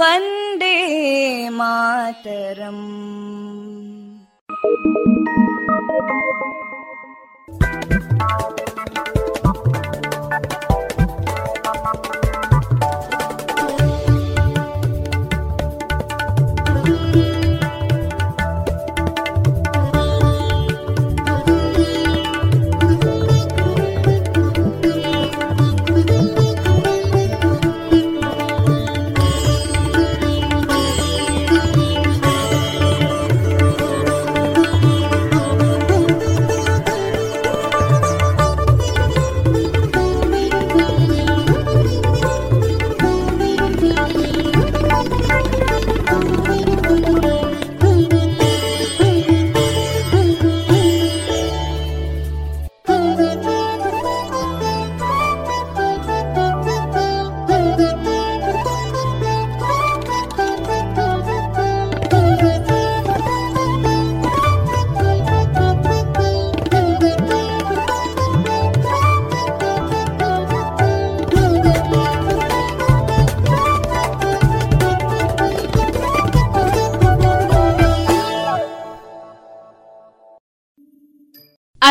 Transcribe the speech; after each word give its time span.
वन्दे 0.00 0.76
मातरम् 1.58 2.86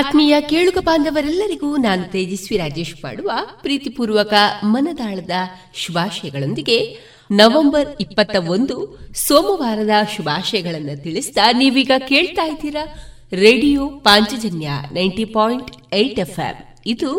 ಆತ್ಮೀಯ 0.00 0.34
ಕೇಳುಗ 0.40 0.78
ಬಾಂಧವರೆಲ್ಲರಿಗೂ 0.80 1.76
ನಾನು 1.76 2.04
ತೇಜಸ್ವಿ 2.12 2.56
ರಾಜೇಶ್ 2.56 3.04
ಮಾಡುವ 3.04 3.30
ಪ್ರೀತಿಪೂರ್ವಕ 3.62 4.34
ಮನದಾಳದ 4.64 5.30
ಶುಭಾಶಯಗಳೊಂದಿಗೆ 5.74 6.98
ನವೆಂಬರ್ 7.30 7.96
ಇಪ್ಪತ್ತ 8.00 8.36
ಒಂದು 8.36 8.76
ಸೋಮವಾರದ 9.14 9.90
ಶುಭಾಶಯಗಳನ್ನು 10.16 11.02
ತಿಳಿಸಿದ 11.02 11.38
ನೀವೀಗ 11.52 11.90
ಕೇಳ್ತಾ 12.08 12.44
ಇದ್ದೀರಾ 12.48 12.84
radio 13.32 13.88
Panchajanya 13.88 14.70
ninety 14.92 15.24
point 15.24 15.94
eight 15.94 16.18
F 16.18 16.40
ಇದು 16.86 17.10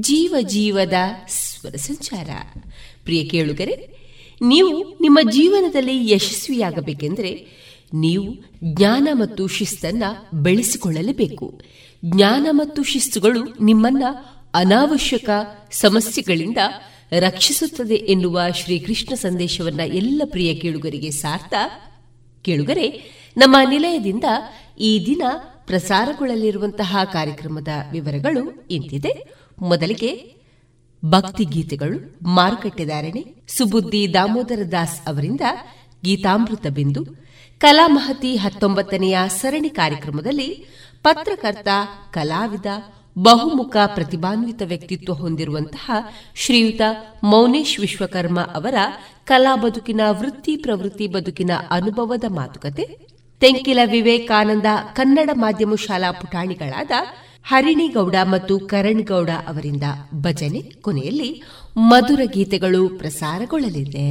ಜೀವ 0.00 0.34
ಜೀವದ 0.40 0.94
ಸ್ವರ 1.28 1.76
ಸಂಚಾರ. 1.76 2.30
ಪ್ರಿಯ 3.04 3.24
ಕೇಳುಗರೆ, 3.24 3.76
ನೀವು 4.42 4.72
ನಿಮ್ಮ 5.00 5.18
ಜೀವನದಲ್ಲಿ 5.30 6.10
ಯಶಸ್ವಿಯಾಗಬೇಕೆಂದರೆ 6.10 7.32
ನೀವು 7.94 8.24
ಜ್ಞಾನ 8.64 9.08
ಮತ್ತು 9.12 9.46
ಶಿಸ್ತನ್ನ 9.46 10.04
ಬೆಳೆಸಿಕೊಳ್ಳಲೇಬೇಕು. 10.34 11.60
ಜ್ಞಾನ 12.04 12.46
ಮತ್ತು 12.50 12.82
ಶಿಸ್ತುಗಳು 12.82 13.64
ನಿಮ್ಮನ್ನ 13.64 14.02
ಅನಾವಶ್ಯಕ 14.54 15.30
ಸಮಸ್ಯೆಗಳಿಂದ 15.70 16.56
ರಕ್ಷಿಸುತ್ತದೆ 17.12 17.94
ಎನ್ನುವ 17.94 18.40
ಶ್ರೀಕೃಷ್ಣ 18.54 19.14
ಸಂದೇಶವನ್ನ 19.14 19.80
ಎಲ್ಲ 19.80 20.22
ಪ್ರಿಯ 20.24 20.54
ಕೇಳುಗರಿಗೆ 20.54 21.10
ಸಾರ್ಥ. 21.10 21.54
ಕೇಳುಗರೆ, 22.42 22.90
ನಮ್ಮ 23.36 23.56
ನಿಲಯದಿಂದ 23.70 24.24
ಈ 24.80 25.06
ದಿನ 25.06 25.22
ಪ್ರಸಾರಗೊಳ್ಳಲಿರುವಂತಹ 25.66 26.96
ಕಾರ್ಯಕ್ರಮದ 27.12 27.68
ವಿವರಗಳು 27.92 28.66
ಇಂತಿದೆ. 28.70 29.24
ಮೊದಲಿಗೆ 29.58 30.34
ಭಕ್ತಿ 31.04 31.44
ಗೀತೆಗಳು 31.44 32.18
ಮಾರುಕಟ್ಟೆದಾರಣೆ 32.22 33.24
ಸುಬುದ್ದಿ 33.48 34.14
ದಾಮೋದರ 34.14 34.62
ದಾಸ್ 34.72 35.08
ಅವರಿಂದ 35.08 35.40
ಗೀತಾಮೃತ 36.04 36.66
ಬಿಂದು, 36.66 37.04
ಕಲಾಮಹತಿ 37.58 38.36
ಹತ್ತೊಂಬತ್ತನೆಯ 38.36 39.18
ಸರಣಿ 39.26 39.70
ಕಾರ್ಯಕ್ರಮದಲ್ಲಿ 39.70 40.66
ಪತ್ರಕರ್ತ, 41.04 41.68
ಕಲಾವಿದ, 42.12 42.66
ಬಹುಮುಖ 43.18 43.76
ಪ್ರತಿಭಾನ್ವಿತ 43.94 44.62
ವ್ಯಕ್ತಿತ್ವ 44.66 45.12
ಹೊಂದಿರುವಂತಹ 45.12 45.90
ಶ್ರೀಯುತ 46.34 46.80
ಮೌನೇಶ್ 47.22 47.80
ವಿಶ್ವಕರ್ಮ 47.80 48.40
ಅವರ 48.40 48.74
ಕಲಾ 49.24 49.56
ಬದುಕಿನ 49.56 50.00
ವೃತ್ತಿ 50.10 50.56
ಪ್ರವೃತ್ತಿ 50.56 51.06
ಬದುಕಿನ 51.06 51.50
ಅನುಭವದ 51.70 52.24
ಮಾತುಕತೆ, 52.28 52.84
ತೆಂಕಿಲ 53.40 53.78
ವಿವೇಕಾನಂದ 53.84 54.66
ಕನ್ನಡ 54.92 55.30
ಮಾಧ್ಯಮ 55.34 55.74
ಶಾಲಾ 55.74 56.10
ಪುಟಾಣಿಗಳಾದ 56.10 56.90
ಹರಿಣಿಗೌಡ 57.44 58.14
ಮತ್ತು 58.24 58.58
ಕರಣ್ 58.58 59.02
ಗೌಡ 59.02 59.30
ಅವರಿಂದ 59.46 59.82
ಭಜನೆ 60.14 60.60
ಕೊನೆಯಲ್ಲಿ 60.80 61.42
ಮಧುರ 61.76 62.20
ಗೀತೆಗಳು 62.24 62.88
ಪ್ರಸಾರಗೊಳ್ಳಲಿದೆ. 62.88 64.10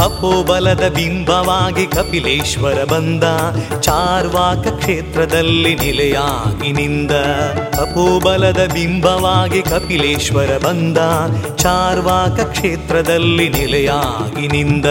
ತಪೋಬಲದ 0.00 0.88
ಬಿಂಬವಾಗಿ 0.88 1.86
ಕಪಿಲೇಶ್ವರ 1.86 2.84
ಬಂದ, 2.84 3.24
ಚಾರ್ವಾಕ 3.80 4.68
ಕ್ಷೇತ್ರದಲ್ಲಿ 4.68 5.74
ನಿಲೆಯಾಗಿ 5.74 6.72
ನಿಂದ. 6.72 7.10
ಅಪೋಬಲದ 7.80 8.70
ಬಿಂಬವಾಗಿ 8.72 9.62
ಕಪಿಲೇಶ್ವರ 9.62 10.58
ಬಂದ, 10.64 10.98
ಚಾರ್ವಾಕ 11.56 12.40
ಕ್ಷೇತ್ರದಲ್ಲಿ 12.40 13.48
ನಿಲೆಯಾಗಿ 13.48 14.48
ನಿಂದ. 14.48 14.86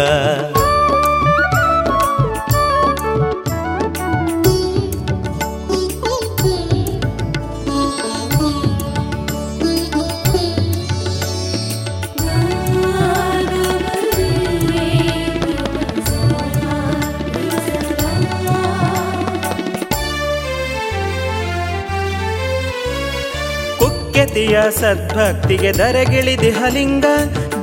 ಕುಖ್ಯತಿಯ 24.29 24.71
ಸದ್ಭಕ್ತಿಗೆ 24.71 25.73
ದರೆಗಿಳಿದಿಹಲಿಂಗ 25.73 27.05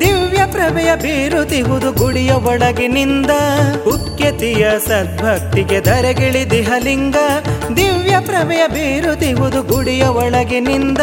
ದಿವ್ಯ 0.00 0.46
ಪ್ರಭೆಯ 0.52 0.96
ಬೀರುತಿಹುದು 0.96 1.92
ಗುಡಿಯ 1.92 2.32
ಒಳಗಿನಿಂದ. 2.32 3.30
ಉಕ್ಯತಿಯ 3.86 4.70
ಸದ್ಭಕ್ತಿಗೆ 4.88 5.80
ದರೆಗಿಳಿದಿಹಲಿಂಗ 5.80 7.16
ದಿವ್ಯ 7.76 8.16
ಪ್ರಭೆಯ 8.20 8.68
ಬೀರುತಿಹುದು 8.68 9.62
ಗುಡಿಯ 9.62 10.04
ಒಳಗಿನಿಂದ. 10.04 10.98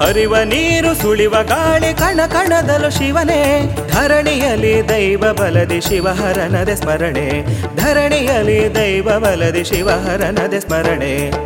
ಅರಿವ 0.00 0.36
ನೀರು 0.38 1.02
ಸುಳಿವ 1.02 1.34
ಗಾಳಿ 1.42 1.94
ಕಣ 1.94 2.20
ಕಣದಲು 2.26 2.90
ಶಿವನೇ. 2.90 3.74
ಧರಣಿಯಲಿ 3.92 4.88
ದೈವ 4.88 5.24
ಬಲದಿ 5.32 5.80
ಶಿವಹರನದೆ 5.80 6.76
ಸ್ಮರಣೆ. 6.76 7.46
ಧರಣಿಯಲಿ 7.76 8.74
ದೈವ 8.74 9.20
ಬಲದಿ 9.20 9.64
ಶಿವಹರನದೆ 9.64 10.60
ಸ್ಮರಣೆ. 10.60 11.45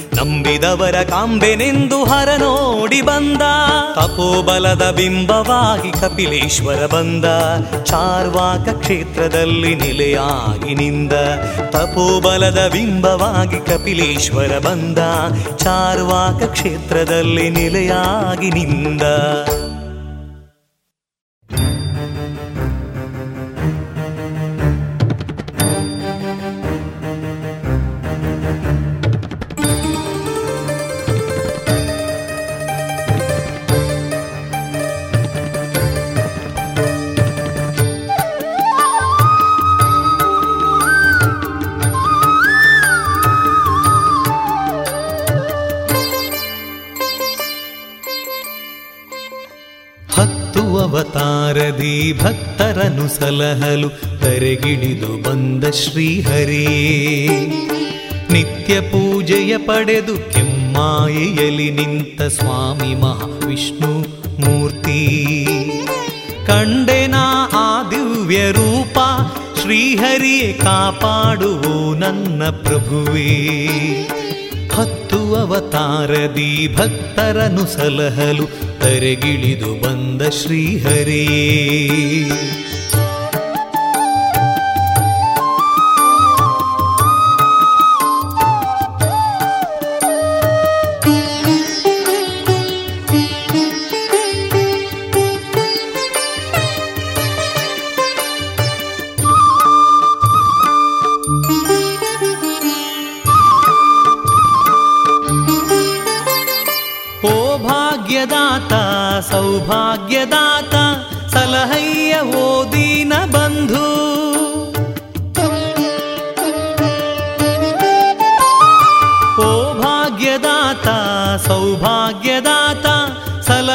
ನಂಬಿದವರ 0.15 1.03
ಕಾಂಬೆನೆಂದು 1.03 2.03
ಹರ 2.03 2.29
ನೋಡಿ 2.37 3.01
ಬಂದ. 3.01 3.41
ತಪೋಬಲದ 3.95 4.91
ಬಿಂಬವಾಗಿ 4.91 5.91
ಕಪಿಲೇಶ್ವರ 5.91 6.85
ಬಂದ. 6.85 7.25
ಚಾರ್ವಾಕ 7.83 8.69
ಕ್ಷೇತ್ರದಲ್ಲಿ 8.69 9.75
ನೆಲೆಯಾಗಿ 9.75 10.75
ನಿಂದ. 10.75 11.13
ತಪೋಬಲದ 11.69 12.69
ಬಿಂಬವಾಗಿ 12.71 13.59
ಕಪಿಲೇಶ್ವರ 13.59 14.59
ಬಂದ. 14.59 14.97
ಚಾರ್ವಾಕ 15.57 16.43
ಕ್ಷೇತ್ರದಲ್ಲಿ 16.43 17.49
ನೆಲೆಯಾಗಿ 17.49 18.49
ನಿಂದ. 18.49 19.01
ಸಲಹಲು 53.19 53.89
ಕರೆಗಿಡಿದು 53.89 55.23
ಬಂದ 55.23 55.63
ಶ್ರೀಹರಿ. 55.63 56.65
ನಿತ್ಯ 58.31 58.81
ಪೂಜೆಯ 58.81 59.57
ಪಡೆದು 59.57 60.31
ಕೆಮ್ಮಾಯಿಯಲ್ಲಿ 60.31 61.71
ನಿಂತ 61.71 62.21
ಸ್ವಾಮಿ 62.21 62.95
ಮಹಾವಿಷ್ಣು 62.95 63.99
ಮೂರ್ತಿ. 64.41 65.47
ಕಂಡೆನಾ 66.47 67.49
ಆ 67.53 67.89
ದಿವ್ಯ 67.89 68.51
ರೂಪ 68.51 68.97
ಶ್ರೀಹರಿಯೇ 69.61 70.53
ಕಾಪಾಡುವು 70.53 71.95
ನನ್ನ 71.95 72.43
ಪ್ರಭುವೇ. 72.49 73.57
ಹತ್ತು 74.75 75.35
ಅವತಾರದಿ 75.35 76.75
ಭಕ್ತರನು 76.75 77.65
ಸಲಹಲು 77.65 78.45
ತರೆಗಿಳಿದು 78.79 79.81
ಬಂದ 79.81 80.21
ಶ್ರೀಹರೇ. 80.29 81.27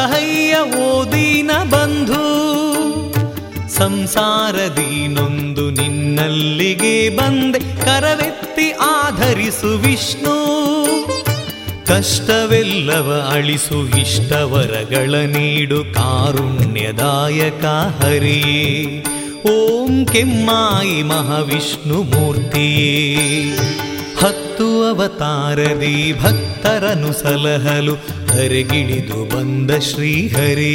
ಸಲಹಯ್ಯ 0.07 0.57
ಓದಿನ 0.87 1.53
ಬಂಧು 1.71 2.25
ಸಂಸಾರದೀನೊಂದು 3.77 5.65
ನಿನ್ನಲ್ಲಿಗೆ 5.79 6.93
ಬಂದೆ, 7.17 7.61
ಕರವೆತ್ತಿ 7.85 8.67
ಆಧರಿಸು 8.89 9.71
ವಿಷ್ಣು, 9.85 10.37
ಕಷ್ಟವೆಲ್ಲವ 11.91 13.09
ಅಳಿಸು 13.35 13.81
ಇಷ್ಟವರಗಳ 14.03 15.15
ನೀಡು 15.35 15.81
ಕಾರುಣ್ಯದಾಯಕ 15.99 17.65
ಹರಿಯೇ 18.01 18.63
ಓಂ 19.55 19.93
ಕೆಮ್ಮಾಯಿ 20.13 20.99
ಮಹಾವಿಷ್ಣು 21.13 21.99
ಮೂರ್ತಿಯೇ, 22.13 22.95
ಹತ್ತು 24.23 24.69
ಅವತಾರದಿ 24.91 25.97
ಭಕ್ತರನು 26.23 27.11
ಸಲಹಲು 27.23 27.95
ಹರೆಗಿಳಿದು 28.37 29.25
ಬಂದ 29.25 29.71
ಶ್ರೀಹರೇ. 29.71 30.75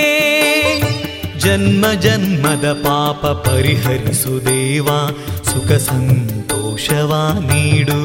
ಜನ್ಮ 1.51 1.85
ಜನ್ಮದ 1.99 2.73
ಪಾಪ 2.73 3.25
ಪರಿಹರಿಸು 3.25 4.45
ದೇವ, 4.45 4.87
ಸುಖ 5.43 5.71
ಸಂತೋಷವ 5.71 7.37
ನೀಡು. 7.39 7.99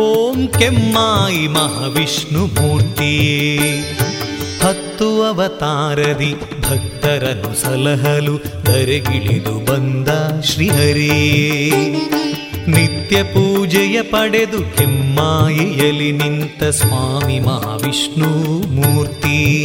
ಓಂ 0.00 0.48
ಕೆಮ್ಮಾಯಿ 0.48 1.48
ಮಹಾವಿಷ್ಣು 1.48 2.46
ಮೂರ್ತಿಯೇ. 2.46 3.58
ಹತ್ತು 4.62 5.22
ಅವತಾರದಿ 5.22 6.34
ಭಕ್ತರನ್ನು 6.34 7.62
ಸಲಹಲು 7.62 8.64
ಧರೆಗಿಳಿದು 8.64 9.64
ಬಂದ 9.64 10.08
ಶ್ರೀಹರೇ 10.42 11.30
ನಿತ್ಯ 12.68 13.22
ಪೂಜೆಯ 13.22 14.02
ಪಡೆದು 14.02 14.76
ಕೆಮ್ಮಾಯಿಯಲ್ಲಿ 14.76 16.12
ನಿಂತ 16.12 16.64
ಸ್ವಾಮಿ 16.64 17.40
ಮಹಾವಿಷ್ಣು 17.40 18.28
ಮೂರ್ತಿ. 18.74 19.64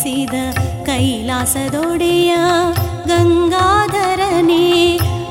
ನೆಲೆಸಿದ 0.00 0.36
ಕೈಲಾಸದೊಡೆಯ 0.86 2.32
ಗಂಗಾಧರನೇ 3.08 4.66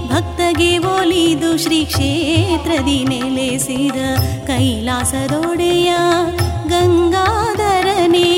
ಭಕ್ತಗೆ 0.09 0.71
ಒಲಿದು 0.89 1.51
ಶ್ರೀ 1.57 1.79
ಕ್ಷೇತ್ರದಿ 1.85 2.97
ನೆಲೆಸಿದ 3.03 3.99
ಕೈಲಾಸದೊಡೆಯ 4.47 5.91
ಗಂಗಾಧರನೇ 6.71 8.29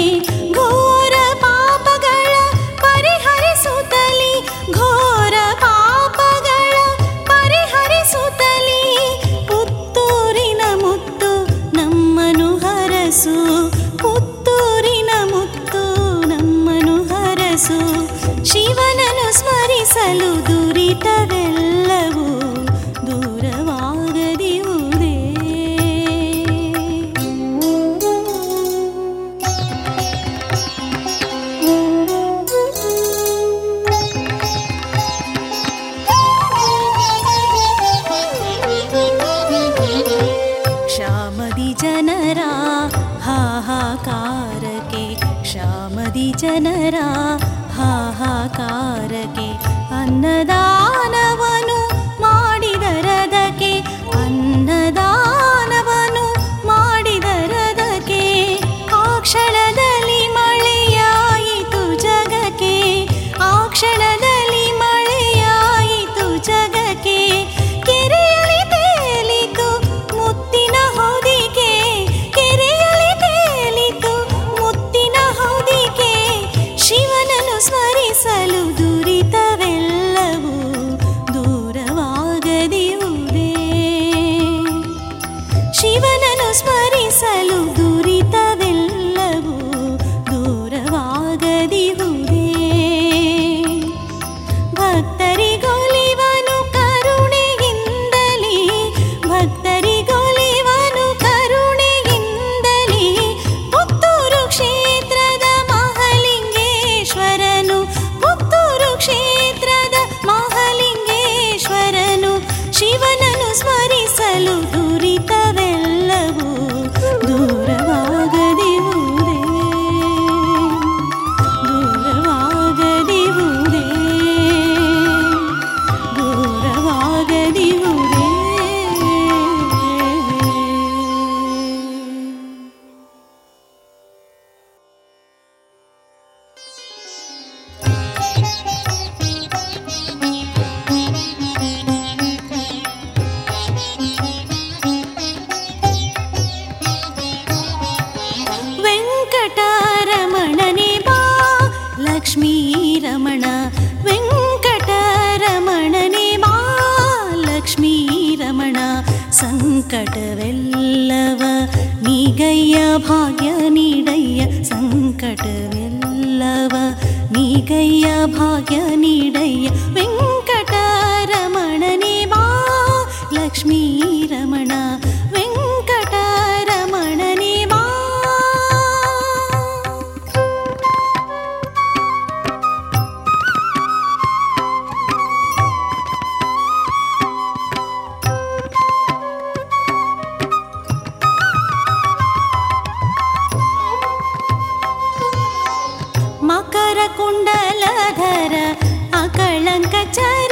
jalan 199.80 199.92
kacar 199.92 200.49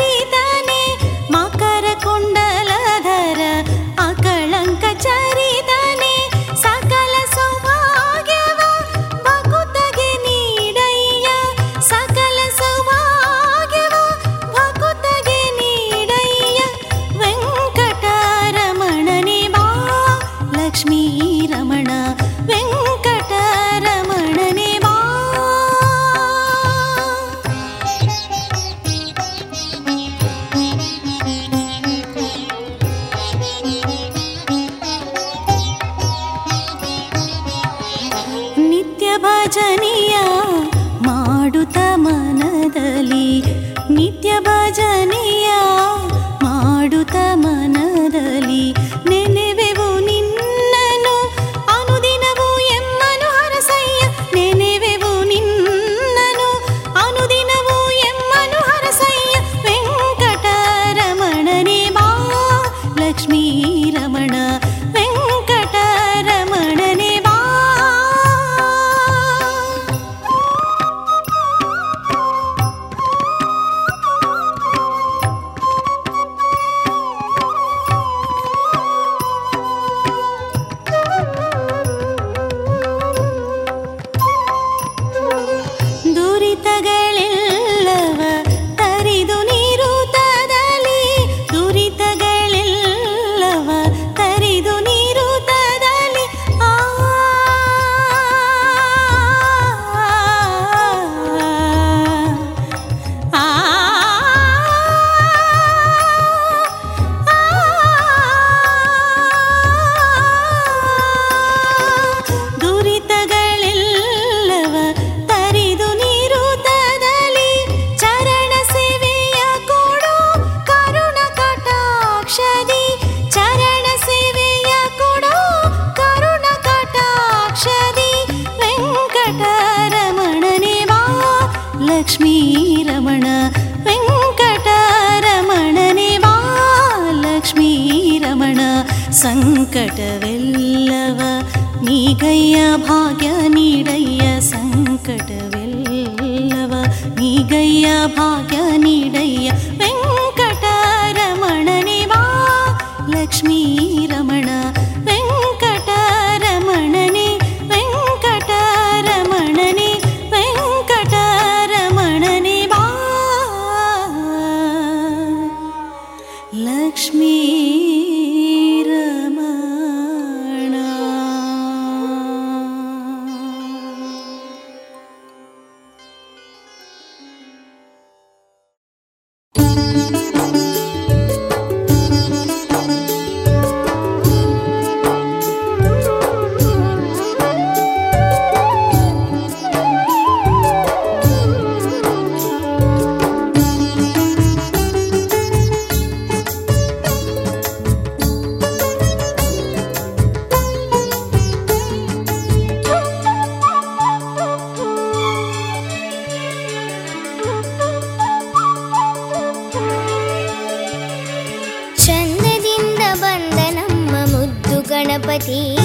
ಗಣಪತಿ, 215.18 215.76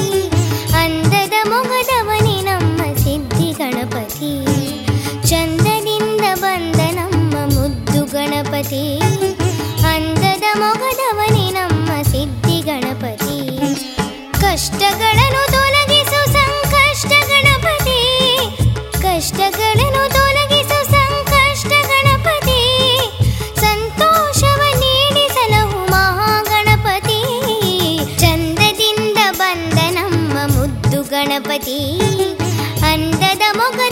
ಅಂದದ 0.73 1.33
ಮೊಗದವನೇ 1.49 2.43
ನಮ್ಮ 2.43 2.79
ಸಿದ್ಧಿ 2.95 3.53
ಗಣಪತಿ, 3.53 4.33
ಚಂದದಿಂದ 5.29 6.25
ಬಂದ 6.35 6.81
ನಮ್ಮ 6.95 7.37
ಮುದ್ದು 7.55 8.05
ಗಣಪತಿ, 8.05 9.01
ಅಂದದ 9.85 10.45
ಮೊಗದವನೇ 10.59 11.51
ನಮ್ಮ 11.51 12.03
ಸಿದ್ಧಿ 12.03 12.61
ಗಣಪತಿ. 12.61 13.39
ಕಷ್ಟಗಳನ್ನು 14.41 15.52
amo. 33.55 33.92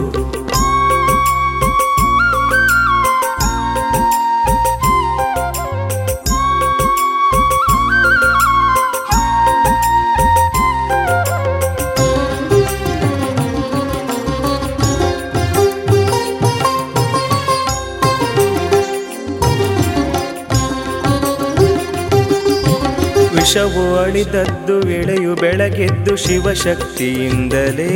ವಿಷವು 23.51 23.99
ಅಳಿದದ್ದು 23.99 24.89
ಎಳೆಯು 24.89 25.35
ಬೆಳಗೆದ್ದು 25.35 26.15
ಶಿವಶಕ್ತಿಯಿಂದಲೇ. 26.15 27.87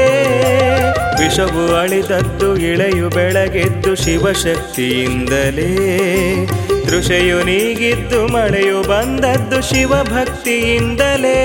ವಿಷವು 1.20 1.76
ಅಳಿದದ್ದು 1.76 2.58
ಇಳೆಯು 2.58 3.10
ಬೆಳಗೆದ್ದು 3.10 3.96
ಶಿವಶಕ್ತಿಯಿಂದಲೇ. 3.96 5.70
ತೃಷೆಯು 6.86 7.44
ನೀಗಿದ್ದು 7.44 8.28
ಮಳೆಯು 8.28 8.82
ಬಂದದ್ದು 8.82 9.62
ಶಿವಭಕ್ತಿಯಿಂದಲೇ. 9.62 11.38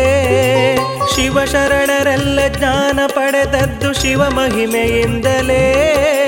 ಶಿವಶರಣರೆಲ್ಲ 1.15 2.41
ಜ್ಞಾನ 2.49 3.01
ಪಡೆದದ್ದು 3.07 3.93
ಶಿವ 3.93 4.23
ಮಹಿಮೆಯಿಂದಲೇ 4.29 6.20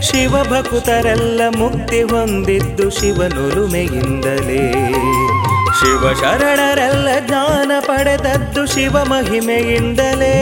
ಶಿವ 0.00 0.42
ಭಕುತರೆಲ್ಲ 0.42 1.40
ಮುಕ್ತಿ 1.56 2.02
ಹೊಂದಿದ್ದು 2.02 2.90
ಶಿವನುರುಮೆಯಿಂದಲೇ. 2.90 4.72
ಶಿವ 5.80 6.12
ಶರಣರೆಲ್ಲ 6.12 7.26
ಜ್ಞಾನ 7.26 7.72
ಪಡೆದದ್ದು 7.80 8.66
ಶಿವ 8.66 9.04
ಮಹಿಮೆಯಿಂದಲೇ. 9.04 10.34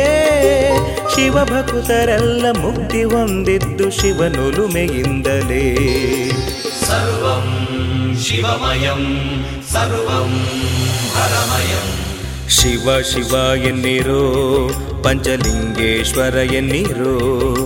ಶಿವ 1.15 1.45
ಭಕುತರೆಲ್ಲ 1.45 2.47
ಮುಕ್ತಿ 2.59 3.05
ಹೊಂದಿದ್ದು 3.05 3.91
ಶಿವನುರುಮೆಯಿಂದಲೇ. 3.91 5.77
ಸರ್ವಂ 6.85 7.69
ಶಿವಮಯಂ 8.25 9.27
ಸರ್ವಂ 9.73 10.47
ಹರಮಯಂ. 11.15 11.87
ಶಿವ 12.49 13.03
ಶಿವ 13.03 13.57
ಎನ್ನಿರೋ 13.57 14.71
ಪಂಚಲಿಂಗೇಶ್ವರ 15.05 16.35
ಎನ್ನಿರೋ 16.35 17.66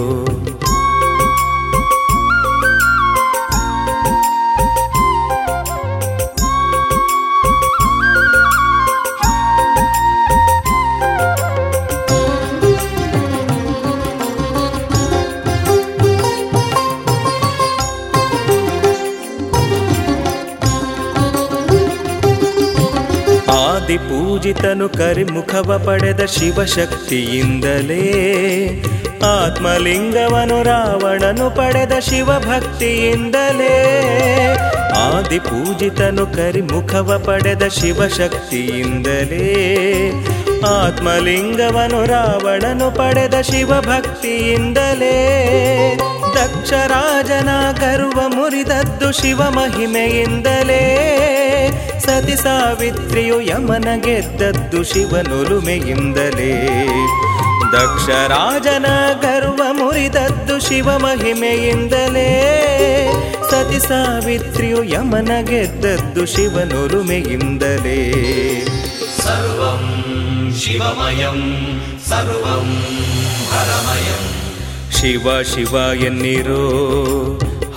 ಕರಿಮುಖವ 25.01 25.71
ಪಡೆದ 25.85 26.21
ಶಿವಶಕ್ತಿಯಿಂದಲೇ 26.25 28.03
ಆತ್ಮಲಿಂಗವನು 29.25 30.63
ರಾವಣನು 30.63 31.49
ಪಡೆದ 31.49 31.91
ಶಿವಭಕ್ತಿಯಿಂದಲೇ. 31.99 33.73
ಆದಿ 34.97 35.39
ಪೂಜಿತನು 35.39 36.27
ಕರಿಮುಖವ 36.27 37.23
ಪಡೆದ 37.25 37.67
ಶಿವಶಕ್ತಿಯಿಂದಲೇ. 37.67 38.81
ಆತ್ಮಲಿಂಗವನು 40.67 42.05
ರಾವಣನು 42.05 42.91
ಪಡೆದ 42.91 43.41
ಶಿವಭಕ್ತಿಯಿಂದಲೇ. 43.41 44.37
ದಕ್ಷರಾಜನ 46.35 47.49
ಗರ್ವ 47.79 48.21
ಮುರಿದದ್ದು 48.27 49.11
ಶಿವ 49.11 49.37
ಮಹಿಮೆಯಿಂದಲೇ 49.37 50.81
ಸತಿ 51.99 52.35
ಸಾವಿತ್ರಿಯು 52.35 53.41
ಯಮನ 53.41 53.87
ಗೆದ್ದದ್ದು 53.95 54.83
ಶಿವನುಲುಮೆಯಿಂದಲೇ. 54.83 56.67
ದಕ್ಷರಾಜನ 57.71 58.85
ಗರ್ವ 59.21 59.61
ಮುರಿದದ್ದು 59.71 60.59
ಶಿವ 60.59 60.97
ಮಹಿಮೆಯಿಂದಲೇ. 60.97 62.29
ಸತಿ 63.49 63.79
ಸಾವಿತ್ರಿಯು 63.79 64.83
ಯಮನ 64.83 65.31
ಗೆದ್ದದ್ದು 65.41 66.25
ಶಿವನುರುಮೆಯಿಂದಲೇ 66.25 67.99
ಸರ್ವಂ 69.17 69.83
ಶಿವಮಯಂ 70.59 71.39
ಸರ್ವಂ 72.09 72.69
ಹರಮಯಂ. 73.51 74.23
ಶಿವ 74.91 75.41
ಶಿವ 75.41 75.75
ಎನ್ನಿರೋ 75.93 76.69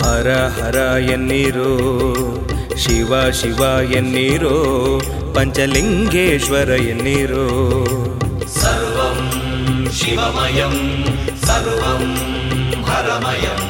ಹರ 0.02 0.30
ಹರ 0.30 0.76
ಎನ್ನಿರೋ 1.10 1.72
ಶಿವ 2.76 3.30
ಶಿವ 3.30 3.92
ಎನ್ನಿರೋ 3.92 4.56
ಪಂಚಲಿಂಗೇಶ್ವರ 5.34 6.68
ಎನ್ನಿರೋ. 6.68 7.46
ಶಿವಮಯಂ 9.94 11.04
ಸರ್ವಂ 11.46 12.14
ಹರಮಯಂ. 12.84 13.60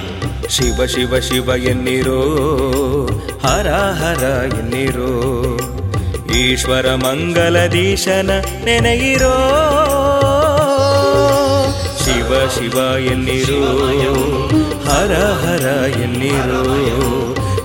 ಶಿವ 0.49 0.87
ಶಿವ 0.87 1.19
ಶಿವ 1.19 1.49
ಎನ್ನಿರೋ 1.49 2.21
ಹರ 3.43 3.69
ಹರ 3.71 4.23
ಎನ್ನಿರೋ. 4.59 5.11
ಈಶ್ವರ 6.35 6.95
ಮಂಗಲದೀಶನ 6.95 8.31
ನೆನೆಯಿರೋ. 8.65 9.35
ಶಿವ 12.05 12.51
ಶಿವ 12.55 12.99
ಎನ್ನಿರೋ 12.99 13.63
ಹರ 14.85 15.13
ಹರ 15.15 15.67
ಎನ್ನಿರೋ. 16.01 16.65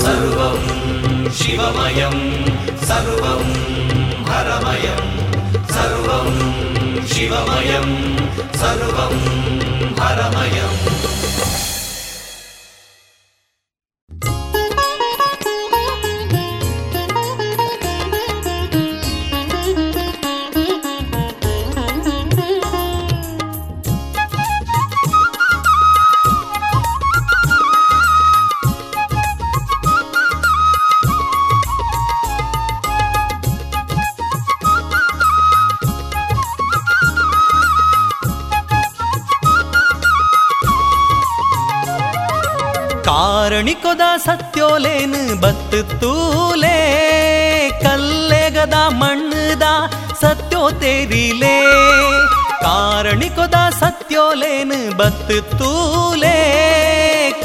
ಸರ್ವಂ 0.00 0.68
सर्वं 2.98 3.42
हरमयं 4.28 5.02
सर्वं 5.74 6.26
शिवमयं 7.12 7.86
सर्वं 8.62 9.14
हरमयम् 10.00 10.97
ಬತ್ತು 45.34 46.00
ತೂಲೆ 46.00 46.78
ಕಲ್ಲೆಗದ 47.82 48.74
ಮಣ್ಣದ 48.88 49.62
ಸತ್ಯೋ 50.20 50.70
ತೇರಿಲೆ. 50.70 51.60
ಕಾರಣಿಕೊದ 52.62 53.54
ಸತ್ಯೋಲೇನು 53.80 54.96
ಬತ್ತು 54.96 55.58
ತೂಲೆ 55.58 56.38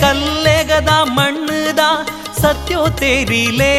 ಕಲ್ಲೆಗದ 0.02 0.90
ಮಣ್ಣದ 1.04 1.80
ಸತ್ಯೋ 2.42 2.88
ತೇರಿಲೆ. 2.88 3.74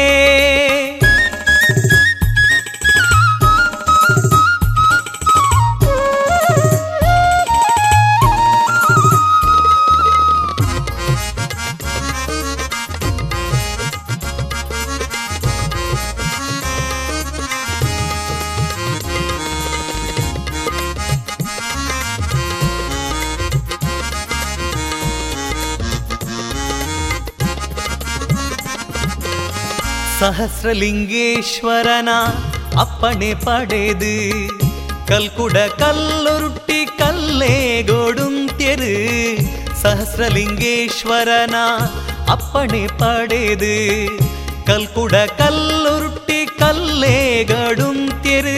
ಸಹಸ್ರಲಿಂಗೇಶ್ವರನ 30.25 32.09
ಅಪ್ಪಣೆ 32.79 33.33
ಪಡೆದು 33.35 34.13
ಕಲ್ಕುಡ 35.07 35.57
ಕಲ್ಲುರುಟ್ಟಿ 35.79 36.85
ಕಲ್ಲೇಗೋಡುಂತ್ಯರು 36.97 38.93
ಸಹಸ್ರಲಿಂಗೇಶ್ವರನ 39.81 41.55
ಅಪ್ಪಣೆ 42.29 42.87
ಪಡೆದು 42.97 43.75
ಕಲ್ಕುಡ 44.65 45.15
ಕಲ್ಲುರುಟ್ಟಿ 45.37 46.45
ಕಲ್ಲೇಗಡುಂತ್ಯರು 46.59 48.57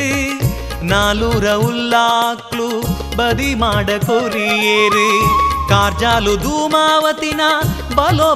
ನಾಲೂರ 0.84 1.47
ಉಲ್ಲಾಕ್ಲು 1.47 2.70
ಬದಿ 3.15 3.55
ಮಾಡ 3.55 3.89
ಕೊರಿಯೇರು, 4.05 5.09
ಕಾರ್ಜಾಲು 5.70 6.36
ಧೂಮಾವತಿನ 6.38 7.41
ಬಲೋ 7.95 8.36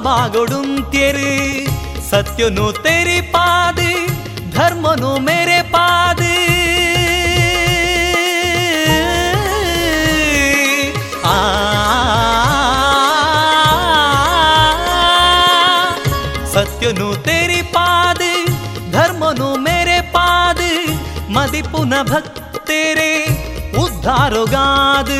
ಸತ್ಯನು 2.12 2.72
ತೆರಿ 2.82 3.20
ಪಾದ 3.30 3.78
ಧರ್ಮನು 4.50 5.18
ಮೇರೆ 5.18 5.60
ಪಾದ 5.70 6.20
ಆ 11.24 11.36
ಸತ್ಯನು 16.54 17.08
ತೆರಿ 17.22 17.62
ಪಾದ 17.72 18.22
ಧರ್ಮನು 18.90 19.56
ಮೇರೆ 19.56 20.00
ಪಾದ 20.12 20.60
ಮದಿಪುನ 21.28 21.94
ಭಕ್ತೇರೆ 22.02 23.10
ಉದ್ಧಾರಗಾದ 23.78 25.10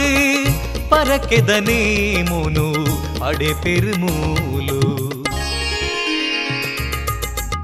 ಪರಕೆದನೇ 0.91 1.83
ಮುನು 2.31 2.69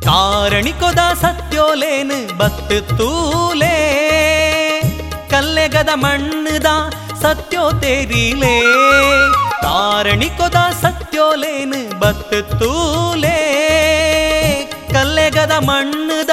ಕಾರಣಿಕೊದ 0.08 0.98
ಸತ್ಯೋಲೇನು 1.20 2.38
ಬತ್ತು 2.38 2.96
ತೂಲೇ. 2.96 3.76
ಕಲ್ಲೆಗದ 5.30 5.88
ಮಣ್ಣದ 5.94 6.66
ಸತ್ಯೋ 7.22 7.70
ತೇರಿಲೆ. 7.70 8.60
ಕಾರಣಿಕೊದ 9.62 10.54
ಸತ್ಯೋಲೇನು 10.54 12.00
ಬತ್ತು 12.00 12.58
ತೂಲೇ. 12.58 13.38
ಕಲ್ಲೆಗದ 14.92 15.50
ಮಣ್ಣದ 15.50 16.30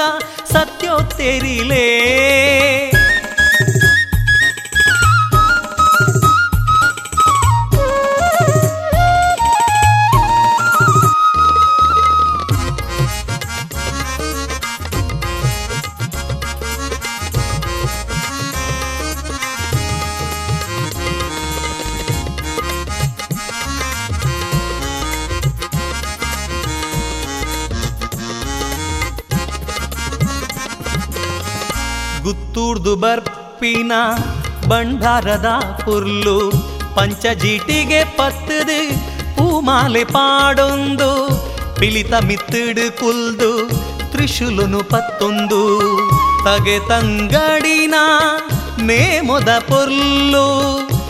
ಗುತ್ತೂರ್ದು 32.86 32.96
ಬರ್ಪಿನ 32.96 33.92
ಬಂಡಾರದ 34.68 35.48
ಪುರ್ಲು 35.84 36.52
ಪಂಚಜೀಟಿಗೆ 36.94 38.04
ಪತ್ತದು 38.04 38.78
ಪೂಮಾಲೆ 39.36 40.04
ಪಾಡೊಂದು, 40.04 41.10
ಪಿಲಿತ 41.80 42.12
ಮಿತ್ತಿಡು 42.26 42.86
ಕುಲ್ದು, 43.00 43.50
ತ್ರಿಶೂಲನು 44.12 44.80
ಪತ್ತೊಂದು. 44.84 45.62
ತಗೆ 46.44 46.78
ತಂಗಡಿನ 46.88 47.94
ನೇಮೊದ 48.82 49.48
ಪುರ್ಲು, 49.68 50.46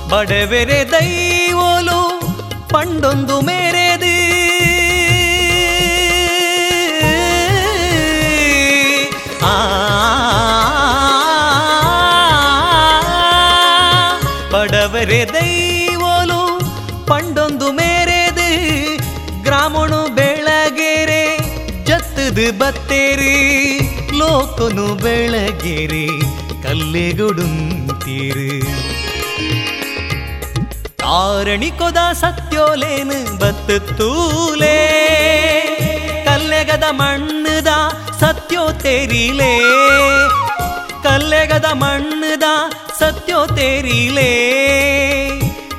ಬಡವೆರೆ 0.09 0.81
ದೈವೋಲು 0.91 2.01
ಪಂಡೊಂದು 2.69 3.41
ಮೇರೆದು. 3.41 4.15
ಆ 9.47 9.86
ಲೋಕನು 24.67 24.87
ಬೆಳಗೆರೆ 24.95 26.07
ಕಲ್ಲೆಗೊಡುಂತೀರು. 26.63 28.47
ಕಾರಣಿಕೊದ 30.99 32.01
ಸತ್ಯೋಲೇನು 32.13 33.19
ಬತ್ತು 33.39 33.77
ತೂಲೆ 33.99 34.79
ಕಲ್ಲೆಗದ 36.25 36.87
ಮಣ್ಣದ 36.91 37.73
ಸತ್ಯೋ 38.21 38.65
ತೇರಿಲೆ, 38.83 39.53
ಕಲ್ಲೆಗದ 41.03 41.69
ಮಣ್ಣದ 41.73 42.49
ಸತ್ಯೋ 42.99 43.47
ತೇರಿಲೆ, 43.47 44.33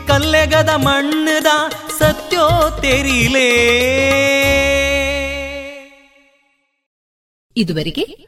ಕಲ್ಲೆಗದ 0.07 0.69
ಮಣ್ಣದ 0.77 1.51
ಸತ್ಯೋ 1.99 2.45
ತೇರಿಲೆ. 2.81 3.49
ಇದುವರೆಗೆ 7.55 8.27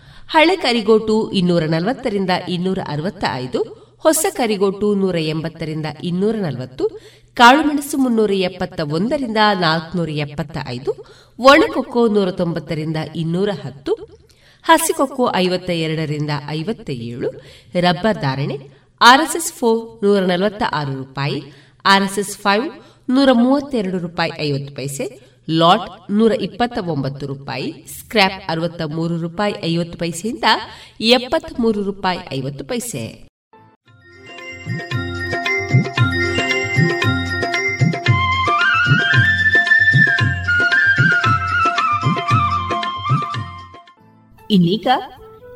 ಹಳೆ 0.31 0.55
ಕರಿಗೋಟು 0.55 1.31
ಇನ್ನೂರ 1.31 1.63
ನಲವತ್ತರಿಂದ 1.63 2.29
ಇನ್ನೂರ 2.49 2.79
ಅರವತ್ತ 2.87 3.23
ಐದು 3.33 3.59
ಹೊಸ 3.97 4.25
ಕರಿಗೋಟು 4.33 4.95
ನೂರ 4.95 5.15
ಎಂಬತ್ತರಿಂದ 5.15 5.85
ಇನ್ನೂರ 6.03 6.35
ನಲವತ್ತು 6.35 7.01
ಕಾಳುಮೆಣಸು 7.33 7.97
ಮುನ್ನೂರ 7.97 8.31
ಎಪ್ಪತ್ತ 8.31 8.79
ಒಂದರಿಂದ 8.91 9.37
ನಾಲ್ಕುನೂರ 9.59 10.09
ಎಪ್ಪತ್ತ 10.09 10.57
ಐದು 10.67 10.91
ಒಣಕೊಕ್ಕೋ 11.39 12.07
ನೂರ 12.07 12.31
ತೊಂಬತ್ತರಿಂದ 12.31 12.97
ಇನ್ನೂರ 13.15 13.49
ಹತ್ತು, 13.65 13.93
ಹಸಿಕೊಕ್ಕೋ 14.63 15.31
ಐವತ್ತ 15.35 15.69
ಎರಡರಿಂದ 15.69 16.29
ಐವತ್ತ 16.47 16.89
ಏಳು 16.89 17.29
ರಬ್ಬರ್ 17.79 18.21
ಧಾರಣೆ 18.21 18.57
ಆರ್ಎಸ್ಎಸ್ 19.01 19.53
ಫೋರ್ 19.53 20.05
ನೂರ 20.05 20.19
ನಲವತ್ತ 20.25 20.63
ಆರು 20.71 20.93
ರೂಪಾಯಿ, 20.97 21.43
ಆರ್ಎಸ್ಎಸ್ 21.85 22.37
ಫೈವ್ 22.37 22.65
ನೂರ 23.09 23.29
ಮೂವತ್ತೆರಡು 23.31 23.97
ರೂಪಾಯಿ 23.97 24.31
ಐವತ್ತು 24.39 24.75
ಪೈಸೆ 24.75 25.30
ಲಾಟ್ 25.49 26.11
ನೂರ 26.11 26.31
ಇಪ್ಪತ್ತ 26.31 26.77
ಒಂಬತ್ತು 26.77 27.27
ರೂಪಾಯಿ 27.27 27.85
ಸ್ಕ್ರಾಪ್ 27.99 28.51
ಅರವತ್ತ 28.51 28.81
ಮೂರು 28.81 29.17
ರೂಪಾಯಿ 29.17 29.53
ಐವತ್ತು 29.65 29.97
ಪೈಸೆಯಿಂದ 29.97 30.43
ಎಪ್ಪತ್ತ 31.01 31.53
ಮೂರು 31.59 31.83
ರೂಪಾಯಿ 31.83 32.19
ಐವತ್ತು 32.33 32.65
ಪೈಸೆ. 32.65 33.27
ಇನ್ನೀಗ 44.51 44.87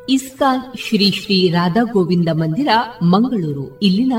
ಇಸ್ಕಾನ್ 0.09 0.77
ಶ್ರೀ 0.77 1.11
ಶ್ರೀ 1.11 1.49
ರಾಧಾ 1.49 1.83
ಗೋವಿಂದ 1.83 2.29
ಮಂದಿರ, 2.33 2.67
ಮಂಗಳೂರು. 3.03 3.79
ಇಲ್ಲಿನ 3.79 4.13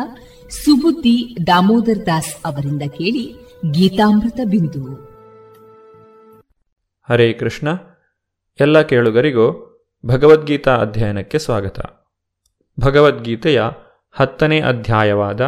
ಸುಬುದ್ದಿ 0.48 1.36
ದಾಮೋದರ್ 1.46 2.06
ದಾಸ್ 2.06 2.36
ಅವರಿಂದ 2.44 2.82
ಕೇಳಿ 2.82 3.34
ಗೀತಾಮೃತ 3.70 4.40
ಬಿಂದು. 4.44 5.05
ಹರೇ 7.11 7.32
ಕೃಷ್ಣ. 7.32 7.68
ಎಲ್ಲ 8.61 8.80
ಕೇಳುಗರಿಗೂ 8.80 9.76
ಭಗವದ್ಗೀತಾ 10.07 10.76
ಅಧ್ಯಯನಕ್ಕೆ 10.76 11.38
ಸ್ವಾಗತ. 11.38 11.80
ಭಗವದ್ಗೀತೆಯ 12.80 13.62
ಹತ್ತನೇ 14.12 14.61
ಅಧ್ಯಾಯವಾದ 14.61 15.40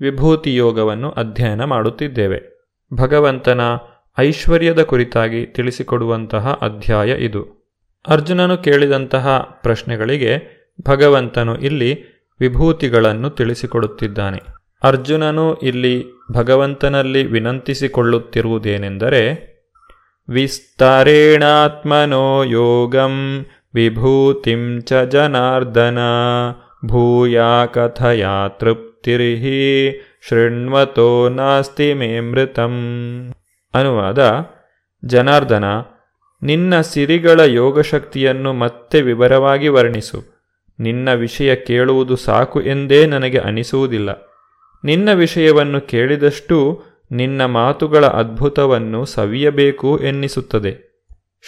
ವಿಭೂತಿ 0.00 0.56
ಯೋಗವನ್ನು 0.56 1.10
ಅಧ್ಯಯನ 1.10 1.64
ಮಾಡುತ್ತಿದ್ದೇವೆ. 1.64 2.70
ಭಗವಂತನ 2.94 3.60
ಐಶ್ವರ್ಯದ 4.18 4.82
ಕುರಿತಾಗಿ 4.82 5.46
ತಿಳಿಸಿಕೊಡುವಂತಹ 5.46 6.58
ಅಧ್ಯಾಯ 6.62 7.10
ಇದು. 7.10 7.72
ಅರ್ಜುನನು 8.08 8.56
ಕೇಳಿದಂತಹ 8.56 9.58
ಪ್ರಶ್ನೆಗಳಿಗೆ 9.62 10.58
ಭಗವಂತನು 10.88 11.56
ಇಲ್ಲಿ 11.56 12.04
ವಿಭೂತಿಗಳನ್ನು 12.40 13.30
ತಿಳಿಸಿಕೊಡುತ್ತಿದ್ದಾನೆ. 13.30 14.40
ಅರ್ಜುನನು 14.82 15.54
ಇಲ್ಲಿ 15.54 16.04
ಭಗವಂತನಲ್ಲಿ 16.32 17.24
ವಿನಂತಿಸಿಕೊಳ್ಳುತ್ತಿರುವುದೇನೆಂದರೆ 17.24 19.57
ವಿಸ್ತರೇಣಾತ್ಮನೋ 20.28 22.42
ಯೋಗಂ 22.42 23.46
ವಿಭೂತಿಂ 23.74 24.80
ಚ 24.80 24.92
ಜನಾರ್ದನ 24.92 25.98
ಭೂಯಾ 26.86 27.66
ಕಥಯಾ 27.66 28.48
ತೃಪ್ತಿರ್ಹಿ 28.48 29.92
ಶೃಣ್ವತೋ 30.28 31.28
ನಾಸ್ತಿ 31.28 31.94
ಮೇ 31.94 32.20
ಮೃತಂ 32.20 32.74
ಅನುವಾದ 33.74 34.46
ಜನಾರ್ದನ 35.04 35.64
ನಿನ್ನ 36.42 36.80
ಸಿರಿಗಳ 36.80 37.40
ಯೋಗಶಕ್ತಿಯನ್ನು 37.40 38.52
ಮತ್ತೆ 38.52 39.02
ವಿವರವಾಗಿ 39.02 39.68
ವರ್ಣಿಸು. 39.68 40.38
ನಿನ್ನ 40.80 41.12
ವಿಷಯ 41.12 41.56
ಕೇಳುವುದು 41.56 42.16
ಸಾಕು 42.16 42.62
ಎಂದೇ 42.62 43.06
ನನಗೆ 43.06 43.38
ಅನಿಸುವುದಿಲ್ಲ. 43.38 44.28
ನಿನ್ನ 44.84 45.12
ವಿಷಯವನ್ನು 45.12 45.80
ಕೇಳಿದಷ್ಟೂ 45.80 46.82
ನಿನ್ನ 47.10 47.44
ಮಾತುಗಳ 47.44 48.06
ಅದ್ಭುತವನ್ನು 48.06 49.04
ಸವಿಯಬೇಕು 49.04 49.98
ಎನ್ನಿಸುತ್ತದೆ. 49.98 50.88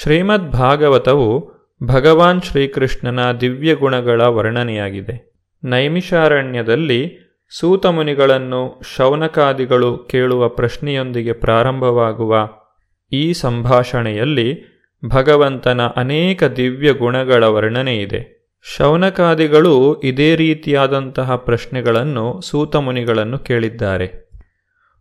ಶ್ರೀಮದ್ 0.03 0.51
ಭಾಗವತವು 0.51 1.61
ಭಗವಾನ್ 1.83 2.43
ಶ್ರೀಕೃಷ್ಣನ 2.43 3.33
ದಿವ್ಯ 3.33 3.75
ಗುಣಗಳ 3.75 4.23
ವರ್ಣನೆಯಾಗಿದೆ. 4.23 5.31
ನೈಮಿಷಾರಣ್ಯದಲ್ಲಿ 5.65 7.31
ಸೂತಮುನಿಗಳನ್ನು 7.59 8.81
ಶೌನಕಾದಿಗಳು 8.97 9.99
ಕೇಳುವ 9.99 10.49
ಪ್ರಶ್ನೆಯೊಂದಿಗೆ 10.49 11.33
ಪ್ರಾರಂಭವಾಗುವ 11.33 12.49
ಈ 13.13 13.33
ಸಂಭಾಷಣೆಯಲ್ಲಿ 13.33 14.71
ಭಗವಂತನ 15.09 15.81
ಅನೇಕ 15.87 16.45
ದಿವ್ಯ 16.45 16.93
ಗುಣಗಳ 16.93 17.45
ವರ್ಣನೆಯಿದೆ. 17.45 18.41
ಶೌನಕಾದಿಗಳು 18.77 20.01
ಇದೇ 20.01 20.37
ರೀತಿಯಾದಂತಹ 20.37 21.37
ಪ್ರಶ್ನೆಗಳನ್ನು 21.37 22.41
ಸೂತಮುನಿಗಳನ್ನು 22.41 23.39
ಕೇಳಿದ್ದಾರೆ. 23.39 24.30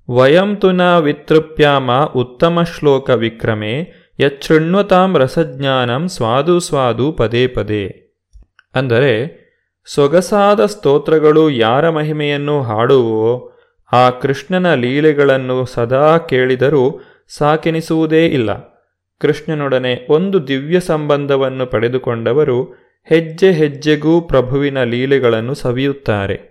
ವಯಂ 0.10 0.56
ತು 0.56 0.72
ನ 0.72 0.98
ವಿತೃಪ್ಯಾಮ 0.98 2.04
ಉತ್ತಮ 2.04 2.64
ಶ್ಲೋಕ 2.64 3.10
ವಿಕ್ರಮೆ 3.10 3.92
ಯಚ್ಛೃಣ್ವತಾಂ 4.20 5.18
ರಸಜ್ಞಾನಂ 5.18 6.08
ಸ್ವಾದು 6.08 6.60
ಸ್ವಾದು 6.60 7.12
ಪದೇ 7.12 7.48
ಪದೇ. 7.48 8.16
ಅಂದರೆ, 8.76 9.40
ಸೊಗಸಾದ 9.86 10.66
ಸ್ತೋತ್ರಗಳು 10.66 11.50
ಯಾರ 11.50 11.90
ಮಹಿಮೆಯನ್ನು 11.90 12.62
ಹಾಡುವೋ 12.62 13.58
ಆ 13.92 14.10
ಕೃಷ್ಣನ 14.10 14.74
ಲೀಲೆಗಳನ್ನು 14.74 15.66
ಸದಾ 15.66 16.18
ಕೇಳಿದರೂ 16.18 17.02
ಸಾಕೆನಿಸುವುದೇ 17.38 18.26
ಇಲ್ಲ. 18.26 18.52
ಕೃಷ್ಣನೊಡನೆ 19.22 20.08
ಒಂದು 20.10 20.48
ದಿವ್ಯ 20.48 20.80
ಸಂಬಂಧವನ್ನು 20.80 21.66
ಪಡೆದುಕೊಂಡವರು 21.66 22.64
ಹೆಜ್ಜೆ 23.10 23.52
ಹೆಜ್ಜೆಗೂ 23.52 24.22
ಪ್ರಭುವಿನ 24.22 24.84
ಲೀಲೆಗಳನ್ನು 24.84 25.54
ಸವಿಯುತ್ತಾರೆ. 25.54 26.50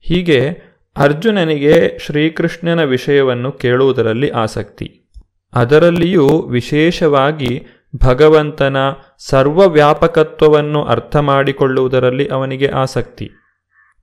ಹೀಗೆ 0.00 0.65
ಅರ್ಜುನನಿಗೆ 0.96 1.98
ಶ್ರೀಕೃಷ್ಣನ 1.98 2.82
ವಿಷಯವನ್ನು 2.82 3.52
ಕೇಳುವುದರಲ್ಲಿ 3.52 4.30
ಆಸಕ್ತಿ. 4.30 5.10
ಅದರಲ್ಲಿಯೂ 5.54 6.42
ವಿಶೇಷವಾಗಿ 6.42 7.62
ಭಗವಂತನ 8.04 8.76
ಸರ್ವವ್ಯಾಪಕತ್ವವನ್ನು 9.18 10.84
ಅರ್ಥ 10.84 11.16
ಮಾಡಿಕೊಳ್ಳುವುದರಲ್ಲಿ 11.16 12.28
ಅವನಿಗೆ 12.28 12.68
ಆಸಕ್ತಿ. 12.68 13.30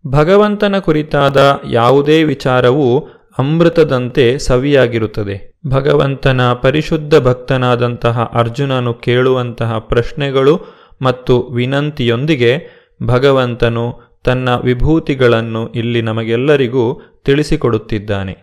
ಭಗವಂತನ 0.08 0.80
ಕುರಿತಾದ 0.80 1.62
ಯಾವುದೇ 1.72 2.24
ವಿಚಾರವೂ 2.24 3.00
ಅಮೃತದಂತೆ 3.40 4.38
ಸವಿಯಾಗಿರುತ್ತದೆ. 4.38 5.60
ಭಗವಂತನ 5.68 6.54
ಪರಿಶುದ್ಧ 6.54 7.16
ಭಕ್ತನಾದಂತಹ 7.16 8.32
ಅರ್ಜುನನು 8.34 8.94
ಕೇಳುವಂತಹ 8.94 9.78
ಪ್ರಶ್ನೆಗಳು 9.80 10.60
ಮತ್ತು 11.02 11.42
ವಿನಂತಿಯೊಂದಿಗೆ 11.42 12.84
ಭಗವಂತನು 13.04 14.13
ತನ್ನ 14.24 14.56
ವಿಭೂತಿಗಳನ್ನು 14.56 15.68
ಇಲ್ಲಿ 15.68 16.02
ನಮಗೆಲ್ಲರಿಗೂ 16.02 17.02
ತಿಳಿಸಿಕೊಡುತ್ತಿದ್ದಾನೆ. 17.24 18.38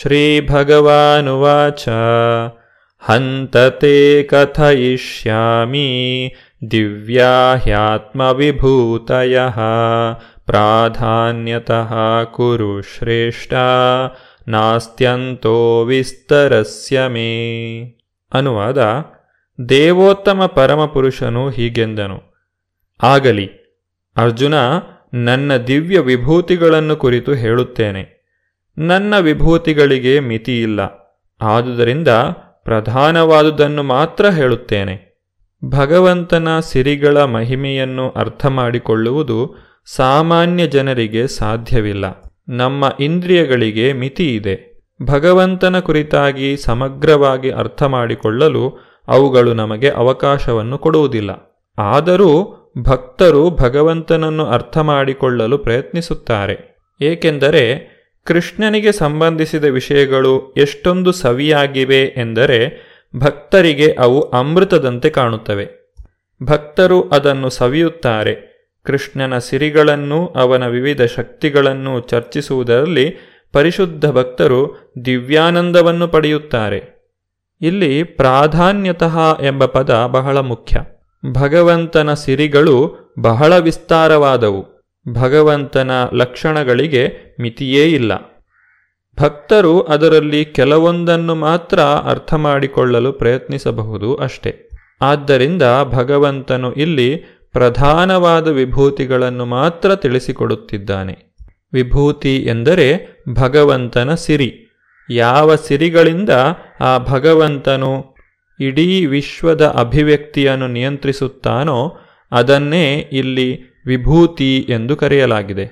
ಶ್ರೀ 0.00 0.48
ಭಗವಾನುವಾಚ 0.48 1.88
ಹಂತತೆ 3.00 4.22
ಕಥಯಿಷ್ಯಾಮಿ. 4.22 5.80
ದಿವ್ಯಾ 6.70 7.54
ಹ್ಯಾತ್ಮವಿಭೂತಯ 7.56 9.38
ಪ್ರಾಧಾನ್ಯತಃ 10.46 11.94
ಕುರು 12.24 12.82
ಶ್ರೇಷ್ಠ. 12.82 13.52
ನಾಸ್ತ್ಯಂತೋ 14.48 15.84
ವಿಸ್ತರಸ್ಯ 15.84 17.06
ಮೇ. 17.06 17.80
ಅನುವಾದ, 18.32 19.04
ದೇವೋತ್ತಮ 19.68 20.46
ಪರಮಪುರುಷನು 20.46 21.50
ಹೀಗೆಂದನು. 21.50 22.22
ಆಗಲಿ, 23.02 23.50
ಅರ್ಜುನ 24.16 24.54
ನನ್ನ 25.14 25.56
ದಿವ್ಯ 25.56 25.98
ವಿಭೂತಿಗಳನ್ನು 25.98 26.96
ಕುರಿತು 26.96 27.32
ಹೇಳುತ್ತೇನೆ. 27.32 28.20
ನನ್ನ 28.78 29.18
ವಿಭೂತಿಗಳಿಗೆ 29.18 30.20
ಮಿತಿಯಿಲ್ಲ 30.20 30.80
ಆದುದರಿಂದ 31.40 32.08
ಪ್ರಧಾನವಾದುದನ್ನು 32.64 33.82
ಮಾತ್ರ 33.82 34.30
ಹೇಳುತ್ತೇನೆ. 34.30 35.10
ಭಗವಂತನ 35.64 36.60
ಸಿರಿಗಳ 36.60 37.24
ಮಹಿಮೆಯನ್ನು 37.24 38.10
ಅರ್ಥ 38.10 38.46
ಮಾಡಿಕೊಳ್ಳುವುದು 38.46 39.54
ಸಾಮಾನ್ಯ 39.94 40.66
ಜನರಿಗೆ 40.66 41.26
ಸಾಧ್ಯವಿಲ್ಲ. 41.26 42.04
ನಮ್ಮ 42.48 42.92
ಇಂದ್ರಿಯಗಳಿಗೆ 43.00 43.92
ಮಿತಿ 43.92 44.36
ಇದೆ. 44.36 44.70
ಭಗವಂತನ 45.02 45.78
ಕುರಿತಾಗಿ 45.78 46.56
ಸಮಗ್ರವಾಗಿ 46.56 47.50
ಅರ್ಥ 47.50 47.82
ಮಾಡಿಕೊಳ್ಳಲು 47.82 48.78
ಅವುಗಳು 49.08 49.54
ನಮಗೆ 49.54 49.90
ಅವಕಾಶವನ್ನು 49.90 50.78
ಕೊಡುವುದಿಲ್ಲ. 50.78 51.30
ಆದರೂ 51.78 52.56
ಭಕ್ತರು 52.78 53.50
ಭಗವಂತನನ್ನು 53.50 54.46
ಅರ್ಥ 54.46 54.78
ಮಾಡಿಕೊಳ್ಳಲು 54.78 55.58
ಪ್ರಯತ್ನಿಸುತ್ತಾರೆ. 55.58 56.78
ಏಕೆಂದರೆ 57.00 57.90
ಕೃಷ್ಣನಿಗೆ 58.24 58.92
ಸಂಬಂಧಿಸಿದ 58.92 59.64
ವಿಷಯಗಳು 59.64 60.52
ಎಷ್ಟೊಂದು 60.52 61.12
ಸವಿಯಾಗಿವೆ 61.12 62.02
ಎಂದರೆ 62.02 62.90
ಭಕ್ತರಿಗೆ 63.16 63.92
ಅವು 63.92 64.20
ಅಮೃತದಂತೆ 64.20 65.10
ಕಾಣುತ್ತವೆ. 65.10 65.96
ಭಕ್ತರು 66.42 67.02
ಅದನ್ನು 67.02 67.50
ಸವಿಯುತ್ತಾರೆ. 67.50 68.50
ಕೃಷ್ಣನ 68.84 69.38
ಸಿರಿಗಳನ್ನು 69.38 70.26
ಅವನ 70.26 70.66
ವಿವಿಧ 70.66 71.02
ಶಕ್ತಿಗಳನ್ನು 71.02 72.00
ಚರ್ಚಿಸುವುದರಲ್ಲಿ 72.00 73.16
ಪರಿಶುದ್ಧ 73.52 74.10
ಭಕ್ತರು 74.10 74.92
ದಿವ್ಯಾನಂದವನ್ನು 75.04 76.08
ಪಡೆಯುತ್ತಾರೆ. 76.08 77.00
ಇಲ್ಲಿ 77.60 78.02
ಪ್ರಾಧಾನ್ಯತಃ 78.02 79.42
ಎಂಬ 79.42 79.64
ಪದ 79.64 80.06
ಬಹಳ 80.06 80.38
ಮುಖ್ಯ. 80.38 80.80
ಭಗವಂತನ 81.26 82.14
ಸಿರಿಗಳು 82.14 82.96
ಬಹಳ 83.18 83.58
ವಿಸ್ತಾರವಾದವು. 83.58 84.66
ಭಗವಂತನ 85.12 85.90
ಲಕ್ಷಣಗಳಿಗೆ 86.12 87.36
ಮಿತಿಯೇ 87.40 87.86
ಇಲ್ಲ. 87.86 88.12
ಭಕ್ತರು 89.20 89.80
ಅದರಲ್ಲಿ 89.80 90.44
ಕೆಲವೊಂದನ್ನು 90.44 91.34
ಮಾತ್ರ 91.34 91.80
ಅರ್ಥ 91.80 92.34
ಮಾಡಿಕೊಳ್ಳಲು 92.34 93.12
ಪ್ರಯತ್ನಿಸಬಹುದು 93.12 94.14
ಅಷ್ಟೆ. 94.14 94.70
ಆದ್ದರಿಂದ 95.00 95.62
ಭಗವಂತನು 95.84 96.72
ಇಲ್ಲಿ 96.72 97.16
ಪ್ರಧಾನವಾದ 97.52 98.48
ವಿಭೂತಿಗಳನ್ನು 98.48 99.44
ಮಾತ್ರ 99.44 99.94
ತಿಳಿಸಿಕೊಡುತ್ತಿದ್ದಾನೆ. 99.94 101.36
ವಿಭೂತಿ 101.72 102.36
ಎಂದರೆ 102.36 103.22
ಭಗವಂತನ 103.34 104.14
ಸಿರಿ. 104.14 104.66
ಯಾವ 105.10 105.56
ಸಿರಿಗಳಿಂದ 105.56 106.30
ಆ 106.80 106.98
ಭಗವಂತನು 106.98 108.19
ಇಡೀ 108.60 109.06
ವಿಶ್ವದ 109.06 109.66
ಅಭಿವ್ಯಕ್ತಿಯನ್ನು 109.66 110.68
ನಿಯಂತ್ರಿಸುತ್ತಾನೋ 110.68 111.98
ಅದನ್ನೇ 112.32 113.08
ಇಲ್ಲಿ 113.12 113.80
ವಿಭೂತಿ 113.86 114.58
ಎಂದು 114.58 114.96
ಕರೆಯಲಾಗಿದೆ. 114.96 115.70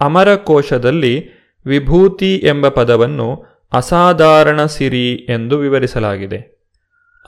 ಅಮರಕೋಶದಲ್ಲಿ 0.00 1.30
ವಿಭೂತಿ 1.66 2.36
ಎಂಬ 2.36 2.68
ಪದವನ್ನು 2.68 3.44
ಅಸಾಧಾರಣ 3.72 4.64
ಸಿರಿ 4.64 5.12
ಎಂದು 5.12 5.58
ವಿವರಿಸಲಾಗಿದೆ. 5.58 6.54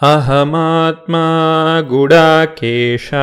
ಅಹಮಾತ್ಮ 0.03 1.17
ಗುಡಾಕೇಶ 1.89 3.15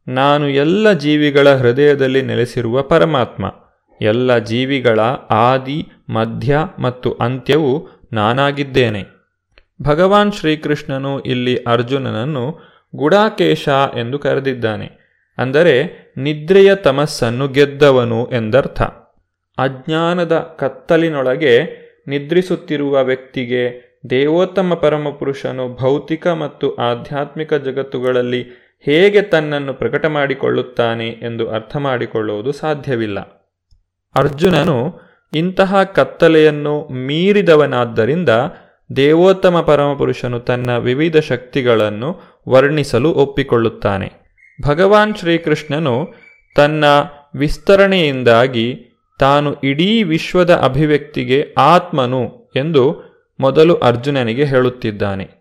ನಾನು 0.08 0.48
ಎಲ್ಲ 0.48 0.92
ಜೀವಿಗಳ 0.92 1.54
ಹೃದಯದಲ್ಲಿ 1.54 2.22
ನೆಲೆಸಿರುವ 2.22 2.82
ಪರಮಾತ್ಮ. 2.82 3.54
ಎಲ್ಲ 4.00 4.38
ಜೀವಿಗಳ 4.38 5.00
ಆದಿ, 5.30 5.88
ಮಧ್ಯ 6.10 6.58
ಮತ್ತು 6.78 7.12
ಅಂತ್ಯವು 7.12 7.88
ನಾನಾಗಿದ್ದೇನೆ. 8.12 9.04
ಭಗವಾನ್ 9.82 10.32
ಶ್ರೀಕೃಷ್ಣನು 10.32 11.20
ಇಲ್ಲಿ 11.20 11.56
ಅರ್ಜುನನನ್ನು 11.56 12.58
ಗುಡಾಕೇಶ 12.96 13.68
ಎಂದು 13.98 14.18
ಕರೆದಿದ್ದಾನೆ. 14.18 14.90
ಅಂದರೆ, 15.38 15.84
ನಿದ್ರೆಯ 16.16 16.74
ತಮಸ್ಸನ್ನು 16.74 17.48
ಗೆದ್ದವನು 17.48 18.30
ಎಂದರ್ಥ. 18.32 18.82
ಅಜ್ಞಾನದ 19.58 20.56
ಕತ್ತಲಿನೊಳಗೆ 20.58 21.87
ನಿದ್ರಿಸುತ್ತಿರುವ 22.08 23.04
ವ್ಯಕ್ತಿಗೆ 23.04 23.88
ದೇವೋತ್ತಮ 24.10 24.74
ಪರಮಪುರುಷನು 24.74 25.74
ಭೌತಿಕ 25.74 26.26
ಮತ್ತು 26.26 26.74
ಆಧ್ಯಾತ್ಮಿಕ 26.74 27.54
ಜಗತ್ತುಗಳಲ್ಲಿ 27.54 28.46
ಹೇಗೆ 28.84 29.22
ತನ್ನನ್ನು 29.22 29.74
ಪ್ರಕಟ 29.74 30.06
ಮಾಡಿಕೊಳ್ಳುತ್ತಾನೆ 30.06 31.08
ಎಂದು 31.08 31.50
ಅರ್ಥ 31.50 31.76
ಮಾಡಿಕೊಳ್ಳುವುದು 31.76 32.52
ಸಾಧ್ಯವಿಲ್ಲ. 32.52 33.20
ಅರ್ಜುನನು 34.14 35.00
ಇಂತಹ 35.34 35.82
ಕತ್ತಲೆಯನ್ನು 35.82 36.88
ಮೀರಿದವನಾದ್ದರಿಂದ 36.88 38.28
ದೇವೋತ್ತಮ 38.96 39.60
ಪರಮಪುರುಷನು 39.60 40.40
ತನ್ನ 40.40 40.78
ವಿವಿಧ 40.78 41.16
ಶಕ್ತಿಗಳನ್ನು 41.16 42.20
ವರ್ಣಿಸಲು 42.48 43.10
ಒಪ್ಪಿಕೊಳ್ಳುತ್ತಾನೆ. 43.10 44.12
ಭಗವಾನ್ 44.66 45.14
ಶ್ರೀಕೃಷ್ಣನು 45.14 46.14
ತನ್ನ 46.56 46.84
ವಿಸ್ತರಣೆಯಿಂದಾಗಿ 47.36 48.87
ತಾನು 49.18 49.54
ಇಡೀ 49.64 50.02
ವಿಶ್ವದ 50.02 50.54
ಅಭಿವ್ಯಕ್ತಿಗೆ 50.54 51.54
ಆತ್ಮನು 51.58 52.50
ಎಂದು 52.56 53.08
ಮೊದಲು 53.40 53.76
ಅರ್ಜುನನಿಗೆ 53.76 54.44
ಹೇಳುತ್ತಿದ್ದಾನೆ. 54.44 55.38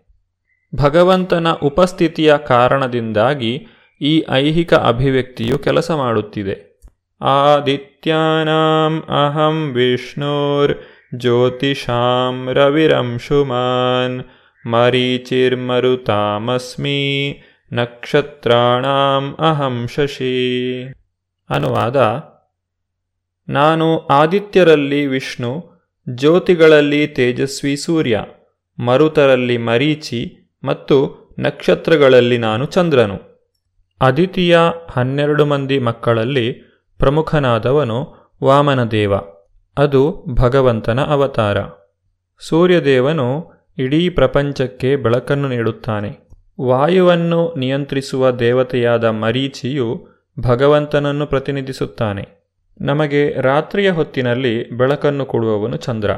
ಭಗವಂತನ 0.74 1.52
ಉಪಸ್ಥಿತಿಯ 1.52 2.34
ಕಾರಣದಿಂದಾಗಿ 2.46 3.66
ಈ 4.00 4.24
ಐಹಿಕ 4.30 4.74
ಅಭಿವ್ಯಕ್ತಿಯು 4.74 5.58
ಕೆಲಸ 5.58 5.90
ಮಾಡುತ್ತಿದೆ. 5.90 6.80
ಆದಿತ್ಯಾನಾಂ 7.20 9.02
ಅಹಂ 9.08 9.72
ವಿಷ್ಣುರ್ 9.74 10.74
ಜ್ಯೋತಿಷಾಂ 11.16 12.48
ರವಿರಂಶುಮಾನ್ 12.52 14.24
ಮರೀಚಿರ್ಮರುತಾಮಸ್ಮಿ 14.66 15.82
ನಕ್ಷತ್ರಾಣಾಂ 17.72 19.36
ಅಹಂ 19.38 19.86
ಶಶಿ. 19.94 20.84
ಅನುವಾದ 21.50 21.96
ನಾನು 23.48 23.98
ಆದಿತ್ಯರಲ್ಲಿ 23.98 25.06
ವಿಷ್ಣು, 25.06 25.70
ಜ್ಯೋತಿಗಳಲ್ಲಿ 26.14 27.06
ತೇಜಸ್ವಿ 27.06 27.76
ಸೂರ್ಯ, 27.76 28.24
ಮರುತರಲ್ಲಿ 28.78 29.58
ಮರೀಚಿ 29.58 30.50
ಮತ್ತು 30.64 31.28
ನಕ್ಷತ್ರಗಳಲ್ಲಿ 31.38 32.38
ನಾನು 32.38 32.64
ಚಂದ್ರನು. 32.64 33.18
ಅದಿತಿಯ 34.00 34.58
ಹನ್ನೆರಡು 34.90 35.46
ಮಂದಿ 35.46 35.78
ಮಕ್ಕಳಲ್ಲಿ 35.78 36.52
ಪ್ರಮುಖನಾದವನು 36.98 38.14
ವಾಮನದೇವ, 38.44 39.12
ಅದು 39.78 40.24
ಭಗವಂತನ 40.34 41.00
ಅವತಾರ. 41.00 41.56
ಸೂರ್ಯದೇವನು 42.48 43.52
ಇಡೀ 43.78 44.08
ಪ್ರಪಂಚಕ್ಕೆ 44.08 44.96
ಬೆಳಕನ್ನು 44.96 45.48
ನೀಡುತ್ತಾನೆ. 45.48 46.28
ವಾಯುವನ್ನು 46.60 47.54
ನಿಯಂತ್ರಿಸುವ 47.58 48.30
ದೇವತೆಯಾದ 48.30 49.04
ಮರೀಚಿಯು 49.04 50.08
ಭಗವಂತನನ್ನು 50.40 51.26
ಪ್ರತಿನಿಧಿಸುತ್ತಾನೆ. 51.26 52.37
ನಮಗೆ 52.80 53.34
ರಾತ್ರಿಯ 53.40 53.90
ಹೊತ್ತಿನಲ್ಲಿ 53.90 54.70
ಬೆಳಕನ್ನು 54.70 55.26
ಕೊಡುವವನು 55.26 55.76
ಚಂದ್ರ. 55.76 56.10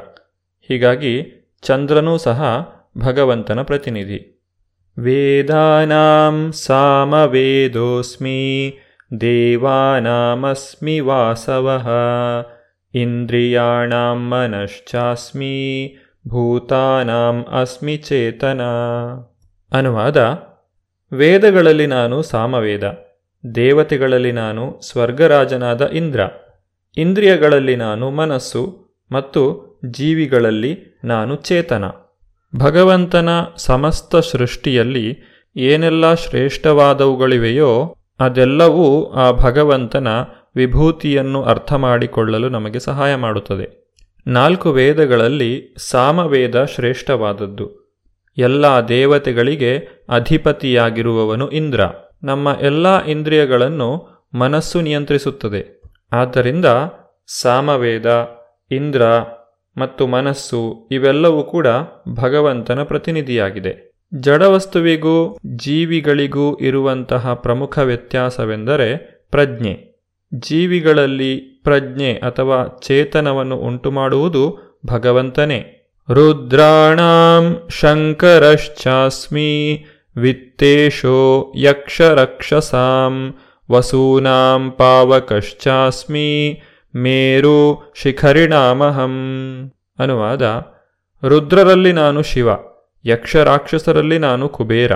ಹೀಗಾಗಿ 0.68 1.36
ಚಂದ್ರನೂ 1.62 2.18
ಸಹ 2.18 2.68
ಭಗವಂತನ 2.98 3.62
ಪ್ರತಿನಿಧಿ. 3.62 4.48
ವೇದಾನಾಂ 4.98 6.52
ಸಾಮವೇದೋಸ್ಮಿ, 6.52 7.58
ದೇವಾನಾಮಸ್ಮಿ 9.20 11.00
ವಾಸವಃ. 11.00 11.88
ಇಂದ್ರಿಯಾಣಾಂ 12.94 14.30
ಮನಶ್ಚಾಸ್ಮಿ, 14.30 15.96
ಭೂತಾನಾಂ 16.28 17.46
ಅಸ್ಮಿ 17.52 17.96
ಚೇತನ. 17.96 18.60
ಅನುವಾದ, 19.72 20.16
ವೇದಗಳಲ್ಲಿ 21.12 21.86
ನಾನು 21.86 22.22
ಸಾಮವೇದ, 22.22 22.82
ದೇವತೆಗಳಲ್ಲಿ 23.54 24.32
ನಾನು 24.32 24.80
ಸ್ವರ್ಗರಾಜನಾದ 24.80 25.88
ಇಂದ್ರ. 25.88 26.20
ಇಂದ್ರಿಯಗಳಲ್ಲಿ 26.96 27.76
ನಾನು 27.76 28.10
ಮನಸ್ಸು 28.10 28.88
ಮತ್ತು 29.12 29.70
ಜೀವಿಗಳಲ್ಲಿ 29.90 31.00
ನಾನು 31.04 31.36
ಚೇತನ. 31.36 31.84
ಭಗವಂತನ 32.56 33.28
ಸಮಸ್ತ 33.56 34.16
ಸೃಷ್ಟಿಯಲ್ಲಿ 34.16 35.18
ಏನೆಲ್ಲ 35.56 36.14
ಶ್ರೇಷ್ಠವಾದವುಗಳಿವೆಯೋ 36.14 37.96
ಅದೆಲ್ಲವೂ 38.20 39.04
ಆ 39.04 39.30
ಭಗವಂತನ 39.30 40.08
ವಿಭೂತಿಯನ್ನು 40.56 41.42
ಅರ್ಥ 41.42 41.72
ಮಾಡಿಕೊಳ್ಳಲು 41.72 42.48
ನಮಗೆ 42.48 42.78
ಸಹಾಯ 42.78 43.14
ಮಾಡುತ್ತದೆ. 43.14 43.96
ನಾಲ್ಕು 44.26 44.70
ವೇದಗಳಲ್ಲಿ 44.70 45.74
ಸಾಮವೇದ 45.78 46.64
ಶ್ರೇಷ್ಠವಾದದ್ದು. 46.64 47.98
ಎಲ್ಲ 48.38 48.66
ದೇವತೆಗಳಿಗೆ 48.66 49.76
ಅಧಿಪತಿಯಾಗಿರುವವನು 50.08 51.48
ಇಂದ್ರ. 51.48 51.80
ನಮ್ಮ 52.22 52.56
ಎಲ್ಲ 52.60 53.04
ಇಂದ್ರಿಯಗಳನ್ನು 53.04 54.08
ಮನಸ್ಸು 54.34 54.80
ನಿಯಂತ್ರಿಸುತ್ತದೆ. 54.80 55.79
ಆದ್ದರಿಂದ 56.12 56.64
ಸಾಮವೇದ, 57.40 58.28
ಇಂದ್ರ 58.70 59.02
ಮತ್ತು 59.76 60.06
ಮನಸ್ಸು 60.06 60.88
ಇವೆಲ್ಲವೂ 60.90 61.42
ಕೂಡ 61.42 61.66
ಭಗವಂತನ 62.08 62.82
ಪ್ರತಿನಿಧಿಯಾಗಿದೆ. 62.82 63.90
ಜಡವಸ್ತುವಿಗೂ 64.14 65.38
ಜೀವಿಗಳಿಗೂ 65.56 66.56
ಇರುವಂತಹ 66.56 67.34
ಪ್ರಮುಖ 67.34 67.78
ವ್ಯತ್ಯಾಸವೆಂದರೆ 67.78 69.20
ಪ್ರಜ್ಞೆ. 69.30 69.90
ಜೀವಿಗಳಲ್ಲಿ 70.34 71.60
ಪ್ರಜ್ಞೆ 71.64 72.14
ಅಥವಾ 72.14 72.78
ಚೇತನವನ್ನು 72.82 73.56
ಉಂಟುಮಾಡುವುದು 73.56 74.58
ಭಗವಂತನೇ. 74.86 75.76
ರುದ್ರಾಣಾಂ 76.10 77.68
ಶಂಕರಶ್ಚಾಸ್ಮಿ 77.70 79.84
ವಿತ್ತೇಶೋ 80.16 81.52
ಯಕ್ಷರಕ್ಷಸಾಂ 81.56 83.38
ವಸೂನಾಂ 83.70 84.70
ಪಾವಕಶ್ಚಾಸ್ಮಿ 84.70 86.62
ಮೇರು 86.94 87.92
ಶಿಖರಿಣಾಮಹಂ 87.94 89.14
ಅನುವಾದ 89.98 90.42
ರುದ್ರರಲ್ಲಿ 91.22 91.92
ನಾನು 91.92 92.22
ಶಿವ, 92.22 92.48
ಯಕ್ಷರಾಕ್ಷಸರಲ್ಲಿ 93.04 94.18
ನಾನು 94.18 94.48
ಕುಬೇರ, 94.48 94.92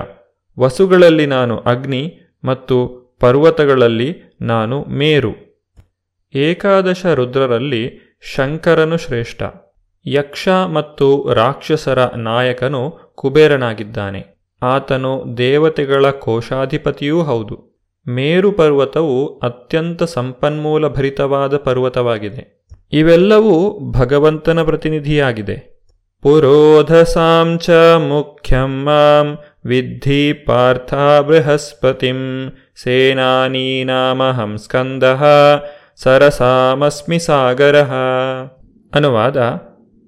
ವಸುಗಳಲ್ಲಿ 0.61 1.27
ನಾನು 1.27 1.59
ಅಗ್ನಿ 1.59 2.21
ಮತ್ತು 2.45 2.77
ಪರ್ವತಗಳಲ್ಲಿ 3.21 4.39
ನಾನು 4.41 4.85
ಮೇರು. 4.85 5.33
ಏಕಾದಶ 6.35 7.07
ರುದ್ರರಲ್ಲಿ 7.07 7.83
ಶಂಕರನು 8.35 8.97
ಶ್ರೇಷ್ಠ, 8.97 9.43
ಯಕ್ಷ 10.07 10.49
ಮತ್ತು 10.49 11.33
ರಾಕ್ಷಸರ 11.35 12.05
ನಾಯಕನು 12.05 13.13
ಕುಬೇರನಾಗಿದ್ದಾನೆ. 13.15 14.23
ಆತನು 14.63 15.25
ದೇವತೆಗಳ 15.37 16.11
ಕೋಶಾಧಿಪತಿಯೂ 16.11 17.23
ಹೌದು. 17.23 17.74
ಮೇರು 18.09 18.53
ಪರ್ವತವು 18.53 19.39
ಅತ್ಯಂತ 19.39 20.03
ಸಂಪನ್ಮೂಲ 20.03 20.89
ಭರಿತವಾದ 20.89 21.57
ಪರ್ವತವಾಗಿದೆ. 21.57 22.69
ಇವೆಲ್ಲವೂ 22.93 23.81
ಭಗವಂತನ 23.93 24.63
ಪ್ರತಿನಿಧಿಯಾಗಿದೆ. 24.63 25.75
ಪುರೋಧಸಾಂ 26.23 27.59
ಚ 27.59 27.71
ಮುಖ್ಯಂ 27.97 28.85
ಮಾಂ 28.85 29.39
ವಿದ್ಧಿ 29.65 30.33
ಪಾರ್ಥ 30.33 30.95
ಬೃಹಸ್ಪತಿಂ 30.95 32.51
ಸೇನಾನೀನಾಮಹಂ 32.83 34.59
ಸ್ಕಂದಃ 34.59 35.25
ಸರಸಾಮಸ್ಮಿ 35.97 37.19
ಸಾಗರ. 37.19 37.83
ಅನುವಾದ 38.95 39.41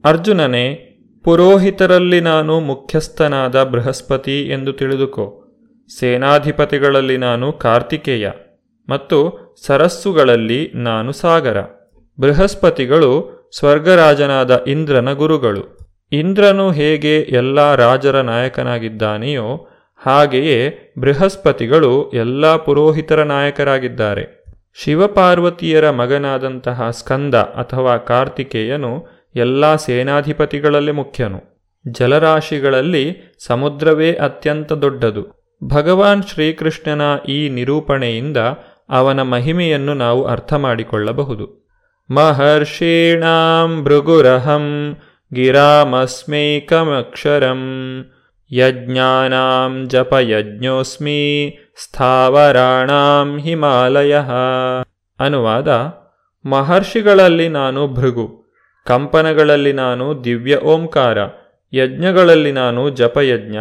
ಅರ್ಜುನನೇ 0.05 0.83
ಪುರೋಹಿತರಲ್ಲಿ 1.25 2.21
ನಾನು 2.21 2.61
ಮುಖ್ಯಸ್ಥನಾದ 2.61 3.63
ಬೃಹಸ್ಪತಿ 3.63 4.43
ಎಂದು 4.43 4.73
ತಿಳಿದುಕೋ. 4.73 5.46
ಸೇನಾಧಿಪತಿಗಳಲ್ಲಿ 5.89 7.17
ನಾನು 7.17 7.53
ಕಾರ್ತಿಕೇಯ 7.53 8.31
ಮತ್ತು 8.89 9.47
ಸರಸ್ಸುಗಳಲ್ಲಿ 9.67 10.73
ನಾನು 10.75 11.13
ಸಾಗರ. 11.13 11.57
ಬೃಹಸ್ಪತಿಗಳು 12.21 13.37
ಸ್ವರ್ಗರಾಜನಾದ 13.59 14.65
ಇಂದ್ರನ 14.67 15.13
ಗುರುಗಳು. 15.13 15.79
ಇಂದ್ರನು 16.13 16.71
ಹೇಗೆ 16.71 17.21
ಎಲ್ಲ 17.21 17.75
ರಾಜರ 17.75 18.21
ನಾಯಕನಾಗಿದ್ದಾನೆಯೋ 18.21 19.69
ಹಾಗೆಯೇ 19.97 20.95
ಬೃಹಸ್ಪತಿಗಳು 20.99 22.11
ಎಲ್ಲ 22.11 22.57
ಪುರೋಹಿತರ 22.57 23.23
ನಾಯಕರಾಗಿದ್ದಾರೆ. 23.23 24.45
ಶಿವಪಾರ್ವತಿಯರ 24.75 25.91
ಮಗನಾದಂತಹ 25.91 26.91
ಸ್ಕಂದ 26.91 27.35
ಅಥವಾ 27.35 27.97
ಕಾರ್ತಿಕೇಯನು 27.97 29.07
ಎಲ್ಲ 29.35 29.77
ಸೇನಾಧಿಪತಿಗಳಲ್ಲಿ 29.77 30.93
ಮುಖ್ಯನು. 30.93 31.57
ಜಲರಾಶಿಗಳಲ್ಲಿ 31.91 33.37
ಸಮುದ್ರವೇ 33.47 34.13
ಅತ್ಯಂತ 34.13 34.73
ದೊಡ್ಡದು. 34.73 35.36
ಭಗವಾನ್ 35.65 36.23
ಶ್ರೀಕೃಷ್ಣನ 36.23 37.03
ಈ 37.29 37.49
ನಿರೂಪಣೆಯಿಂದ 37.49 38.37
ಅವನ 38.89 39.23
ಮಹಿಮೆಯನ್ನು 39.23 39.95
ನಾವು 39.95 40.25
ಅರ್ಥ 40.25 40.55
ಮಾಡಿಕೊಳ್ಳಬಹುದು 40.55 41.67
ಮಹರ್ಷೀಣಾಂ 42.11 43.85
ಭೃಗುರಹಂ 43.85 44.97
ಗಿರಾಮಸ್ಮೈಕಮಕ್ಷರಂ 45.33 46.35
ಯಜ್ಞಾನಾಂ 48.53 49.85
ಜಪಯಜ್ಞೋಸ್ಮಿ 49.89 51.23
ಸ್ಥಾವರಾಣಾಂ 51.83 53.39
ಹಿಮಾಲಯ. 53.39 54.19
ಅನುವಾದ, 55.21 55.69
ಮಹರ್ಷಿಗಳಲ್ಲಿ 56.49 57.49
ನಾನು 57.49 57.89
ಭೃಗು, 57.89 58.45
ಕಂಪನಗಳಲ್ಲಿ 58.87 59.73
ನಾನು 59.73 60.25
ದಿವ್ಯ 60.25 60.57
ಓಂಕಾರ, 60.57 61.19
ಯಜ್ಞಗಳಲ್ಲಿ 61.73 62.53
ನಾನು 62.53 62.91
ಜಪಯಜ್ಞ 62.91 63.57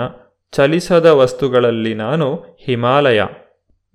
ಚಲಿಸದ 0.51 1.05
ವಸ್ತುಗಳಲ್ಲಿ 1.05 1.93
ನಾನು 1.93 2.35
ಹಿಮಾಲಯ. 2.35 3.23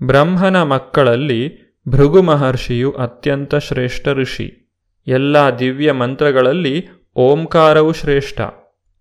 ಬ್ರಹ್ಮನ 0.03 0.63
ಮಕ್ಕಳಲ್ಲಿ 0.63 1.71
ಭೃಗು 1.89 2.23
ಮಹರ್ಷಿಯು 2.23 2.93
ಅತ್ಯಂತ 2.93 3.55
ಶ್ರೇಷ್ಠ 3.55 4.09
ಋಷಿ. 4.09 4.79
ಎಲ್ಲ 5.07 5.51
ದಿವ್ಯ 5.51 5.93
ಮಂತ್ರಗಳಲ್ಲಿ 5.93 6.89
ಓಂಕಾರವು 7.17 7.93
ಶ್ರೇಷ್ಠ. 7.93 8.41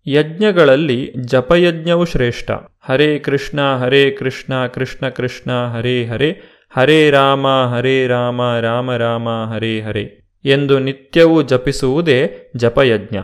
ಯಜ್ಞಗಳಲ್ಲಿ 0.07 1.13
ಜಪಯಜ್ಞವು 1.17 2.05
ಶ್ರೇಷ್ಠ. 2.05 2.51
ಹರೇ 2.81 3.19
ಕೃಷ್ಣ 3.19 3.75
ಹರೇ 3.75 4.11
ಕೃಷ್ಣ 4.11 4.67
ಕೃಷ್ಣ 4.67 5.09
ಕೃಷ್ಣ, 5.09 5.51
ಹರೇ 5.65 6.05
ಹರೇ 6.05 6.41
ಹರೇ 6.77 7.09
ರಾಮ 7.09 7.47
ಹರೇ 7.47 8.07
ರಾಮ 8.07 8.41
ರಾಮ 8.59 8.95
ರಾಮ, 8.95 9.29
ಹರೇ 9.29 9.81
ಹರೇ. 9.81 10.19
ಎಂದು 10.45 10.79
ನಿತ್ಯವೂ 10.79 11.41
ಜಪಿಸುವುದೇ 11.41 12.51
ಜಪಯಜ್ಞ. 12.55 13.17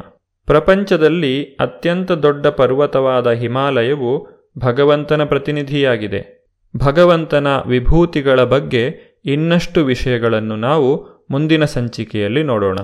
ಪ್ರಪಂಚದಲ್ಲಿ 0.46 1.43
ಅತ್ಯಂತ 1.43 2.12
ದೊಡ್ಡ 2.12 2.48
ಪರ್ವತವಾದ 2.48 3.32
ಹಿಮಾಲಯವು 3.32 4.28
ಭಗವಂತನ 4.58 5.24
ಪ್ರತಿನಿಧಿಯಾಗಿದೆ. 5.24 6.48
ಭಗವಂತನ 6.78 7.48
ವಿಭೂತಿಗಳ 7.68 8.43
ಬಗ್ಗೆ 8.43 9.16
ಇನ್ನಷ್ಟು 9.26 9.86
ವಿಷಯಗಳನ್ನು 9.86 10.56
ನಾವು 10.56 11.16
ಮುಂದಿನ 11.32 11.66
ಸಂಚಿಕೆಯಲ್ಲಿ 11.66 12.43
ನೋಡೋಣ. 12.43 12.78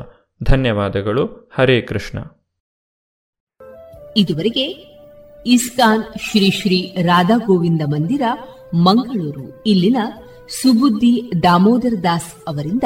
ಧನ್ಯವಾದಗಳು. 0.43 1.51
ಹರೇ 1.53 1.81
ಕೃಷ್ಣ. 1.81 2.19
ಇದುವರೆಗೆ 4.17 4.65
ಇಸ್ಕಾನ್ 5.45 6.03
ಶ್ರೀ 6.03 6.51
ಶ್ರೀ 6.51 6.95
ರಾಧಾ 7.01 7.37
ಗೋವಿಂದ 7.37 7.81
ಮಂದಿರ, 7.87 8.21
ಮಂಗಳೂರು. 8.73 9.63
ಇಲ್ಲಿನ 9.65 9.97
ಸುಬುದ್ದಿ 10.47 11.31
ದಾಮೋದರ 11.43 11.93
ದಾಸ್ 12.03 12.35
ಅವರಿಂದ 12.47 12.83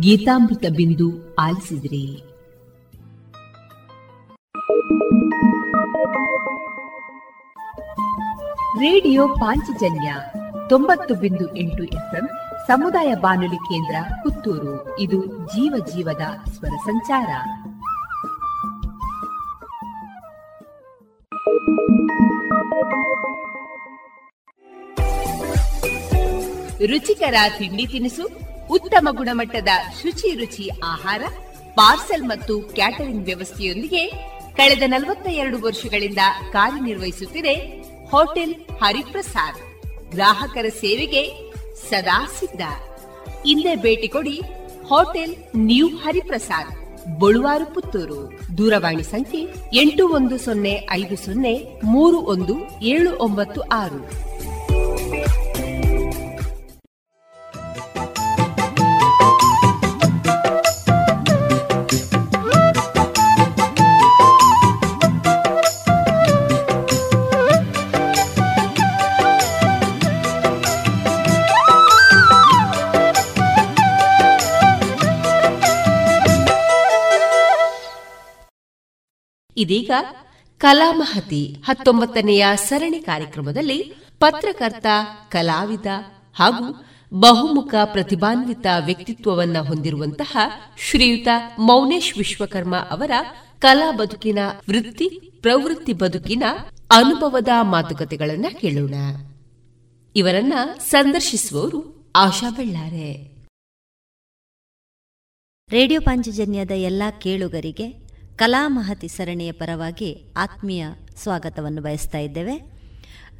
ಗೀತಾಮೃತ 0.00 0.64
ಬಿಂದು 0.76 1.34
ಆಲಿಸಿದ್ರಿ. 1.34 2.23
ರೇಡಿಯೋ 8.78 9.28
ಪಾಂಚಜನ್ಯ 9.28 10.14
ತೊಂಬತ್ತು 10.68 11.14
ಬಿಂದು 11.14 11.56
ಎಂಟು 11.56 11.84
ಎಫ್ಎಂ 11.84 12.28
ಸಮುದಾಯ 12.66 13.14
ಬಾನುಲಿ 13.14 13.56
ಕೇಂದ್ರ 13.56 13.96
ಪುತ್ತೂರು. 14.22 14.98
ಇದು 14.98 15.26
ಜೀವ 15.26 15.84
ಜೀವದ 15.94 16.50
ಸ್ವರ 16.50 16.76
ಸಂಚಾರ. 16.76 17.26
ರುಚಿಕರ 26.86 27.34
ತಿಂಡಿ 27.58 27.86
ತಿನಿಸು, 27.86 28.28
ಉತ್ತಮ 28.70 29.08
ಗುಣಮಟ್ಟದ 29.10 29.68
ಶುಚಿ 30.02 30.36
ರುಚಿ 30.36 30.70
ಆಹಾರ, 30.84 31.22
ಪಾರ್ಸೆಲ್ 31.74 32.24
ಮತ್ತು 32.24 32.60
ಕ್ಯಾಟರಿಂಗ್ 32.60 33.24
ವ್ಯವಸ್ಥೆಯೊಂದಿಗೆ 33.24 34.33
ಕಳೆದ 34.56 34.84
ನಲವತ್ತ 34.86 35.26
ಎರಡು 35.42 35.56
ವರ್ಷಗಳಿಂದ 35.62 36.22
ಕಾರ್ಯನಿರ್ವಹಿಸುತ್ತಿದೆ 36.52 37.54
ಹೋಟೆಲ್ 38.10 38.54
ಹರಿಪ್ರಸಾದ್. 38.82 39.60
ಗ್ರಾಹಕರ 40.10 40.66
ಸೇವೆಗೆ 40.80 41.22
ಸದಾ 41.90 42.18
ಸಿದ್ಧ. 42.38 42.62
ಹಿಂದೆ 43.46 43.72
ಭೇಟಿ 43.76 44.08
ಕೊಡಿ 44.08 44.36
ಹೋಟೆಲ್ 44.88 45.34
ನ್ಯೂ 45.68 45.86
ಹರಿಪ್ರಸಾದ್, 46.04 46.72
ಬಳುವಾರು 47.20 47.66
ಪುತ್ತೂರು. 47.74 48.20
ದೂರವಾಣಿ 48.58 49.04
ಸಂಖ್ಯೆ 49.04 49.40
ಎಂಟು 49.80 50.04
ಒಂದು 50.08 50.38
ಸೊನ್ನೆ 50.38 50.74
ಐದು 50.90 51.16
ಸೊನ್ನೆ 51.24 51.54
ಮೂರು 51.84 52.20
ಒಂದು 52.34 52.56
ಏಳು 52.92 53.10
ಒಂಬತ್ತು 53.18 53.60
ಆರು. 53.82 54.00
ಇದೀಗ 79.64 79.90
ಕಲಾಮಹತಿ 80.58 81.56
ಹತ್ತೊಂಬತ್ತನೆಯ 81.64 82.46
ಸರಣಿ 82.54 83.00
ಕಾರ್ಯಕ್ರಮದಲ್ಲಿ 83.00 83.94
ಪತ್ರಕರ್ತ, 84.20 84.86
ಕಲಾವಿದ 85.28 85.86
ಹಾಗೂ 86.34 86.84
ಬಹುಮುಖ 87.14 87.74
ಪ್ರತಿಭಾನ್ವಿತ 87.84 88.66
ವ್ಯಕ್ತಿತ್ವವನ್ನು 88.84 89.64
ಹೊಂದಿರುವಂತಹ 89.64 90.36
ಶ್ರೀಯುತ 90.78 91.28
ಮೌನೇಶ್ 91.58 92.18
ವಿಶ್ವಕರ್ಮ 92.18 92.76
ಅವರ 92.76 93.10
ಕಲಾ 93.58 93.92
ಬದುಕಿನ 93.92 94.38
ವೃತ್ತಿ, 94.70 95.08
ಪ್ರವೃತ್ತಿ 95.40 95.92
ಬದುಕಿನ 95.92 96.42
ಅನುಭವದ 96.90 97.48
ಮಾತುಕತೆಗಳನ್ನು 97.62 98.60
ಕೇಳೋಣ. 98.60 98.94
ಇವರನ್ನ 100.16 100.52
ಸಂದರ್ಶಿಸುವವರು 100.78 102.12
ಆಶಾ 102.16 102.50
ಬೆಳ್ಳಾರೆ. 102.50 103.34
ರೇಡಿಯೋ 105.70 106.00
ಪಾಂಚಜನ್ಯದ 106.00 106.70
ಎಲ್ಲಾ 106.70 107.10
ಕೇಳುಗರಿಗೆ 107.10 108.03
ಕಲಾಮಹತಿ 108.36 109.08
ಸರಣಿಯ 109.08 109.52
ಪರವಾಗಿ 109.52 110.24
ಆತ್ಮೀಯ 110.36 110.86
ಸ್ವಾಗತವನ್ನು 111.16 111.82
ಬಯಸ್ತಾ 111.82 112.18
ಇದ್ದೇವೆ. 112.18 112.72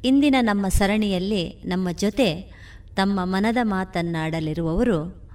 ಇಂದಿನ 0.05 0.35
ನಮ್ಮ 0.41 0.67
ಸರಣಿಯಲ್ಲಿ 0.67 1.49
ನಮ್ಮ 1.49 1.91
ಜೊತೆ 1.91 2.41
ತಮ್ಮ 2.95 3.19
ಮನದ 3.23 3.57
ಮಾತನ್ನಾಡಲಿರುವವರು 3.61 5.29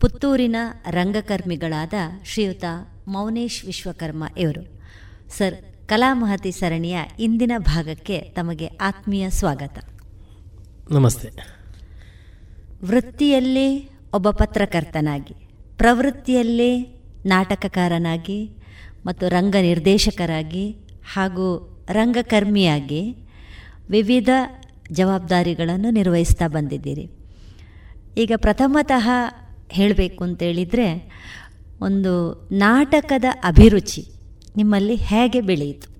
ಪುತ್ತೂರಿನ 0.00 0.56
ರಂಗಕರ್ಮಿಗಳಾದ 0.90 1.92
ಶ್ರೀಯುತ 2.24 2.64
ಮೌನೇಶ್ 3.08 3.64
ವಿಶ್ವಕರ್ಮ 3.64 4.24
ಇವರು. 4.38 4.82
ಸರ್ 5.28 5.88
ಕಲಾಮಹತಿ 5.88 6.52
ಸರಣಿಯ 6.52 6.98
ಇಂದಿನ 7.18 7.52
ಭಾಗಕ್ಕೆ 7.58 8.20
ತಮಗೆ 8.20 8.66
ಆತ್ಮೀಯ 8.66 9.30
ಸ್ವಾಗತ. 9.30 9.78
ನಮಸ್ತೆ. 10.90 11.30
ವೃತ್ತಿಯಲ್ಲಿ 12.84 13.90
ಒಬ್ಬ 14.14 14.30
ಪತ್ರಕರ್ತನಾಗಿ 14.30 15.34
ಪ್ರವೃತ್ತಿಯಲ್ಲಿ 15.76 17.00
ನಾಟಕಕಾರನಾಗಿ 17.26 18.50
ಮತ್ತು 19.06 19.28
ರಂಗ 19.28 19.56
ನಿರ್ದೇಶಕರಾಗಿ 19.60 20.76
ಹಾಗೂ 21.12 21.76
ರಂಗಕರ್ಮಿಯಾಗಿ 21.90 23.16
ವಿವಿಧ 23.90 24.28
ಜವಾಬ್ದಾರಿಗಳನ್ನು 24.92 25.90
ನಿರ್ವಹಿಸ್ತಾ 25.90 26.48
ಬಂದಿದ್ದೀರಿ. 26.48 27.10
ಈಗ 28.16 28.32
ಪ್ರಥಮತಃ 28.36 29.08
ಹೇಳಬೇಕು 29.68 30.24
ಅಂತೇಳಿದರೆ 30.24 31.12
ಒಂದು 31.80 32.32
ನಾಟಕದ 32.52 33.24
ಅಭಿರುಚಿ 33.44 34.06
ನಿಮ್ಮಲ್ಲಿ 34.56 34.94
ಹೇಗೆ 34.94 35.40
ಬೆಳೆಯಿತು? 35.40 35.90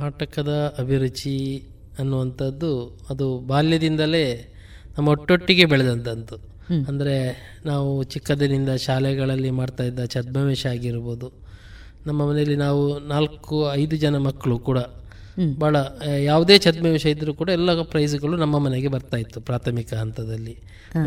ನಾಟಕದ 0.00 0.74
ಅಭಿರುಚಿ 0.78 1.62
ಅನ್ನುವಂಥದ್ದು 1.98 3.00
ಅದು 3.10 3.38
ಬಾಲ್ಯದಿಂದಲೇ 3.38 4.54
ನಮ್ಮ 4.98 5.08
ಒಟ್ಟೊಟ್ಟಿಗೆ 5.08 5.64
ಬೆಳೆದಂಥದ್ದು. 5.64 6.51
ಅಂದರೆ 6.90 7.16
ನಾವು 7.66 7.90
ಚಿಕ್ಕದಿನಿಂದ 8.04 8.70
ಶಾಲೆಗಳಲ್ಲಿ 8.86 9.50
ಮಾಡ್ತಾ 9.60 9.84
ಇದ್ದ 9.84 10.04
ಛದ್ಮವೇಶ 10.14 10.64
ಆಗಿರ್ಬೋದು. 10.66 11.28
ನಮ್ಮ 12.06 12.20
ಮನೆಯಲ್ಲಿ 12.28 12.56
ನಾವು 12.56 12.82
ನಾಲ್ಕು 12.98 13.56
ಐದು 13.82 13.96
ಜನ 13.96 14.16
ಮಕ್ಕಳು 14.28 14.56
ಕೂಡ. 14.68 14.78
ಭಾಳ 15.62 15.76
ಯಾವುದೇ 16.30 16.56
ಛದ್ಮವೇಶ 16.58 17.04
ಇದ್ದರೂ 17.14 17.32
ಕೂಡ 17.34 17.50
ಎಲ್ಲ 17.58 17.82
ಪ್ರೈಸ್ಗಳು 17.92 18.36
ನಮ್ಮ 18.36 18.56
ಮನೆಗೆ 18.58 18.88
ಬರ್ತಾ 18.94 19.16
ಇತ್ತು 19.16 19.40
ಪ್ರಾಥಮಿಕ 19.40 19.92
ಹಂತದಲ್ಲಿ. 19.94 20.54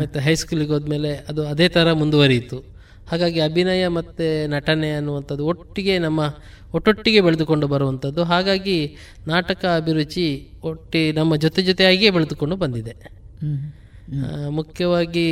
ಮತ್ತು 0.00 0.18
ಹೈಸ್ಕೂಲಿಗೆ 0.26 0.72
ಹೋದ್ಮೇಲೆ 0.76 1.10
ಅದು 1.30 1.42
ಅದೇ 1.52 1.66
ಥರ 1.76 1.92
ಮುಂದುವರಿಯಿತು. 2.02 2.58
ಹಾಗಾಗಿ 3.10 3.40
ಅಭಿನಯ 3.40 3.82
ಮತ್ತು 3.98 4.26
ನಟನೆ 4.54 4.90
ಅನ್ನುವಂಥದ್ದು 4.98 5.44
ಒಟ್ಟಿಗೆ 5.52 5.94
ನಮ್ಮ 5.98 6.20
ಒಟ್ಟೊಟ್ಟಿಗೆ 6.74 7.20
ಬೆಳೆದುಕೊಂಡು 7.20 7.66
ಬರುವಂಥದ್ದು. 7.74 8.22
ಹಾಗಾಗಿ 8.24 8.78
ನಾಟಕ 9.26 9.64
ಅಭಿರುಚಿ 9.80 10.26
ಒಟ್ಟಿ 10.70 11.02
ನಮ್ಮ 11.12 11.36
ಜೊತೆ 11.44 11.62
ಜೊತೆಯಾಗಿಯೇ 11.62 12.10
ಬೆಳೆದುಕೊಂಡು 12.16 12.56
ಬಂದಿದೆ. 12.56 12.94
ಮುಖ್ಯವಾಗಿ 14.48 15.28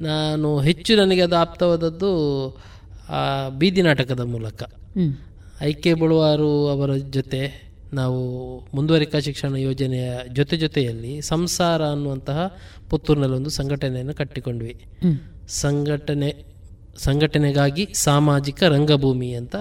ನಾನು 0.00 0.60
ಹೆಚ್ಚು 0.60 0.96
ನನಗೆ 0.96 1.20
ಅದು 1.20 1.36
ಆಪ್ತವಾದದ್ದು 1.36 2.10
ಆ, 3.08 3.48
ಬೀದಿ 3.48 3.82
ನಾಟಕದ 3.82 4.20
ಮೂಲಕ. 4.20 4.62
ಐ 5.60 5.72
ಕೆ 5.72 5.94
ಬಳುವಾರು 5.94 6.68
ಅವರ 6.68 6.96
ಜೊತೆ 6.96 7.70
ನಾವು 7.92 8.20
ಮುಂದುವರಿಕಾ 8.74 9.18
ಶಿಕ್ಷಣ 9.18 9.56
ಯೋಜನೆಯ 9.56 10.18
ಜೊತೆ 10.32 10.56
ಜೊತೆಯಲ್ಲಿ 10.56 11.20
ಸಂಸಾರ 11.22 11.86
ಅನ್ನುವಂತಹ 11.86 12.56
ಪುತ್ತೂರಿನಲ್ಲಿ 12.90 13.36
ಒಂದು 13.36 13.50
ಸಂಘಟನೆಯನ್ನು 13.50 14.14
ಕಟ್ಟಿಕೊಂಡ್ವಿ. 14.14 14.84
ಸಂಘಟನೆ 15.48 16.44
ಸಂಘಟನೆಗಾಗಿ 16.96 17.88
ಸಾಮಾಜಿಕ 17.94 18.62
ರಂಗಭೂಮಿ 18.62 19.34
ಅಂತ 19.34 19.56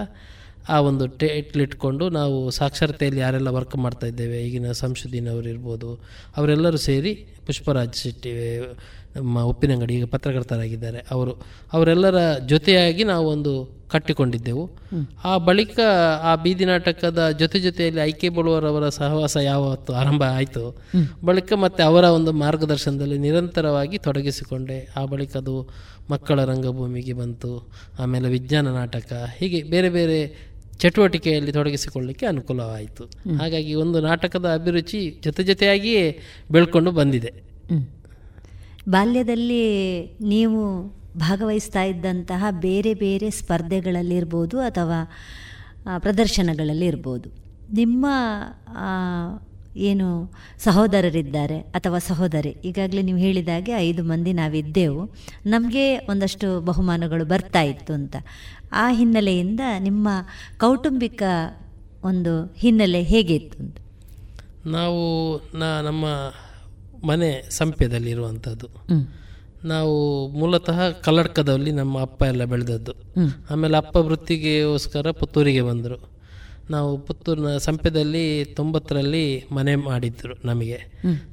ಆ 0.69 0.77
ಒಂದು 0.79 1.05
ಟೈಟ್ಲ್ 1.21 1.61
ಇಟ್ಕೊಂಡು 1.61 2.05
ನಾವು 2.09 2.37
ಸಾಕ್ಷರತೆಯಲ್ಲಿ 2.51 3.21
ಯಾರೆಲ್ಲ 3.21 3.47
ವರ್ಕ್ 3.49 3.75
ಮಾಡ್ತಾ 3.75 4.07
ಇದ್ದೇವೆ 4.07 4.37
ಈಗಿನ 4.43 4.71
ಸಂಶುದ್ದೀನವರು 4.71 5.49
ಇರ್ಬೋದು 5.49 5.89
ಅವರೆಲ್ಲರೂ 6.37 6.79
ಸೇರಿ 6.89 7.13
ಪುಷ್ಪರಾಜ್ 7.45 7.95
ಶೆಟ್ಟಿ 7.95 8.31
ನಮ್ಮ 9.15 9.41
ಉಪ್ಪಿನಂಗಡಿ 9.43 9.93
ಈಗ 9.95 10.05
ಪತ್ರಕರ್ತರಾಗಿದ್ದಾರೆ 10.05 10.99
ಅವರು 11.11 11.33
ಅವರೆಲ್ಲರ 11.73 12.19
ಜೊತೆಯಾಗಿ 12.45 13.03
ನಾವು 13.03 13.25
ಒಂದು 13.27 13.53
ಕಟ್ಟಿಕೊಂಡಿದ್ದೆವು 13.91 14.63
ಆ 15.25 15.31
ಬಳಿಕ 15.37 15.79
ಆ 16.21 16.31
ಬೀದಿ 16.35 16.65
ನಾಟಕದ 16.65 17.21
ಜೊತೆ 17.39 17.59
ಜೊತೆಯಲ್ಲಿ 17.59 18.01
ಐಕೆ 18.01 18.29
ಬಳುವರವರ 18.29 18.89
ಸಹವಾಸ 18.89 19.37
ಯಾವತ್ತು 19.43 19.91
ಆರಂಭ 19.93 20.23
ಆಯಿತು. 20.31 20.63
ಬಳಿಕ 21.25 21.53
ಮತ್ತೆ 21.61 21.81
ಅವರ 21.83 22.03
ಒಂದು 22.17 22.31
ಮಾರ್ಗದರ್ಶನದಲ್ಲಿ 22.33 23.17
ನಿರಂತರವಾಗಿ 23.17 23.97
ತೊಡಗಿಸಿಕೊಂಡೆ. 23.97 24.77
ಆ 24.97 25.03
ಬಳಿಕ 25.05 25.33
ಅದು 25.37 25.55
ಮಕ್ಕಳ 26.11 26.43
ರಂಗಭೂಮಿಗೆ 26.43 27.13
ಬಂತು 27.13 27.51
ಆಮೇಲೆ 27.99 28.29
ವಿಜ್ಞಾನ 28.29 28.67
ನಾಟಕ 28.73 29.11
ಹೀಗೆ 29.39 29.59
ಬೇರೆ 29.63 29.89
ಬೇರೆ 29.89 30.19
ಚಟುವಟಿಕೆಯಲ್ಲಿ 30.79 31.51
ತೊಡಗಿಸಿಕೊಳ್ಳಿಕ್ಕೆ 31.51 32.25
ಅನುಕೂಲವಾಯಿತು. 32.25 33.03
ಹಾಗಾಗಿ 33.37 33.73
ಒಂದು 33.73 34.01
ನಾಟಕದ 34.01 34.47
ಅಭಿರುಚಿ 34.53 34.99
ಜೊತೆ 35.23 35.43
ಜೊತೆಯಾಗಿಯೇ 35.43 36.03
ಬೆಳ್ಕೊಂಡು 36.51 36.91
ಬಂದಿದೆ. 36.91 37.31
ಬಾಲ್ಯದಲ್ಲಿ 38.89 39.63
ನೀವು 40.21 40.61
ಭಾಗವಹಿಸ್ತಾ 41.17 41.83
ಇದ್ದಂತಹ 41.83 42.45
ಬೇರೆ 42.59 42.93
ಬೇರೆ 42.93 43.29
ಸ್ಪರ್ಧೆಗಳಲ್ಲಿರ್ಬೋದು 43.29 44.59
ಅಥವಾ 44.59 44.99
ಪ್ರದರ್ಶನಗಳಲ್ಲಿ 45.97 46.85
ಇರ್ಬೋದು 46.85 47.29
ನಿಮ್ಮ 47.73 48.05
ಏನು 49.75 50.31
ಸಹೋದರರಿದ್ದಾರೆ 50.59 51.59
ಅಥವಾ 51.59 51.99
ಸಹೋದರಿ. 51.99 52.49
ಈಗಾಗಲೇ 52.49 53.01
ನೀವು 53.01 53.17
ಹೇಳಿದಾಗೆ 53.17 53.71
ಐದು 53.71 54.03
ಮಂದಿ 54.03 54.33
ನಾವಿದ್ದೆವು. 54.33 55.09
ನಮಗೆ 55.45 55.97
ಒಂದಷ್ಟು 55.97 56.61
ಬಹುಮಾನಗಳು 56.61 57.25
ಬರ್ತಾ 57.25 57.61
ಇತ್ತು 57.61 57.93
ಅಂತ. 57.93 58.15
ಆ 58.71 58.91
ಹಿನ್ನೆಲೆಯಿಂದ 58.91 59.59
ನಿಮ್ಮ 59.79 60.09
ಕೌಟುಂಬಿಕ 60.57 61.23
ಒಂದು 62.03 62.53
ಹಿನ್ನೆಲೆ 62.57 63.03
ಹೇಗಿತ್ತು 63.03 63.63
ಅಂತ? 63.63 63.77
ನಾವು 64.65 65.37
ನಾ 65.57 65.81
ನಮ್ಮ 65.81 66.05
ಮನೆ 67.07 67.49
ಸಂಪ್ಯದಲ್ಲಿರುವಂಥದ್ದು. 67.49 68.67
ನಾವು 69.63 70.27
ಮೂಲತಃ 70.27 70.89
ಕಲ್ಲಡ್ಕದಲ್ಲಿ 70.89 71.71
ನಮ್ಮ 71.71 72.01
ಅಪ್ಪ 72.01 72.23
ಎಲ್ಲ 72.23 72.43
ಬೆಳೆದದ್ದು. 72.43 72.93
ಆಮೇಲೆ 73.49 73.77
ಅಪ್ಪ 73.77 73.95
ವೃತ್ತಿಗೆಗೋಸ್ಕರ 73.95 75.11
ಪುತ್ತೂರಿಗೆ 75.11 75.61
ಬಂದರು. 75.61 76.18
ನಾವು 76.69 76.97
ಪುತ್ತೂರಿನ 76.97 77.57
ಸಂಪೆದಲ್ಲಿ 77.57 78.45
ತೊಂಬತ್ತರಲ್ಲಿ 78.45 79.45
ಮನೆ 79.51 79.75
ಮಾಡಿದ್ರು 79.75 80.35
ನಮಗೆ. 80.45 80.77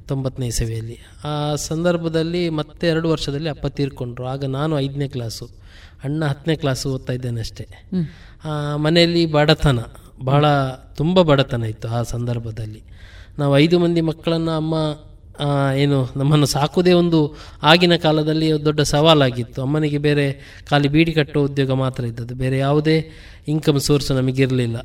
ತೊಂಬತ್ತನೇ 0.07 0.47
ಇಸವಿಯಲ್ಲಿ 0.47 0.97
ಆ 1.23 1.55
ಸಂದರ್ಭದಲ್ಲಿ 1.55 2.49
ಮತ್ತೆ 2.49 2.87
ಎರಡು 2.87 3.09
ವರ್ಷದಲ್ಲಿ 3.09 3.49
ಅಪ್ಪ 3.49 3.67
ತೀರ್ಕೊಂಡ್ರು. 3.67 4.25
ಆಗ 4.25 4.45
ನಾನು 4.45 4.79
ಐದನೇ 4.79 5.07
ಕ್ಲಾಸು. 5.07 5.45
ಅಣ್ಣ 6.03 6.25
ಹತ್ತನೇ 6.25 6.55
ಕ್ಲಾಸು 6.55 6.93
ಓದ್ತಾ 6.93 7.13
ಇದ್ದೇನೆ 7.13 7.39
ಅಷ್ಟೇ. 7.39 7.67
ಆ, 8.45 8.75
ಮನೆಯಲ್ಲಿ 8.75 9.25
ಬಡತನ. 9.25 9.79
ಬಹಳ 10.23 10.45
ತುಂಬ 10.69 11.21
ಬಡತನ 11.21 11.63
ಇತ್ತು 11.63 11.87
ಆ 11.87 12.01
ಸಂದರ್ಭದಲ್ಲಿ. 12.01 12.83
ನಾವು 13.39 13.57
ಐದು 13.57 13.79
ಮಂದಿ 13.79 14.01
ಮಕ್ಕಳನ್ನು 14.01 14.51
ಅಮ್ಮ 14.51 14.75
ಏನು 15.75 16.09
ನಮ್ಮನ್ನು 16.15 16.45
ಸಾಕೋದೇ 16.45 16.93
ಒಂದು 16.93 17.37
ಆಗಿನ 17.63 17.95
ಕಾಲದಲ್ಲಿ 17.95 18.65
ದೊಡ್ಡ 18.65 18.81
ಸವಾಲಾಗಿತ್ತು. 18.81 19.61
ಅಮ್ಮನಿಗೆ 19.61 19.97
ಬೇರೆ 19.97 20.33
ಖಾಲಿ 20.69 20.87
ಬೀಡಿ 20.87 21.13
ಕಟ್ಟೋ 21.13 21.43
ಉದ್ಯೋಗ 21.43 21.71
ಮಾತ್ರ 21.71 22.05
ಇದ್ದದ್ದು. 22.05 22.35
ಬೇರೆ 22.35 22.57
ಯಾವುದೇ 22.57 23.11
ಇನ್ಕಮ್ 23.47 23.79
ಸೋರ್ಸ್ 23.79 24.11
ನಮಗಿರಲಿಲ್ಲ. 24.11 24.77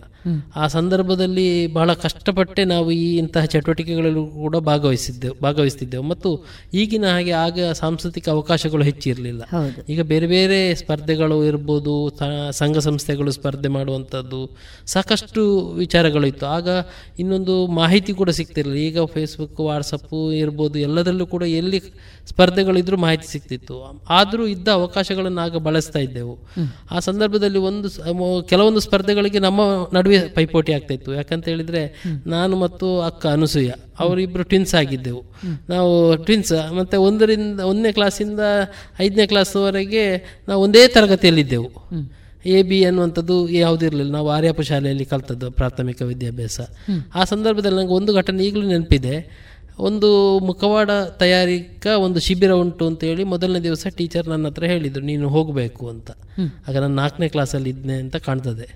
ಆ 0.57 0.67
ಸಂದರ್ಭದಲ್ಲಿ 0.67 1.47
ಬಹಳ 1.67 1.93
ಕಷ್ಟಪಟ್ಟೆ 1.93 2.65
ನಾವು 2.65 2.91
ಈ 2.91 3.07
ಇಂತಹ 3.17 3.45
ಚಟುವಟಿಕೆಗಳಲ್ಲೂ 3.45 4.27
ಕೂಡ 4.27 4.57
ಭಾಗವಹಿಸಿದ್ದೆವು 4.57 5.37
ಭಾಗವಹಿಸ್ತಿದ್ದೆವು. 5.43 6.05
ಮತ್ತು 6.13 6.31
ಈಗಿನ 6.75 7.07
ಹಾಗೆ 7.11 7.33
ಆಗ 7.45 7.73
ಸಾಂಸ್ಕೃತಿಕ 7.73 8.29
ಅವಕಾಶಗಳು 8.29 8.85
ಹೆಚ್ಚಿರಲಿಲ್ಲ. 8.91 9.43
ಈಗ 9.89 10.01
ಬೇರೆ 10.13 10.27
ಬೇರೆ 10.27 10.75
ಸ್ಪರ್ಧೆಗಳು 10.75 11.39
ಇರ್ಬೋದು 11.45 11.95
ಸಂಘ 12.51 12.79
ಸಂಸ್ಥೆಗಳು 12.89 13.31
ಸ್ಪರ್ಧೆ 13.31 13.69
ಮಾಡುವಂಥದ್ದು 13.69 14.43
ಸಾಕಷ್ಟು 14.87 15.43
ವಿಚಾರಗಳು 15.83 16.27
ಇತ್ತು. 16.27 16.47
ಆಗ 16.47 16.69
ಇನ್ನೊಂದು 17.19 17.67
ಮಾಹಿತಿ 17.81 18.13
ಕೂಡ 18.13 18.31
ಸಿಗ್ತಿರಲಿಲ್ಲ. 18.31 18.81
ಈಗ 18.91 19.05
ಫೇಸ್ಬುಕ್ 19.17 19.61
ವಾಟ್ಸಪ್ಪು 19.61 20.33
ಇರ್ಬೋದು 20.33 20.79
ಎಲ್ಲದರಲ್ಲೂ 20.79 21.27
ಕೂಡ 21.27 21.43
ಎಲ್ಲಿ 21.43 21.81
ಸ್ಪರ್ಧೆಗಳಿದ್ರೂ 22.29 22.97
ಮಾಹಿತಿ 22.97 23.27
ಸಿಗ್ತಿತ್ತು. 23.33 23.77
ಆದರೂ 24.09 24.47
ಇದ್ದ 24.47 24.69
ಅವಕಾಶಗಳನ್ನು 24.69 25.41
ಆಗ 25.41 25.57
ಬಳಸ್ತಾ 25.57 25.99
ಇದ್ದೆವು. 25.99 26.35
ಆ 26.91 26.99
ಸಂದರ್ಭದಲ್ಲಿ 26.99 27.59
ಒಂದು 27.59 27.89
ಕೆಲವೊಂದು 28.49 28.81
ಸ್ಪರ್ಧೆಗಳಿಗೆ 28.81 29.39
ನಮ್ಮ 29.39 29.61
ನಡುವೆ 29.95 30.21
ಪೈಪೋಟಿ 30.21 30.73
ಆಗ್ತಾ 30.73 30.95
ಇತ್ತು. 30.95 31.15
ಯಾಕಂತ 31.15 31.45
ಹೇಳಿದ್ರೆ 31.49 31.83
ನಾನು 32.27 32.57
ಮತ್ತು 32.57 33.01
ಅಕ್ಕ 33.01 33.27
ಅನಸೂಯ 33.27 33.71
ಅವರಿಬ್ರು 34.01 34.45
ಟ್ವಿನ್ಸ್ 34.45 34.75
ಆಗಿದ್ದೆವು. 34.75 35.23
ನಾವು 35.69 35.93
ಟ್ವಿನ್ಸ್ 36.17 36.73
ಮತ್ತೆ 36.73 36.97
ಒಂದರಿಂದ 36.97 37.61
ಒಂದನೇ 37.61 37.93
ಕ್ಲಾಸಿಂದ 37.93 38.41
ಐದನೇ 39.01 39.27
ಕ್ಲಾಸ್ವರೆಗೆ 39.27 40.05
ನಾವು 40.49 40.63
ಒಂದೇ 40.63 40.89
ತರಗತಿಯಲ್ಲಿದ್ದೆವು. 40.89 41.71
ಎ 42.47 42.63
ಬಿ 42.63 42.85
ಅನ್ನುವಂಥದ್ದು 42.85 43.49
ಯಾವುದಿರಲಿಲ್ಲ 43.49 44.13
ನಾವು 44.13 44.31
ಆರ್ಯಪ್ಪ 44.31 44.61
ಶಾಲೆಯಲ್ಲಿ 44.61 45.05
ಕಲ್ತದ್ದು 45.05 45.51
ಪ್ರಾಥಮಿಕ 45.51 46.03
ವಿದ್ಯಾಭ್ಯಾಸ. 46.03 46.61
ಆ 47.15 47.25
ಸಂದರ್ಭದಲ್ಲಿ 47.25 47.79
ನನಗೆ 47.79 47.93
ಒಂದು 47.93 48.15
ಘಟನೆ 48.15 48.45
ಈಗಲೂ 48.45 48.67
ನೆನಪಿದೆ. 48.67 49.17
ಒಂದು 49.83 50.39
ಮುಖವಾಡ 50.39 50.91
ತಯಾರಿಕಾ 51.19 51.97
ಒಂದು 51.97 52.21
ಶಿಬಿರ 52.21 52.53
ಉಂಟು 52.53 52.87
ಅಂತೇಳಿ 52.87 53.25
ಮೊದಲನೇ 53.25 53.61
ದಿವಸ 53.61 53.87
ಟೀಚರ್ 53.97 54.29
ನನ್ನ 54.29 54.47
ಹತ್ರ 54.47 54.65
ಹೇಳಿದರು 54.65 55.05
ನೀನು 55.05 55.29
ಹೋಗಬೇಕು 55.29 55.89
ಅಂತ. 55.89 56.11
ಆಗ 56.69 56.77
ನಾನು 56.79 56.95
ನಾಲ್ಕನೇ 56.95 57.29
ಕ್ಲಾಸಲ್ಲಿ 57.29 57.71
ಇದ್ದೆ 57.71 57.93
ಅಂತ 57.93 58.17
ಕಾಣ್ತದೆ. 58.17 58.69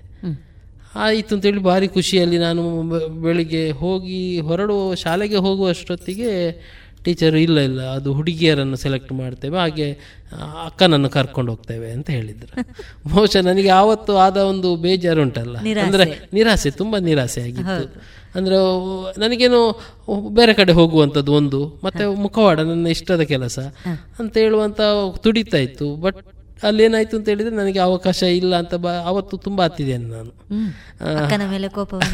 ಆಯಿತು 0.95 1.35
ಅಂತೇಳಿ 1.35 1.59
ಭಾರಿ 1.59 1.87
ಖುಷಿಯಲ್ಲಿ 1.87 2.37
ನಾನು 2.37 2.63
ಬೆಳಿಗ್ಗೆ 3.21 3.71
ಹೋಗಿ 3.71 4.39
ಹೊರಡುವ 4.39 4.95
ಶಾಲೆಗೆ 4.95 5.35
ಹೋಗುವಷ್ಟೊತ್ತಿಗೆ 5.35 6.31
ಟೀಚರು 7.07 7.37
ಇಲ್ಲ 7.37 7.59
ಇಲ್ಲ 7.59 7.81
ಅದು 7.89 8.13
ಹುಡುಗಿಯರನ್ನು 8.13 8.75
ಸೆಲೆಕ್ಟ್ 8.75 9.11
ಮಾಡ್ತೇವೆ 9.11 9.57
ಹಾಗೆ 9.57 9.87
ಅಕ್ಕನನ್ನು 10.65 11.09
ಕರ್ಕೊಂಡು 11.09 11.51
ಹೋಗ್ತೇವೆ 11.51 11.91
ಅಂತ 11.91 12.09
ಹೇಳಿದ್ರು. 12.09 12.51
ಬಹುಶಃ 13.15 13.41
ನನಗೆ 13.41 13.69
ಆವತ್ತು 13.69 14.17
ಆದ 14.17 14.37
ಒಂದು 14.37 14.75
ಬೇಜಾರು 14.75 15.21
ಉಂಟಲ್ಲ 15.21 15.57
ಅಂದ್ರೆ 15.79 16.05
ನಿರಾಸೆ 16.33 16.71
ತುಂಬಾ 16.71 16.99
ನಿರಾಸೆ 16.99 17.41
ಆಗಿತ್ತು. 17.41 17.85
ಅಂದ್ರೆ 18.35 18.57
ನನಗೇನು 19.17 19.59
ಬೇರೆ 20.29 20.53
ಕಡೆ 20.53 20.73
ಹೋಗುವಂಥದ್ದು 20.73 21.33
ಒಂದು 21.33 21.59
ಮತ್ತೆ 21.83 22.05
ಮುಖವಾಡ 22.21 22.59
ನನ್ನ 22.61 22.87
ಇಷ್ಟದ 22.87 23.21
ಕೆಲಸ 23.25 23.57
ಅಂತ 24.19 24.37
ಹೇಳುವಂತ 24.37 24.81
ತುಡಿತಾ 25.17 25.57
ಇತ್ತು. 25.57 25.95
ಬಟ್ 25.95 26.19
ಅಲ್ಲೇನಾಯ್ತು 26.63 27.17
ಅಂತ 27.17 27.29
ಹೇಳಿದ್ರೆ 27.29 27.55
ನನಗೆ 27.55 27.79
ಅವಕಾಶ 27.79 28.23
ಇಲ್ಲ 28.23 28.55
ಅಂತ 28.55 28.75
ಬ 28.75 28.87
ಅವತ್ತು 29.05 29.37
ತುಂಬಾ 29.37 29.63
ಹತ್ತಿದ್ದೇನೆ 29.63 30.05
ನಾನು. 30.07 30.31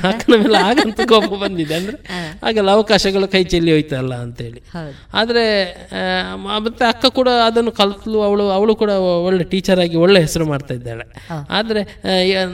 ಅಕ್ಕನ 0.08 0.34
ಮೇಲೆ 0.44 0.58
ಆಗಂತೂ 0.58 1.08
ಕೋಪ 1.08 1.34
ಬಂದಿದೆ 1.34 1.76
ಅಂದ್ರೆ 1.76 1.98
ಹಾಗೆಲ್ಲ 2.44 2.72
ಅವಕಾಶಗಳು 2.72 3.28
ಕೈ 3.28 3.44
ಚೆಲ್ಲಿ 3.44 3.72
ಹೋಯ್ತಲ್ಲ 3.72 4.14
ಅಂತೇಳಿ. 4.14 4.60
ಹೇಳಿ 4.60 4.94
ಆದ್ರೆ 5.14 5.46
ಮತ್ತೆ 6.58 6.86
ಅಕ್ಕ 6.86 7.06
ಕೂಡ 7.06 7.30
ಅದನ್ನು 7.46 7.72
ಕಲ್ತಲು 7.72 8.22
ಅವಳು 8.22 8.50
ಅವಳು 8.50 8.76
ಕೂಡ 8.76 8.90
ಒಳ್ಳೆ 9.26 9.44
ಟೀಚರ್ 9.44 9.80
ಆಗಿ 9.80 9.96
ಒಳ್ಳೆ 9.96 10.20
ಹೆಸರು 10.20 10.46
ಮಾಡ್ತಾ 10.46 10.74
ಇದ್ದಾಳೆ. 10.74 11.06
ಆದ್ರೆ 11.50 11.84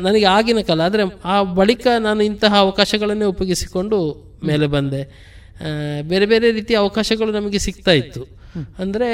ನನಗೆ 0.02 0.26
ಆಗಿನ 0.26 0.62
ಕಾಲ 0.62 0.82
ಆದ್ರೆ 0.82 1.04
ಆ 1.26 1.44
ಬಳಿಕ 1.44 1.88
ನಾನು 2.00 2.24
ಇಂತಹ 2.24 2.56
ಅವಕಾಶಗಳನ್ನೇ 2.58 3.26
ಉಪಯೋಗಿಸಿಕೊಂಡು 3.26 4.00
ಮೇಲೆ 4.44 4.68
ಬಂದೆ. 4.68 5.30
ಆ, 5.62 5.70
ಬೇರೆ 6.02 6.26
ಬೇರೆ 6.26 6.52
ರೀತಿಯ 6.52 6.78
ಅವಕಾಶಗಳು 6.78 7.32
ನಮಗೆ 7.32 7.60
ಸಿಗ್ತಾ 7.60 7.92
ಇತ್ತು. 7.92 8.39
ಅಂದರೆ 8.80 9.10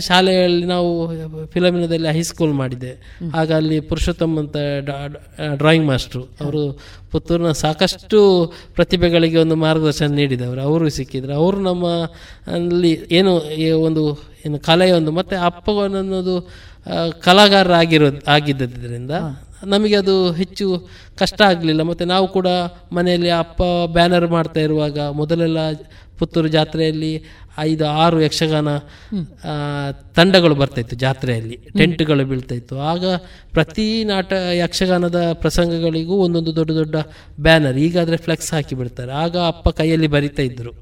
ಶಾಲೆಯಲ್ಲಿ 0.00 0.64
ನಾವು 0.64 0.90
ಫಿಲಮಿನದಲ್ಲಿ 1.46 2.08
ಹೈಸ್ಕೂಲ್ 2.08 2.52
ಮಾಡಿದೆ 2.52 2.92
ಆಗ 3.34 3.52
ಅಲ್ಲಿ 3.52 3.80
ಪುರುಷೋತ್ತಮ್ 3.80 4.38
ಅಂತ 4.38 4.56
ಡ್ರಾಯಿಂಗ್ 5.54 5.86
ಮಾಸ್ಟ್ರು 5.86 6.22
ಅವರು 6.40 6.62
ಪುತ್ತೂರಿನ 7.12 7.52
ಸಾಕಷ್ಟು 7.52 8.18
ಪ್ರತಿಭೆಗಳಿಗೆ 8.74 9.38
ಒಂದು 9.38 9.56
ಮಾರ್ಗದರ್ಶನ 9.56 10.10
ನೀಡಿದವರು. 10.12 10.60
ಅವರು 10.60 10.88
ಸಿಕ್ಕಿದ್ರು. 10.88 11.32
ಅವರು 11.34 11.60
ನಮ್ಮ 11.60 11.86
ಅಲ್ಲಿ 12.52 12.92
ಏನು 13.10 13.32
ಒಂದು 13.88 14.04
ಏನು 14.46 14.58
ಕಲೆಯ 14.58 14.92
ಒಂದು 14.92 15.12
ಮತ್ತು 15.12 15.36
ಅಪ್ಪ 15.44 15.70
ಅನ್ನೋದು 15.84 16.34
ಕಲಾಗಾರ 16.40 17.20
ಕಲಾಗಾರರಾಗಿರೋ 17.20 18.08
ಆಗಿದ್ದರಿಂದ 18.28 19.10
ನಮಗೆ 19.66 19.96
ಅದು 19.96 20.14
ಹೆಚ್ಚು 20.32 20.66
ಕಷ್ಟ 21.18 21.40
ಆಗಲಿಲ್ಲ. 21.42 21.82
ಮತ್ತು 21.82 22.04
ನಾವು 22.04 22.26
ಕೂಡ 22.28 22.48
ಮನೆಯಲ್ಲಿ 22.92 23.30
ಅಪ್ಪ 23.30 23.62
ಬ್ಯಾನರ್ 23.92 24.26
ಮಾಡ್ತಾ 24.26 24.60
ಇರುವಾಗ 24.60 24.98
ಮೊದಲೆಲ್ಲ 25.20 25.58
ಪುತ್ತೂರು 26.18 26.48
ಜಾತ್ರೆಯಲ್ಲಿ 26.48 27.12
ಐದು 27.60 27.84
ಆರು 28.02 28.18
ಯಕ್ಷಗಾನ 28.20 28.68
ತಂಡಗಳು 30.16 30.54
ಬರ್ತಾ 30.54 30.80
ಇತ್ತು 30.80 30.96
ಜಾತ್ರೆಯಲ್ಲಿ 30.96 31.56
ಟೆಂಟ್ಗಳು 31.78 32.24
ಬೀಳ್ತಾ 32.30 32.54
ಇತ್ತು 32.54 32.76
ಆಗ 32.90 33.04
ಪ್ರತಿ 33.56 33.86
ನಾಟ 34.10 34.32
ಯಕ್ಷಗಾನದ 34.62 35.20
ಪ್ರಸಂಗಗಳಿಗೂ 35.42 36.16
ಒಂದೊಂದು 36.24 36.52
ದೊಡ್ಡ 36.58 36.72
ದೊಡ್ಡ 36.80 36.96
ಬ್ಯಾನರ್ 37.46 37.78
ಈಗಾದರೆ 37.86 38.16
ಫ್ಲೆಕ್ಸ್ 38.26 38.50
ಹಾಕಿ 38.54 38.74
ಬಿಡ್ತಾರೆ. 38.80 39.12
ಆಗ 39.22 39.36
ಅಪ್ಪ 39.52 39.68
ಕೈಯಲ್ಲಿ 39.80 40.10
ಬರಿತಾ 40.14 40.42
ಇದ್ರು. 40.42 40.72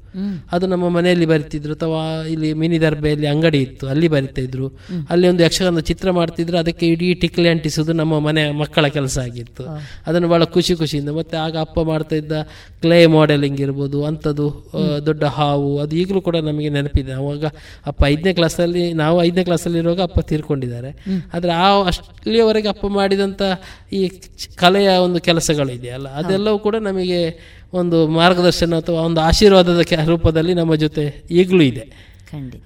ಅದು 0.51 0.65
ನಮ್ಮ 0.67 0.85
ಮನೆಯಲ್ಲಿ 0.89 1.25
ಬರಿತಿದ್ರು 1.31 1.73
ಅಥವಾ 1.77 2.01
ಇಲ್ಲಿ 2.33 2.49
ಮಿನಿ 2.61 2.77
ದರ್ಬೆಯಲ್ಲಿ 2.81 3.27
ಅಂಗಡಿ 3.27 3.59
ಇತ್ತು 3.61 3.85
ಅಲ್ಲಿ 3.93 4.07
ಬರಿತಾ 4.13 4.41
ಇದ್ರು. 4.41 4.67
ಅಲ್ಲಿ 5.09 5.25
ಒಂದು 5.31 5.43
ಯಕ್ಷಗಾನ 5.43 5.81
ಚಿತ್ರ 5.89 6.11
ಮಾಡ್ತಿದ್ರು 6.11 6.57
ಅದಕ್ಕೆ 6.63 6.85
ಇಡೀ 6.93 7.09
ಟಿಕ್ಲೆ 7.23 7.49
ಅಂಟಿಸೋದು 7.55 7.93
ನಮ್ಮ 8.01 8.19
ಮನೆ 8.27 8.43
ಮಕ್ಕಳ 8.61 8.87
ಕೆಲಸ 8.97 9.17
ಆಗಿತ್ತು. 9.27 9.65
ಅದನ್ನು 10.07 10.29
ಬಹಳ 10.33 10.43
ಖುಷಿ 10.55 10.75
ಖುಷಿಯಿಂದ 10.75 11.13
ಮತ್ತೆ 11.19 11.37
ಆಗ 11.45 11.55
ಅಪ್ಪ 11.67 11.79
ಮಾಡ್ತಾ 11.91 12.17
ಇದ್ದ 12.21 12.31
ಕ್ಲೇ 12.81 12.99
ಮಾಡೆಲಿಂಗ್ 13.17 13.61
ಇರ್ಬೋದು 13.65 13.99
ಅಂಥದ್ದು 14.05 14.47
ದೊಡ್ಡ 15.05 15.23
ಹಾವು 15.27 15.79
ಅದು 15.79 15.95
ಈಗಲೂ 15.95 16.21
ಕೂಡ 16.21 16.35
ನಮಗೆ 16.35 16.69
ನೆನಪಿದೆ. 16.69 17.11
ಅವಾಗ 17.11 17.45
ಅಪ್ಪ 17.85 18.03
ಐದನೇ 18.05 18.33
ಕ್ಲಾಸಲ್ಲಿ 18.33 18.93
ನಾವು 18.93 19.23
ಐದನೇ 19.23 19.43
ಕ್ಲಾಸಲ್ಲಿ 19.43 19.79
ಇರುವಾಗ 19.79 20.01
ಅಪ್ಪ 20.01 20.19
ತೀರ್ಕೊಂಡಿದ್ದಾರೆ. 20.19 20.91
ಆದರೆ 21.33 21.51
ಆ 21.51 21.83
ಅಷ್ಟಲಿಯವರೆಗೆ 21.83 22.67
ಅಪ್ಪ 22.67 22.85
ಮಾಡಿದಂಥ 22.85 23.41
ಈ 23.93 24.11
ಕಲೆಯ 24.55 24.89
ಒಂದು 24.89 25.19
ಕೆಲಸಗಳು 25.19 25.71
ಇದೆಯಲ್ಲ 25.71 26.07
ಅದೆಲ್ಲವೂ 26.07 26.59
ಕೂಡ 26.59 26.75
ನಮಗೆ 26.75 27.39
ಒಂದು 27.73 28.07
ಮಾರ್ಗದರ್ಶನ 28.07 28.75
ಅಥವಾ 28.77 29.01
ಒಂದು 29.01 29.21
ಆಶೀರ್ವಾದದ 29.21 29.79
ರೂಪದಲ್ಲಿ 30.05 30.53
ನಮ್ಮ 30.53 30.75
ಜೊತೆ 30.75 31.23
ಈಗಲೂ 31.31 31.61
ಇದೆ. 31.61 32.07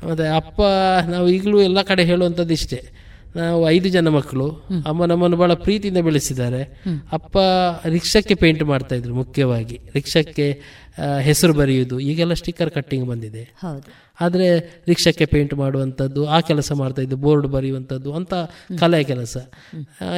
ಮತ್ತೆ 0.09 0.27
ಅಪ್ಪ 0.27 0.61
ನಾವು 1.09 1.29
ಈಗಲೂ 1.29 1.61
ಎಲ್ಲ 1.61 1.81
ಕಡೆ 1.81 2.03
ಹೇಳುವಂಥದ್ದು 2.03 2.53
ಇಷ್ಟೇ 2.53 3.00
ನಾವು 3.35 3.69
ಐದು 3.69 3.89
ಜನ 3.89 4.07
ಮಕ್ಕಳು. 4.07 4.47
ಅಮ್ಮ 4.85 5.05
ನಮ್ಮನ್ನು 5.05 5.37
ಬಹಳ 5.37 5.53
ಪ್ರೀತಿಯಿಂದ 5.53 5.97
ಬೆಳೆಸಿದ್ದಾರೆ. 5.97 6.61
ಅಪ್ಪ 7.11 7.37
ರಿಕ್ಷಕ್ಕೆ 7.87 8.35
ಪೇಂಟ್ 8.35 8.63
ಮಾಡ್ತಾ 8.63 8.95
ಇದ್ರು 8.95 9.15
ಮುಖ್ಯವಾಗಿ. 9.15 9.79
ರಿಕ್ಷಕ್ಕೆ 9.93 10.61
ಹೆಸರು 11.21 11.53
ಬರೆಯುವುದು 11.53 11.99
ಈಗೆಲ್ಲ 11.99 12.33
ಸ್ಟಿಕ್ಕರ್ 12.33 12.71
ಕಟ್ಟಿಂಗ್ 12.71 13.07
ಬಂದಿದೆ. 13.07 13.43
ಆದರೆ 14.21 14.47
ರಿಕ್ಷಕ್ಕೆ 14.87 15.25
ಪೇಂಟ್ 15.25 15.53
ಮಾಡುವಂಥದ್ದು 15.53 16.27
ಆ 16.27 16.39
ಕೆಲಸ 16.39 16.71
ಮಾಡ್ತಾ 16.71 17.01
ಇದ್ದು 17.01 17.17
ಬೋರ್ಡ್ 17.17 17.47
ಬರೆಯುವಂಥದ್ದು 17.47 18.13
ಅಂತ 18.13 18.33
ಕಲೆ 18.79 19.03
ಕೆಲಸ. 19.03 19.37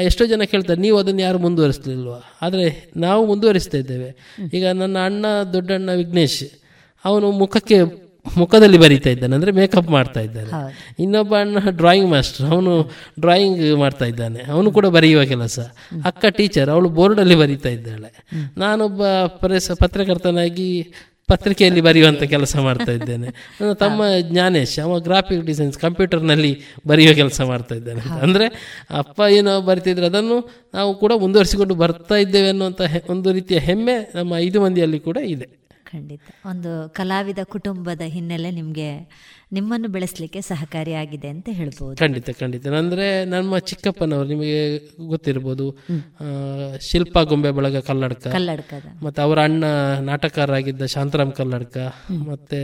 ಎಷ್ಟೋ 0.01 0.25
ಜನ 0.25 0.41
ಕೇಳ್ತಾರೆ 0.51 0.81
ನೀವು 0.81 0.97
ಅದನ್ನು 0.97 1.21
ಯಾರು 1.21 1.39
ಮುಂದುವರಿಸಲಿಲ್ವಾ? 1.39 2.19
ಆದರೆ 2.41 2.91
ನಾವು 2.97 3.25
ಮುಂದುವರಿಸ್ತಾ 3.25 3.77
ಇದ್ದೇವೆ. 3.77 4.39
ಈಗ 4.53 4.67
ನನ್ನ 4.67 4.97
ಅಣ್ಣ 5.05 5.25
ದೊಡ್ಡಣ್ಣ 5.53 5.89
ವಿಘ್ನೇಶ್ 5.91 6.43
ಅವನು 7.05 7.31
ಮುಖಕ್ಕೆ 7.31 8.02
ಮುಖದಲ್ಲಿ 8.37 8.77
ಬರೀತಾ 8.77 9.09
ಇದ್ದಾನೆ 9.09 9.35
ಅಂದರೆ 9.35 9.51
ಮೇಕಪ್ 9.51 9.89
ಮಾಡ್ತಾ 9.89 10.19
ಇದ್ದಾನೆ. 10.19 10.49
ಇನ್ನೊಬ್ಬ 10.99 11.35
ಅಣ್ಣ 11.39 11.57
ಡ್ರಾಯಿಂಗ್ 11.69 12.09
ಮಾಸ್ಟರ್ 12.09 12.45
ಅವನು 12.45 12.91
ಡ್ರಾಯಿಂಗ್ 13.19 13.75
ಮಾಡ್ತಾ 13.75 14.05
ಇದ್ದಾನೆ. 14.05 14.51
ಅವನು 14.51 14.71
ಕೂಡ 14.71 14.85
ಬರೆಯುವ 14.85 15.25
ಕೆಲಸ. 15.25 15.59
ಅಕ್ಕ 16.05 16.25
ಟೀಚರ್ 16.29 16.69
ಅವಳು 16.69 16.89
ಬೋರ್ಡಲ್ಲಿ 16.89 17.35
ಬರೀತಾ 17.35 17.69
ಇದ್ದಾಳೆ. 17.69 18.23
ನಾನೊಬ್ಬ 18.57 19.03
ಪ್ರೆಸ್ 19.25 19.71
ಪತ್ರಕರ್ತನಾಗಿ 19.79 20.93
ಪತ್ರಿಕೆಯಲ್ಲಿ 21.27 21.81
ಬರೆಯುವಂಥ 21.81 22.23
ಕೆಲಸ 22.23 22.55
ಮಾಡ್ತಾ 22.57 22.91
ಇದ್ದೇನೆ. 22.91 23.27
ನನ್ನ 23.61 23.73
ತಮ್ಮ 23.73 24.03
ಜ್ಞಾನೇಶ್ 24.21 24.79
ಅವ 24.79 24.99
ಗ್ರಾಫಿಕ್ 24.99 25.45
ಡಿಸೈನ್ಸ್ 25.45 25.77
ಕಂಪ್ಯೂಟರ್ನಲ್ಲಿ 25.77 26.61
ಬರೆಯುವ 26.87 27.13
ಕೆಲಸ 27.13 27.41
ಮಾಡ್ತಾ 27.41 27.75
ಇದ್ದಾನೆ. 27.75 28.01
ಅಂದರೆ 28.21 28.45
ಅಪ್ಪ 28.91 29.21
ಏನೋ 29.29 29.61
ಬರಿತಿದ್ರೆ 29.61 30.05
ಅದನ್ನು 30.05 30.49
ನಾವು 30.73 30.95
ಕೂಡ 30.95 31.11
ಮುಂದುವರಿಸಿಕೊಂಡು 31.15 31.75
ಬರ್ತಾ 31.75 32.15
ಇದ್ದೇವೆ 32.15 32.49
ಅನ್ನುವಂಥ 32.49 32.81
ಒಂದು 33.09 33.31
ರೀತಿಯ 33.31 33.57
ಹೆಮ್ಮೆ 33.57 34.11
ನಮ್ಮ 34.15 34.33
ಐದು 34.35 34.61
ಮಂದಿಯಲ್ಲಿ 34.61 34.99
ಕೂಡ 34.99 35.17
ಇದೆ. 35.17 35.62
ಖಂಡಿತ. 35.93 36.21
ಒಂದು 36.45 36.71
ಕಲಾವಿದ 36.89 37.41
ಕುಟುಂಬದ 37.43 38.01
ಹಿನ್ನೆಲೆ 38.07 38.51
ನಿಮಗೆ 38.51 38.89
ನಿಮ್ಮನ್ನು 39.53 39.87
ಬೆಳೆಸಲಿಕ್ಕೆ 39.87 40.41
ಸಹಕಾರಿಯಾಗಿದೆ 40.41 41.29
ಅಂತ 41.35 41.49
ಹೇಳ್ಬೋದು. 41.51 41.95
ಖಂಡಿತ 41.95 42.29
ಖಂಡಿತ. 42.39 42.67
ಅಂದರೆ 42.81 43.07
ನಮ್ಮ 43.25 43.57
ಚಿಕ್ಕಪ್ಪನವರು 43.69 44.27
ನಿಮಗೆ 44.27 44.59
ಗೊತ್ತಿರ್ಬೋದು. 45.07 45.65
ಶಿಲ್ಪ 46.89 47.17
ಗೊಂಬೆ 47.29 47.51
ಬಳಗ 47.51 47.77
ಕಲ್ಲಡ್ಕ. 47.89 48.23
ಕಲ್ಲಡ್ಕದ. 48.27 48.87
ಮತ್ತು 49.05 49.21
ಅವರ 49.21 49.39
ಅಣ್ಣ 49.43 49.63
ನಾಟಕರಾಗಿದ್ದ 50.09 50.85
ಶಾಂತರಾಮ್ 50.95 51.31
ಕಲ್ಲಡ್ಕ. 51.31 51.77
ಮತ್ತೆ 52.29 52.61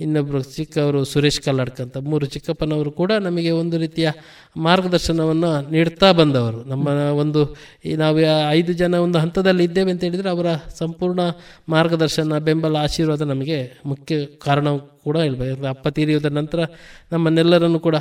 ಇನ್ನೊಬ್ಬರು 0.00 0.42
ಚಿಕ್ಕವರು 0.56 1.02
ಸುರೇಶ್ 1.04 1.40
ಕಲ್ಲಡ್ಕ 1.40 1.80
ಅಂತ. 1.80 1.96
ಮೂರು 2.10 2.26
ಚಿಕ್ಕಪ್ಪನವರು 2.26 2.92
ಕೂಡ 3.00 3.12
ನಮಗೆ 3.28 3.50
ಒಂದು 3.62 3.78
ರೀತಿಯ 3.78 4.08
ಮಾರ್ಗದರ್ಶನವನ್ನು 4.56 5.52
ನೀಡ್ತಾ 5.70 6.10
ಬಂದವರು. 6.12 6.60
ನಮ್ಮ 6.64 6.88
ಒಂದು 7.22 7.42
ಈ 7.84 7.94
ನಾವು 7.96 8.18
ಐದು 8.50 8.72
ಜನ 8.72 8.94
ಒಂದು 9.06 9.18
ಹಂತದಲ್ಲಿ 9.18 9.64
ಇದ್ದೇವೆ 9.64 9.90
ಅಂತ 9.90 10.04
ಹೇಳಿದರೆ 10.04 10.30
ಅವರ 10.30 10.46
ಸಂಪೂರ್ಣ 10.78 11.20
ಮಾರ್ಗದರ್ಶನ 11.68 12.38
ಬೆಂಬಲ 12.38 12.76
ಆಶೀರ್ವಾದ 12.76 13.22
ನಮಗೆ 13.32 13.58
ಮುಖ್ಯ 13.86 14.14
ಕಾರಣ 14.26 14.68
ಕೂಡ 15.04 15.16
ಹೇಳ್ಬೇಕು 15.18 15.66
ಅಪ್ಪ 15.66 15.88
ತೀರಿಯುವುದರ 15.88 16.28
ನಂತರ 16.28 16.60
ನಮ್ಮನ್ನೆಲ್ಲರನ್ನು 17.12 17.80
ಕೂಡ 17.80 17.96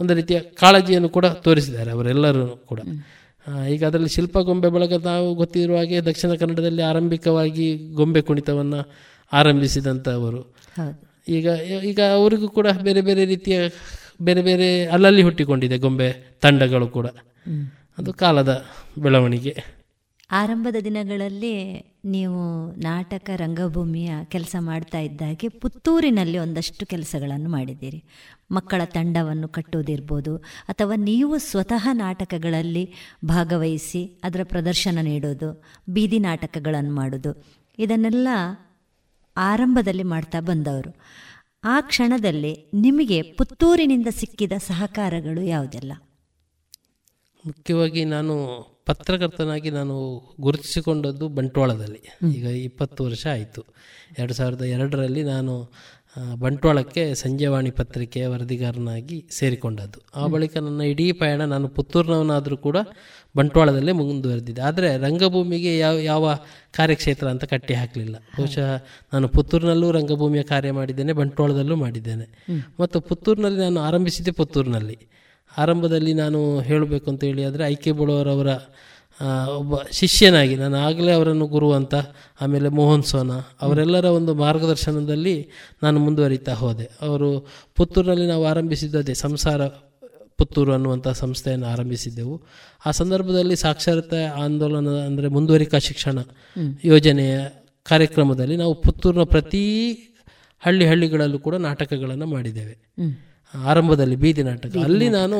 ಒಂದು 0.00 0.14
ರೀತಿಯ 0.14 0.40
ಕಾಳಜಿಯನ್ನು 0.40 1.08
ಕೂಡ 1.08 1.26
ತೋರಿಸಿದ್ದಾರೆ 1.26 1.90
ಅವರೆಲ್ಲರೂ 1.90 2.46
ಕೂಡ. 2.56 2.80
ಈಗ 3.68 3.84
ಅದರಲ್ಲಿ 3.84 4.08
ಶಿಲ್ಪ 4.08 4.38
ಗೊಂಬೆ 4.38 4.68
ಬಳಗ 4.68 4.94
ನಾವು 5.04 5.34
ಗೊತ್ತಿರುವ 5.34 5.76
ಹಾಗೆ 5.76 6.00
ದಕ್ಷಿಣ 6.00 6.34
ಕನ್ನಡದಲ್ಲಿ 6.34 6.82
ಆರಂಭಿಕವಾಗಿ 6.82 7.92
ಗೊಂಬೆ 7.94 8.20
ಕುಣಿತವನ್ನು 8.20 8.80
ಆರಂಭಿಸಿದಂಥವರು 9.32 10.40
ಈಗ 11.28 11.48
ಈಗ 11.84 12.00
ಅವರಿಗೂ 12.14 12.48
ಕೂಡ 12.48 12.66
ಬೇರೆ 12.82 13.00
ಬೇರೆ 13.00 13.24
ರೀತಿಯ 13.24 13.60
ಬೇರೆ 14.22 14.42
ಬೇರೆ 14.42 14.86
ಅಲ್ಲಲ್ಲಿ 14.86 15.22
ಹುಟ್ಟಿಕೊಂಡಿದೆ 15.22 15.78
ಗೊಂಬೆ 15.78 16.08
ತಂಡಗಳು 16.40 16.88
ಕೂಡ. 16.88 17.06
ಅದು 17.98 18.12
ಕಾಲದ 18.12 18.64
ಬೆಳವಣಿಗೆ. 18.98 19.54
ಆರಂಭದ 20.30 20.76
ದಿನಗಳಲ್ಲಿ 20.84 21.54
ನೀವು 22.04 22.72
ನಾಟಕ 22.72 23.30
ರಂಗಭೂಮಿಯ 23.36 24.10
ಕೆಲಸ 24.24 24.56
ಮಾಡ್ತಾ 24.58 24.98
ಇದ್ದಾಗೆ 24.98 25.48
ಪುತ್ತೂರಿನಲ್ಲಿ 25.48 26.38
ಒಂದಷ್ಟು 26.38 26.86
ಕೆಲಸಗಳನ್ನು 26.86 27.50
ಮಾಡಿದ್ದೀರಿ. 27.50 28.04
ಮಕ್ಕಳ 28.50 28.82
ತಂಡವನ್ನು 28.84 29.48
ಕಟ್ಟುವುದಿರ್ಬೋದು 29.48 30.36
ಅಥವಾ 30.68 30.92
ನೀವು 30.96 31.38
ಸ್ವತಃ 31.38 31.88
ನಾಟಕಗಳಲ್ಲಿ 31.92 32.94
ಭಾಗವಹಿಸಿ 33.24 34.04
ಅದರ 34.04 34.40
ಪ್ರದರ್ಶನ 34.44 34.98
ನೀಡೋದು 35.02 35.64
ಬೀದಿ 35.88 36.18
ನಾಟಕಗಳನ್ನು 36.18 36.94
ಮಾಡೋದು 36.94 37.46
ಇದನ್ನೆಲ್ಲ 37.78 38.28
ಆರಂಭದಲ್ಲಿ 39.36 40.02
ಮಾಡ್ತಾ 40.02 40.40
ಬಂದವರು. 40.40 41.00
ಆ 41.64 41.80
ಕ್ಷಣದಲ್ಲಿ 41.80 42.70
ನಿಮಗೆ 42.74 43.22
ಪುತ್ತೂರಿನಿಂದ 43.22 44.06
ಸಿಕ್ಕಿದ 44.10 44.52
ಸಹಕಾರಗಳು 44.58 45.42
ಯಾವುದೆಲ್ಲ? 45.42 45.92
ಮುಖ್ಯವಾಗಿ 47.46 48.04
ನಾನು 48.04 48.34
ಪತ್ರಕರ್ತನಾಗಿ 48.86 49.70
ನಾನು 49.70 49.94
ಗುರುತಿಸಿಕೊಂಡದ್ದು 50.40 51.28
ಬಂಟ್ವಾಳದಲ್ಲಿ. 51.28 52.32
ಈಗ 52.36 52.44
ಇಪ್ಪತ್ತು 52.44 53.04
ವರ್ಷ 53.04 53.26
ಆಯಿತು. 53.26 53.62
ಎರಡು 54.18 54.34
ಸಾವಿರದ 54.34 54.62
ಎರಡರಲ್ಲಿ 54.62 55.22
ನಾನು 55.22 55.72
ಬಂಟ್ವಾಳಕ್ಕೆ 56.34 57.14
ಸಂಜೆವಾಣಿ 57.14 57.70
ಪತ್ರಿಕೆಯ 57.70 58.26
ವರದಿಗಾರನಾಗಿ 58.26 59.28
ಸೇರಿಕೊಂಡದ್ದು. 59.30 59.98
ಆ 60.14 60.26
ಬಳಿಕ 60.26 60.56
ನನ್ನ 60.56 60.80
ಇಡೀ 60.80 61.12
ಪಯಣ 61.12 61.40
ನಾನು 61.44 61.68
ಪುತ್ತೂರಿನವನಾದರೂ 61.68 62.56
ಕೂಡ 62.56 62.76
ಬಂಟ್ವಾಳದಲ್ಲೇ 63.36 63.92
ಮುಂದುವರೆದಿದ್ದೆ 63.92 64.62
ಆದರೆ 64.62 64.96
ರಂಗಭೂಮಿಗೆ 64.96 65.78
ಯಾವ 65.78 65.98
ಯಾವ 65.98 66.36
ಕಾರ್ಯಕ್ಷೇತ್ರ 66.72 67.28
ಅಂತ 67.28 67.44
ಕಟ್ಟಿ 67.44 67.74
ಹಾಕಲಿಲ್ಲ. 67.74 68.16
ಬಹುಶಃ 68.16 68.76
ನಾನು 69.12 69.28
ಪುತ್ತೂರಿನಲ್ಲೂ 69.28 69.90
ರಂಗಭೂಮಿಯ 69.90 70.42
ಕಾರ್ಯ 70.42 70.72
ಮಾಡಿದ್ದೇನೆ 70.72 71.12
ಬಂಟ್ವಾಳದಲ್ಲೂ 71.12 71.76
ಮಾಡಿದ್ದೇನೆ. 71.76 72.44
ಮತ್ತು 72.80 73.00
ಪುತ್ತೂರಿನಲ್ಲಿ 73.00 73.58
ನಾನು 73.58 73.80
ಆರಂಭಿಸಿದ್ದೆ 73.80 74.30
ಪುತ್ತೂರಿನಲ್ಲಿ. 74.30 74.98
ಆರಂಭದಲ್ಲಿ 75.58 76.12
ನಾನು 76.14 76.60
ಹೇಳಬೇಕು 76.60 77.10
ಅಂತ 77.10 77.24
ಹೇಳಿ 77.24 77.44
ಆದರೆ 77.44 77.64
ಐ 77.64 77.74
ಕೆ 77.74 77.92
ಬೋಳವರವರ 77.92 78.48
ಒಬ್ಬ 79.56 79.76
ಶಿಷ್ಯನಾಗಿ, 79.92 80.56
ನಾನು 80.56 80.76
ಆಗಲೇ 80.76 81.12
ಅವರನ್ನು 81.12 81.46
ಗುರು 81.46 81.72
ಅಂತ 81.72 81.94
ಆಮೇಲೆ 82.40 82.68
ಮೋಹನ್ 82.68 83.02
ಸೋನಾ, 83.02 83.56
ಅವರೆಲ್ಲರ 83.60 84.04
ಒಂದು 84.04 84.34
ಮಾರ್ಗದರ್ಶನದಲ್ಲಿ 84.34 85.50
ನಾನು 85.82 86.00
ಮುಂದುವರಿತಾ 86.00 86.52
ಹೋದೆ. 86.52 86.90
ಅವರು 87.02 87.48
ಪುತ್ತೂರಿನಲ್ಲಿ 87.76 88.26
ನಾವು 88.26 88.46
ಆರಂಭಿಸಿದ್ದು 88.46 88.98
ಅದೇ, 88.98 89.14
ಸಂಸಾರ 89.14 89.66
ಪುತ್ತೂರು 90.36 90.72
ಅನ್ನುವಂಥ 90.72 91.08
ಸಂಸ್ಥೆಯನ್ನು 91.08 91.66
ಆರಂಭಿಸಿದ್ದೆವು. 91.66 92.42
ಆ 92.86 92.90
ಸಂದರ್ಭದಲ್ಲಿ 92.90 93.56
ಸಾಕ್ಷರತೆ 93.56 94.24
ಆಂದೋಲನ 94.24 94.88
ಅಂದರೆ 94.88 95.28
ಮುಂದುವರಿಕಾ 95.28 95.78
ಶಿಕ್ಷಣ 95.78 96.18
ಯೋಜನೆಯ 96.84 97.38
ಕಾರ್ಯಕ್ರಮದಲ್ಲಿ 97.84 98.56
ನಾವು 98.56 98.74
ಪುತ್ತೂರಿನ 98.74 99.22
ಪ್ರತಿ 99.22 99.64
ಹಳ್ಳಿ 100.58 100.86
ಹಳ್ಳಿಗಳಲ್ಲೂ 100.86 101.38
ಕೂಡ 101.38 101.54
ನಾಟಕಗಳನ್ನು 101.54 102.26
ಮಾಡಿದ್ದೇವೆ. 102.26 102.74
ಆರಂಭದಲ್ಲಿ 103.54 104.16
ಬೀದಿ 104.16 104.42
ನಾಟಕ. 104.42 104.72
ಅಲ್ಲಿ 104.84 105.08
ನಾನು 105.08 105.38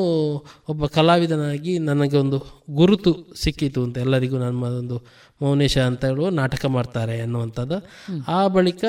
ಒಬ್ಬ 0.68 0.86
ಕಲಾವಿದನಾಗಿ 0.86 1.78
ನನಗೆ 1.78 2.16
ಒಂದು 2.16 2.38
ಗುರುತು 2.70 3.12
ಸಿಕ್ಕಿತು 3.36 3.82
ಅಂತ 3.82 3.98
ಎಲ್ಲರಿಗೂ 3.98 4.38
ನಮ್ಮ 4.38 4.62
ಒಂದು 4.64 4.96
ಮೌನೇಶ 5.42 5.78
ಅಂತ 5.78 6.04
ಹೇಳುವ 6.04 6.28
ನಾಟಕ 6.28 6.66
ಮಾಡ್ತಾರೆ 6.66 7.20
ಅನ್ನುವಂಥದ್ದು 7.20 7.78
ಆ 8.28 8.48
ಬಳಿಕ 8.48 8.84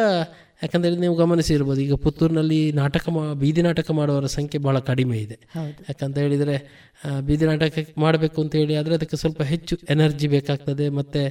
ಯಾಕಂದರೆ 0.64 0.96
ನೀವು 0.96 1.16
ಗಮನಿಸಿರ್ಬೋದು 1.16 1.82
ಈಗ 1.82 1.94
ಪುತ್ತೂರಿನಲ್ಲಿ 1.94 2.72
ನಾಟಕ 2.72 3.10
ಮಾ 3.10 3.34
ಬೀದಿ 3.34 3.62
ನಾಟಕ 3.62 3.92
ಮಾಡುವವರ 3.92 4.26
ಸಂಖ್ಯೆ 4.26 4.60
ಭಾಳ 4.60 4.80
ಕಡಿಮೆ 4.80 5.18
ಇದೆ. 5.18 5.38
ಯಾಕಂತ 5.90 6.18
ಹೇಳಿದರೆ 6.18 6.56
ಬೀದಿ 7.22 7.46
ನಾಟಕ 7.46 7.74
ಮಾಡಬೇಕು 7.98 8.42
ಅಂತ 8.42 8.56
ಹೇಳಿ 8.56 8.76
ಆದರೆ 8.76 8.96
ಅದಕ್ಕೆ 8.96 9.18
ಸ್ವಲ್ಪ 9.18 9.42
ಹೆಚ್ಚು 9.44 9.78
ಎನರ್ಜಿ 9.90 10.28
ಬೇಕಾಗ್ತದೆ 10.28 10.90
ಮತ್ತು 10.90 11.24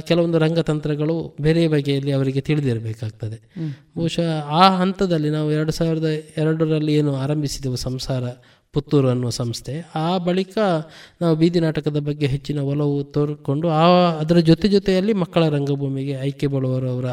ಕೆಲವೊಂದು 0.00 0.38
ರಂಗತಂತ್ರಗಳು 0.38 1.36
ಬೇರೆ 1.40 1.68
ಬಗೆಯಲ್ಲಿ 1.68 2.12
ಅವರಿಗೆ 2.12 2.40
ತಿಳಿದಿರಬೇಕಾಗ್ತದೆ. 2.40 3.36
ಬಹುಶಃ 3.96 4.28
ಆ 4.48 4.68
ಹಂತದಲ್ಲಿ 4.68 5.30
ನಾವು 5.30 5.52
ಎರಡು 5.52 5.72
ಸಾವಿರದ 5.72 6.04
ಎರಡರಲ್ಲಿ 6.36 6.94
ಏನು 6.94 7.16
ಆರಂಭಿಸಿದೆವು 7.16 7.76
ಸಂಸಾರ, 7.76 8.24
ಪುತ್ತೂರು 8.72 9.08
ಅನ್ನುವ 9.08 9.30
ಸಂಸ್ಥೆ, 9.30 9.84
ಆ 9.94 10.18
ಬಳಿಕ 10.18 10.58
ನಾವು 11.20 11.36
ಬೀದಿ 11.36 11.60
ನಾಟಕದ 11.60 11.98
ಬಗ್ಗೆ 11.98 12.26
ಹೆಚ್ಚಿನ 12.26 12.58
ಒಲವು 12.58 13.04
ತೋರಿಕೊಂಡು 13.04 13.68
ಆ, 13.68 13.82
ಅದರ 14.20 14.38
ಜೊತೆ 14.38 14.68
ಜೊತೆಯಲ್ಲಿ 14.68 15.12
ಮಕ್ಕಳ 15.12 15.48
ರಂಗಭೂಮಿಗೆ 15.48 16.14
ಆಯ್ಕೆ 16.14 16.46
ಬಳುವರು 16.46 16.90
ಅವರ 16.90 17.04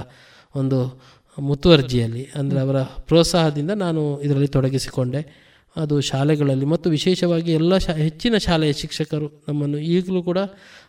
ಒಂದು 0.56 1.02
ಮುತುವರ್ಜಿಯಲ್ಲಿ, 1.40 2.30
ಅಂದರೆ 2.36 2.60
ಅವರ 2.60 2.82
ಪ್ರೋತ್ಸಾಹದಿಂದ 2.82 3.72
ನಾನು 3.72 4.22
ಇದರಲ್ಲಿ 4.22 4.48
ತೊಡಗಿಸಿಕೊಂಡೆ. 4.48 5.51
ಅದು 5.76 6.02
ಶಾಲೆಗಳಲ್ಲಿ 6.02 6.66
ಮತ್ತು 6.66 6.88
ವಿಶೇಷವಾಗಿ 6.90 7.52
ಎಲ್ಲ 7.52 7.78
ಶಾ 7.78 7.94
ಹೆಚ್ಚಿನ 7.94 8.38
ಶಾಲೆಯ 8.38 8.74
ಶಿಕ್ಷಕರು 8.74 9.28
ನಮ್ಮನ್ನು 9.48 9.78
ಈಗಲೂ 9.78 10.24
ಕೂಡ 10.24 10.40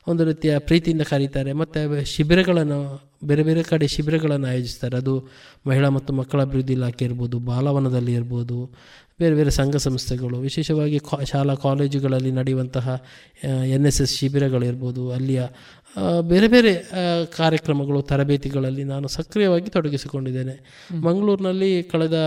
ಒಂದು 0.08 0.24
ರೀತಿಯ 0.24 0.58
ಪ್ರೀತಿಯಿಂದ 0.58 1.02
ಕರೀತಾರೆ. 1.02 1.52
ಮತ್ತು 1.52 2.04
ಶಿಬಿರಗಳನ್ನು 2.04 2.78
ಬೇರೆ 3.24 3.42
ಬೇರೆ 3.42 3.62
ಕಡೆ 3.62 3.86
ಶಿಬಿರಗಳನ್ನು 3.86 4.46
ಆಯೋಜಿಸ್ತಾರೆ. 4.48 4.96
ಅದು 4.96 5.14
ಮಹಿಳಾ 5.66 5.88
ಮತ್ತು 5.88 6.12
ಮಕ್ಕಳ 6.12 6.42
ಅಭಿವೃದ್ಧಿ 6.42 6.72
ಇಲಾಖೆ 6.72 7.04
ಇರ್ಬೋದು 7.04 7.38
ಬಾಲವನದಲ್ಲಿ 7.38 8.12
ಇರ್ಬೋದು 8.12 8.58
ಬೇರೆ 9.20 9.34
ಬೇರೆ 9.34 9.50
ಸಂಘ 9.50 9.76
ಸಂಸ್ಥೆಗಳು 9.76 10.36
ವಿಶೇಷವಾಗಿ 10.40 10.98
ಕಾ 10.98 11.16
ಶಾಲಾ 11.24 11.54
ಕಾಲೇಜುಗಳಲ್ಲಿ 11.54 12.30
ನಡೆಯುವಂತಹ 12.30 12.86
ಎನ್ 13.76 13.86
ಎಸ್ 13.86 14.00
ಎಸ್ 14.00 14.14
ಶಿಬಿರಗಳಿರ್ಬೋದು 14.18 15.12
ಅಲ್ಲಿಯ 15.12 15.42
ಬೇರೆ 16.22 16.48
ಬೇರೆ 16.48 16.72
ಕಾರ್ಯಕ್ರಮಗಳು 17.36 18.02
ತರಬೇತಿಗಳಲ್ಲಿ 18.02 18.84
ನಾನು 18.84 19.08
ಸಕ್ರಿಯವಾಗಿ 19.08 19.70
ತೊಡಗಿಸಿಕೊಂಡಿದ್ದೇನೆ. 19.70 20.54
ಮಂಗಳೂರಿನಲ್ಲಿ 21.00 21.82
ಕಳೆದ 21.82 22.18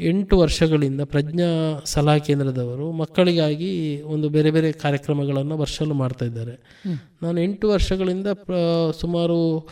ಎಂಟು 0.00 0.38
ವರ್ಷಗಳಿಂದ 0.38 1.00
ಪ್ರಜ್ಞಾ 1.00 1.48
ಸಲಹಾ 1.84 2.18
ಕೇಂದ್ರದವರು 2.18 2.92
ಮಕ್ಕಳಿಗಾಗಿ 2.92 4.02
ಒಂದು 4.02 4.28
ಬೇರೆ 4.28 4.50
ಬೇರೆ 4.50 4.72
ಕಾರ್ಯಕ್ರಮಗಳನ್ನು 4.72 5.58
ವರ್ಷಲು 5.58 5.94
ಮಾಡ್ತಾ 5.94 6.24
ಇದ್ದಾರೆ. 6.24 6.84
ನಾನು 7.22 7.40
ಎಂಟು 7.40 7.68
ವರ್ಷಗಳಿಂದ 7.68 8.26
ಸುಮಾರು 9.00 9.68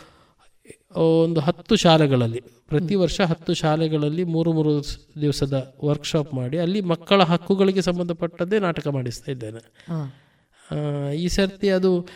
ಒಂದು 0.95 1.39
ಹತ್ತು 1.39 1.75
ಶಾಲೆಗಳಲ್ಲಿ 1.75 2.41
ಪ್ರತಿ 2.67 2.95
ವರ್ಷ 2.95 3.21
ಹತ್ತು 3.21 3.53
ಶಾಲೆಗಳಲ್ಲಿ 3.53 4.23
ಮೂರು 4.23 4.53
ಮೂರು 4.53 4.83
ದಿವಸದ 5.21 5.75
ವರ್ಕ್ಶಾಪ್ 5.85 6.33
ಮಾಡಿ 6.33 6.57
ಅಲ್ಲಿ 6.57 6.81
ಮಕ್ಕಳ 6.81 7.23
ಹಕ್ಕುಗಳಿಗೆ 7.23 7.81
ಸಂಬಂಧಪಟ್ಟದ್ದೇ 7.81 8.59
ನಾಟಕ 8.59 8.87
ಮಾಡಿಸ್ತಾ 8.87 9.31
ಇದ್ದೇನೆ. 9.31 9.61
ಈ 11.15 11.27
ಸರ್ತಿ 11.27 11.69
ಅದು 11.69 12.07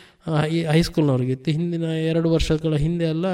ಹೈಸ್ಕೂಲ್ನವ್ರಿಗೆ 0.72 1.32
ಇತ್ತು. 1.32 1.52
ಹಿಂದಿನ 1.52 1.84
ಎರಡು 1.84 2.32
ವರ್ಷಗಳ 2.32 2.76
ಹಿಂದೆ 2.76 3.06
ಎಲ್ಲ 3.06 3.28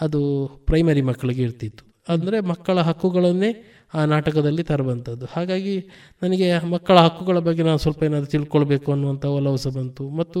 ಅದು 0.00 0.48
ಪ್ರೈಮರಿ 0.66 1.00
ಮಕ್ಕಳಿಗೆ 1.00 1.42
ಇರ್ತಿತ್ತು. 1.42 1.87
ಅಂದರೆ 2.08 2.40
ಮಕ್ಕಳ 2.40 2.80
ಹಕ್ಕುಗಳನ್ನೇ 2.80 3.50
ಆ 3.94 4.04
ನಾಟಕದಲ್ಲಿ 4.04 4.62
ತರುವಂಥದ್ದು. 4.62 5.26
ಹಾಗಾಗಿ 5.32 5.74
ನನಗೆ 6.22 6.46
ಮಕ್ಕಳ 6.70 6.98
ಹಕ್ಕುಗಳ 6.98 7.38
ಬಗ್ಗೆ 7.38 7.62
ನಾನು 7.62 7.78
ಸ್ವಲ್ಪ 7.78 8.02
ಏನಾದರೂ 8.02 8.26
ತಿಳ್ಕೊಳ್ಬೇಕು 8.26 8.92
ಅನ್ನುವಂಥ 8.92 9.24
ಒಲವು 9.24 9.56
ಸಹ 9.56 9.70
ಬಂತು. 9.70 10.08
ಮತ್ತು 10.10 10.40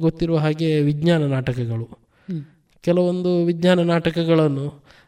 ಗೊತ್ತಿರುವ 0.00 0.38
ಹಾಗೆ 0.38 0.80
ವಿಜ್ಞಾನ 0.80 1.22
ನಾಟಕಗಳು. 1.26 1.86
ಕೆಲವೊಂದು 2.84 3.44
ವಿಜ್ಞಾನ 3.44 3.80
ನಾಟಕಗಳನ್ನು 3.80 4.66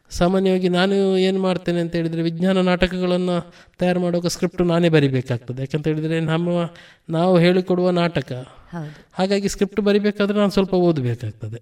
ಸಾಮಾನ್ಯವಾಗಿ 0.09 0.69
ನಾನು 0.69 1.17
ಏನು 1.17 1.39
ಮಾಡ್ತೇನೆ 1.39 1.79
ಅಂತ 1.79 1.95
ಹೇಳಿದರೆ 1.95 2.21
ವಿಜ್ಞಾನ 2.21 2.61
ನಾಟಕಗಳನ್ನು 2.61 3.53
ತಯಾರು 3.79 3.99
ಮಾಡುವಾಗ 3.99 4.27
ಸ್ಕ್ರಿಪ್ಟ್ 4.27 4.61
ನಾನೇ 4.61 4.89
ಬರಿಬೇಕಾಗ್ತದೆ. 4.89 5.61
ಯಾಕಂತ 5.61 5.87
ಹೇಳಿದರೆ 5.87 6.19
ನಮ್ಮ 6.19 6.49
ನಾವು 7.09 7.37
ಹೇಳಿಕೊಡುವ 7.37 7.89
ನಾಟಕ. 7.89 8.31
ಹಾಗಾಗಿ 9.13 9.49
ಸ್ಕ್ರಿಪ್ಟ್ 9.49 9.81
ಬರಿಬೇಕಾದ್ರೆ 9.81 10.37
ನಾನು 10.37 10.51
ಸ್ವಲ್ಪ 10.51 10.73
ಓದಬೇಕಾಗ್ತದೆ. 10.73 11.59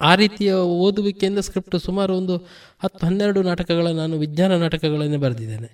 ಆ 0.00 0.12
ರೀತಿಯ 0.14 0.52
ಓದುವಿಕೆಯಿಂದ 0.84 1.38
ಸ್ಕ್ರಿಪ್ಟ್ 1.38 1.76
ಸುಮಾರು 1.78 2.12
ಒಂದು 2.16 2.36
ಹತ್ತು 2.82 3.02
ಹನ್ನೆರಡು 3.06 3.42
ನಾಟಕಗಳ 3.42 3.86
ನಾನು 3.92 4.14
ವಿಜ್ಞಾನ 4.18 4.52
ನಾಟಕಗಳನ್ನೇ 4.56 5.16
ಬರೆದಿದ್ದೇನೆ. 5.16 5.68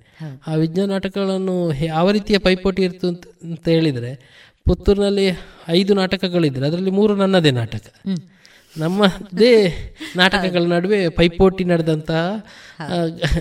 ಆ 0.46 0.54
ವಿಜ್ಞಾನ 0.54 0.88
ನಾಟಕಗಳನ್ನು 0.90 1.54
ಯಾವ 1.84 2.10
ರೀತಿಯ 2.10 2.38
ಪೈಪೋಟಿ 2.38 2.82
ಇರ್ತು 2.82 3.06
ಅಂತ 3.08 3.64
ಹೇಳಿದರೆ 3.68 4.12
ಪುತ್ತೂರಿನಲ್ಲಿ 4.66 5.26
ಐದು 5.68 5.94
ನಾಟಕಗಳಿದ್ರೆ 5.94 6.66
ಅದರಲ್ಲಿ 6.66 6.90
ಮೂರು 6.90 7.16
ನನ್ನದೇ 7.16 7.50
ನಾಟಕ. 7.50 7.86
ನಮ್ಮದೇ 8.76 9.52
ನಾಟಕಗಳ 10.16 10.62
ನಡುವೆ 10.62 10.98
ಪೈಪೋಟಿ 11.08 11.64
ನಡೆದಂತಹ 11.64 12.20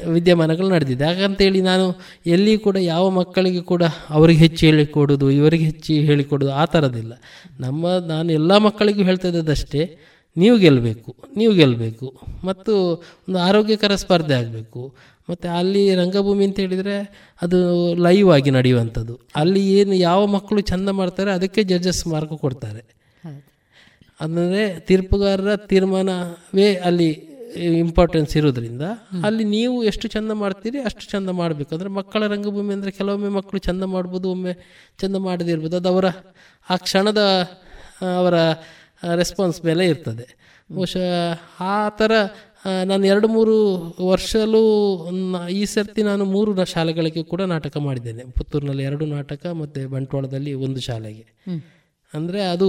ವಿದ್ಯಮಾನಗಳು 0.08 0.70
ನಡೆದಿದೆ. 0.70 1.04
ಹಾಗಂತೇಳಿ 1.06 1.62
ನಾನು 1.62 1.86
ಎಲ್ಲಿ 2.26 2.54
ಕೂಡ 2.58 2.78
ಯಾವ 2.78 3.10
ಮಕ್ಕಳಿಗೆ 3.10 3.62
ಕೂಡ 3.62 3.84
ಅವರಿಗೆ 4.10 4.40
ಹೆಚ್ಚು 4.40 4.66
ಹೇಳಿಕೊಡೋದು 4.66 5.28
ಇವರಿಗೆ 5.32 5.64
ಹೆಚ್ಚು 5.64 5.94
ಹೇಳಿಕೊಡೋದು 5.94 6.52
ಆ 6.52 6.66
ಥರದಿಲ್ಲ 6.66 7.14
ನಮ್ಮ 7.60 7.98
ನಾನು 8.08 8.32
ಎಲ್ಲ 8.32 8.58
ಮಕ್ಕಳಿಗೂ 8.58 9.04
ಹೇಳ್ತಾ 9.04 9.28
ಇದ್ದದಷ್ಟೇ 9.28 9.84
ನೀವು 10.36 10.56
ಗೆಲ್ಲಬೇಕು 10.64 11.12
ನೀವು 11.40 11.54
ಗೆಲ್ಲಬೇಕು. 11.60 12.08
ಮತ್ತು 12.50 12.74
ಒಂದು 13.28 13.40
ಆರೋಗ್ಯಕರ 13.48 13.94
ಸ್ಪರ್ಧೆ 14.04 14.36
ಆಗಬೇಕು. 14.42 14.82
ಮತ್ತು 15.30 15.48
ಅಲ್ಲಿ 15.60 15.82
ರಂಗಭೂಮಿ 16.02 16.44
ಅಂತ 16.48 16.58
ಹೇಳಿದರೆ 16.66 16.96
ಅದು 17.46 17.58
ಲೈವ್ 18.06 18.30
ಆಗಿ 18.36 18.52
ನಡೆಯುವಂಥದ್ದು. 18.58 19.16
ಅಲ್ಲಿ 19.42 19.62
ಏನು 19.80 19.96
ಯಾವ 20.10 20.22
ಮಕ್ಕಳು 20.36 20.62
ಚೆಂದ 20.72 20.90
ಮಾಡ್ತಾರೆ 21.00 21.32
ಅದಕ್ಕೆ 21.38 21.64
ಜಡ್ಜಸ್ 21.72 22.04
ಮಾರ್ಕ್ 22.14 22.36
ಕೊಡ್ತಾರೆ. 22.46 22.82
ಅಂದರೆ 24.20 24.64
ತೀರ್ಪುಗಾರರ 24.88 25.52
ತೀರ್ಮಾನವೇ 25.72 26.70
ಅಲ್ಲಿ 26.90 27.10
ಇಂಪಾರ್ಟೆನ್ಸ್ 27.84 28.34
ಇರೋದ್ರಿಂದ 28.40 28.86
ಅಲ್ಲಿ 29.28 29.44
ನೀವು 29.54 29.76
ಎಷ್ಟು 29.92 30.08
ಚಂದ 30.16 30.32
ಮಾಡ್ತೀರಿ 30.42 30.80
ಅಷ್ಟು 30.88 31.06
ಚಂದ 31.14 31.30
ಮಾಡಬೇಕು. 31.40 31.72
ಅಂದರೆ 31.76 31.90
ಮಕ್ಕಳ 32.00 32.22
ರಂಗಭೂಮಿ 32.34 32.72
ಅಂದರೆ 32.78 32.92
ಕೆಲವೊಮ್ಮೆ 32.98 33.32
ಮಕ್ಕಳು 33.38 33.60
ಚಂದ 33.68 33.84
ಮಾಡ್ಬೋದು, 33.94 34.28
ಒಮ್ಮೆ 34.36 34.54
ಚಂದ 35.02 35.16
ಮಾಡದೇ 35.28 35.52
ಇರ್ಬೋದು. 35.56 35.78
ಅದು 35.82 35.90
ಅವರ, 35.94 36.08
ಆ 36.68 36.76
ಕ್ಷಣದ 36.86 37.22
ಅವರ 38.20 38.36
ರೆಸ್ಪಾನ್ಸ್ 39.16 39.66
ಮೇಲೆ 39.66 39.84
ಇರ್ತದೆ. 39.88 40.26
ಬಹುಶಃ 40.74 41.64
ಆ 41.64 41.90
ಥರ 41.90 42.12
ನಾನು 42.86 43.04
ಎರಡು 43.06 43.28
ಮೂರು 43.28 43.56
ವರ್ಷಲೂ 44.08 44.62
ಈ 45.50 45.62
ಸರ್ತಿ 45.66 46.02
ನಾನು 46.04 46.24
ಮೂರು 46.26 46.66
ಶಾಲೆಗಳಿಗೆ 46.66 47.24
ಕೂಡ 47.24 47.42
ನಾಟಕ 47.54 47.78
ಮಾಡಿದ್ದೇನೆ. 47.78 48.24
ಪುತ್ತೂರಿನಲ್ಲಿ 48.32 48.84
ಎರಡು 48.84 49.06
ನಾಟಕ 49.06 49.46
ಮತ್ತು 49.62 49.82
ಬಂಟ್ವಾಳದಲ್ಲಿ 49.90 50.54
ಒಂದು 50.66 50.80
ಶಾಲೆಗೆ. 50.80 51.26
ಅಂದರೆ 52.14 52.42
ಅದು 52.44 52.68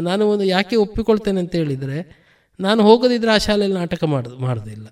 ನಾನು 0.00 0.22
ಒಂದು 0.30 0.44
ಯಾಕೆ 0.44 0.76
ಒಪ್ಪಿಕೊಳ್ತೇನೆ 0.76 1.40
ಅಂತ 1.40 1.54
ಹೇಳಿದರೆ 1.54 1.98
ನಾನು 2.60 2.80
ಹೋಗೋದಿದ್ರೆ 2.82 3.32
ಆ 3.32 3.38
ಶಾಲೆಯಲ್ಲಿ 3.38 3.78
ನಾಟಕ 3.78 4.04
ಮಾಡೋದು 4.04 4.38
ಮಾಡೋದಿಲ್ಲ. 4.38 4.86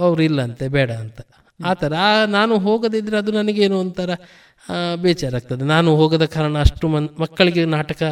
ಅವರು 0.00 0.22
ಇಲ್ಲಂತೆ 0.22 0.66
ಬೇಡ 0.68 0.90
ಅಂತ. 1.04 1.20
ಆ 1.64 1.74
ಥರ. 1.74 1.92
ನಾನು 2.26 2.58
ಹೋಗದಿದ್ದರೆ 2.58 3.16
ಅದು 3.16 3.32
ನನಗೇನು 3.32 3.78
ಒಂಥರ 3.78 4.10
ಬೇಜಾರಾಗ್ತದೆ. 4.96 5.64
ನಾನು 5.64 5.96
ಹೋಗದ 5.96 6.24
ಕಾರಣ 6.24 6.58
ಅಷ್ಟು 6.58 6.88
ಮನ್ 6.88 7.08
ಮಕ್ಕಳಿಗೆ 7.18 7.64
ನಾಟಕ 7.64 8.02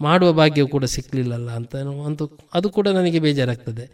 ಮಾಡುವ 0.00 0.32
ಭಾಗ್ಯ 0.32 0.64
ಕೂಡ 0.64 0.84
ಸಿಕ್ಕಲಿಲ್ಲಲ್ಲ 0.84 1.50
ಅಂತ 1.50 1.74
ಒಂದು 1.74 2.24
ಅದು 2.54 2.70
ಕೂಡ 2.70 2.88
ನನಗೆ 2.88 3.18
ಬೇಜಾರಾಗ್ತದೆ. 3.18 3.84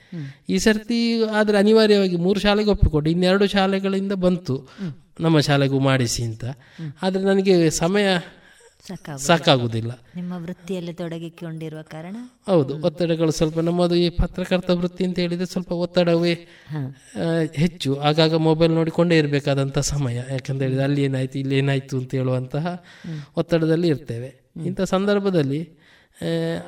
ಈ 0.49 0.59
ಸರ್ತಿ 0.59 1.25
ಆದರೆ 1.25 1.59
ಅನಿವಾರ್ಯವಾಗಿ 1.59 2.17
ಮೂರು 2.17 2.41
ಶಾಲೆಗೆ 2.41 2.71
ಒಪ್ಪಿಕೊಟ್ಟು 2.71 3.11
ಇನ್ನೆರಡು 3.11 3.47
ಶಾಲೆಗಳಿಂದ 3.47 4.13
ಬಂತು. 4.13 4.69
ನಮ್ಮ 5.21 5.41
ಶಾಲೆಗೂ 5.41 5.79
ಮಾಡಿಸಿ 5.79 6.23
ಅಂತ. 6.23 6.45
ಆದರೆ 7.03 7.23
ನನಗೆ 7.23 7.71
ಸಮಯ 7.71 8.07
ಸಾಕಾಗುವುದಿಲ್ಲ. 9.19 9.93
ನಿಮ್ಮ 10.17 10.33
ವೃತ್ತಿಯಲ್ಲಿ 10.43 10.93
ತೊಡಗಿಕೊಂಡಿರುವ 10.95 11.83
ಕಾರಣ? 11.83 12.17
ಹೌದು 12.47 12.73
ಒತ್ತಡಗಳು 12.87 13.31
ಸ್ವಲ್ಪ 13.31 13.59
ನಮ್ಮದು 13.59 13.95
ಈ 13.95 14.09
ಪತ್ರಕರ್ತ 14.09 14.71
ವೃತ್ತಿ 14.71 15.03
ಅಂತ 15.05 15.19
ಹೇಳಿದ್ರೆ 15.19 15.47
ಸ್ವಲ್ಪ 15.47 15.73
ಒತ್ತಡವೇ 15.85 16.35
ಹೆಚ್ಚು. 17.55 17.91
ಆಗಾಗ 18.01 18.35
ಮೊಬೈಲ್ 18.49 18.73
ನೋಡಿಕೊಂಡೇ 18.73 19.19
ಇರಬೇಕಾದಂಥ 19.19 19.79
ಸಮಯ. 19.93 20.17
ಯಾಕಂತ 20.31 20.61
ಹೇಳಿದ್ರೆ 20.63 20.85
ಅಲ್ಲಿ 20.85 21.05
ಏನಾಯ್ತು 21.05 21.39
ಇಲ್ಲಿ 21.39 21.59
ಏನಾಯ್ತು 21.59 21.99
ಅಂತ 21.99 22.13
ಹೇಳುವಂತಹ 22.15 22.67
ಒತ್ತಡದಲ್ಲಿ 23.37 23.89
ಇರ್ತೇವೆ. 23.89 24.31
ಇಂಥ 24.67 24.81
ಸಂದರ್ಭದಲ್ಲಿ 24.95 25.63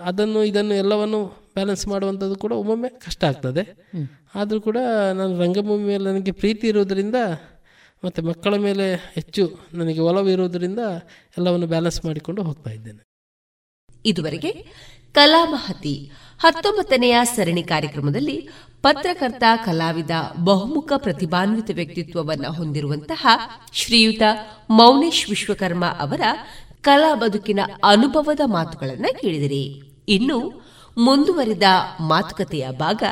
ಅದನ್ನು 0.04 0.40
ಇದನ್ನು 0.44 0.74
ಎಲ್ಲವನ್ನು 0.74 1.20
ಬ್ಯಾಲೆನ್ಸ್ 1.26 1.84
ಮಾಡುವಂಥದ್ದು 1.88 2.36
ಕೂಡ 2.36 2.52
ಒಮ್ಮೊಮ್ಮೆ 2.52 2.88
ಕಷ್ಟ 2.88 3.24
ಆಗ್ತದೆ. 3.24 3.64
ಆದರೂ 4.34 4.60
ಕೂಡ 4.60 4.78
ನಾನು 5.12 5.34
ರಂಗಭೂಮಿ 5.38 5.84
ಮೇಲೆ 5.84 6.04
ನನಗೆ 6.04 6.32
ಪ್ರೀತಿ 6.32 6.66
ಇರುವುದರಿಂದ 6.68 7.14
ಮತ್ತು 8.04 8.22
ಮಕ್ಕಳ 8.22 8.56
ಮೇಲೆ 8.56 9.12
ಹೆಚ್ಚು 9.14 9.58
ನನಗೆ 9.72 10.00
ಒಲವು 10.00 10.28
ಇರುವುದರಿಂದ 10.28 10.78
ಎಲ್ಲವನ್ನು 11.38 11.66
ಬ್ಯಾಲೆನ್ಸ್ 11.66 12.04
ಮಾಡಿಕೊಂಡು 12.04 12.42
ಹೋಗ್ತಾ 12.42 12.70
ಇದ್ದೇನೆ. 12.70 13.02
ಇದುವರೆಗೆ 14.04 14.66
ಕಲಾಮಹತಿ 15.12 16.10
ಹತ್ತೊಂಬತ್ತನೆಯ 16.40 17.20
ಸರಣಿ 17.24 17.62
ಕಾರ್ಯಕ್ರಮದಲ್ಲಿ 17.62 18.48
ಪತ್ರಕರ್ತ 18.82 19.42
ಕಲಾವಿದ 19.64 20.10
ಬಹುಮುಖ 20.44 20.92
ಪ್ರತಿಭಾನ್ವಿತ 20.96 21.70
ವ್ಯಕ್ತಿತ್ವವನ್ನು 21.74 22.52
ಹೊಂದಿರುವಂತಹ 22.52 23.26
ಶ್ರೀಯುತ 23.72 24.22
ಮೌನೇಶ್ 24.70 25.28
ವಿಶ್ವಕರ್ಮ 25.28 25.84
ಅವರ 25.86 26.20
ಕಲಾ 26.82 27.14
ಬದುಕಿನ 27.14 27.60
ಅನುಭವದ 27.84 28.40
ಮಾತುಗಳನ್ನು 28.44 29.20
ಕೇಳಿದಿರಿ. 29.20 29.82
ಇನ್ನು 30.08 30.66
ಮುಂದುವರಿದ 30.98 31.62
ಮಾತುಕತೆಯ 32.00 32.68
ಭಾಗ 32.70 33.02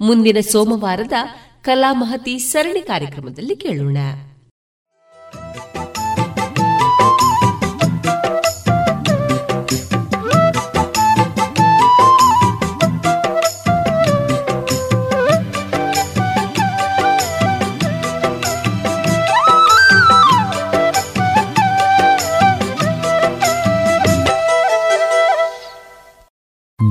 ಮುಂದಿನ 0.00 0.36
ಸೋಮವಾರದ 0.40 1.12
ಕಲಾಮಹತಿ 1.66 2.38
ಸರಣಿ 2.38 2.82
ಕಾರ್ಯಕ್ರಮದಲ್ಲಿ 2.82 3.56
ಕೇಳೋಣ. 3.56 3.98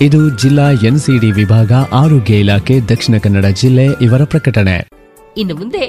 ಇದು 0.00 0.38
ಜಿಲ್ಲಾ 0.38 0.70
ಎನ್ಸಿಡಿ 0.70 1.30
ವಿಭಾಗ 1.32 1.72
ಆರೋಗ್ಯ 1.92 2.34
ಇಲಾಖೆ 2.38 2.80
ದಕ್ಷಿಣ 2.80 3.18
ಕನ್ನಡ 3.18 3.46
ಜಿಲ್ಲೆ 3.46 3.86
ಇವರ 4.02 4.24
ಪ್ರಕಟಣೆ. 4.24 4.88
ಇನ್ನು 5.36 5.54
ಮುಂದೆ 5.56 5.84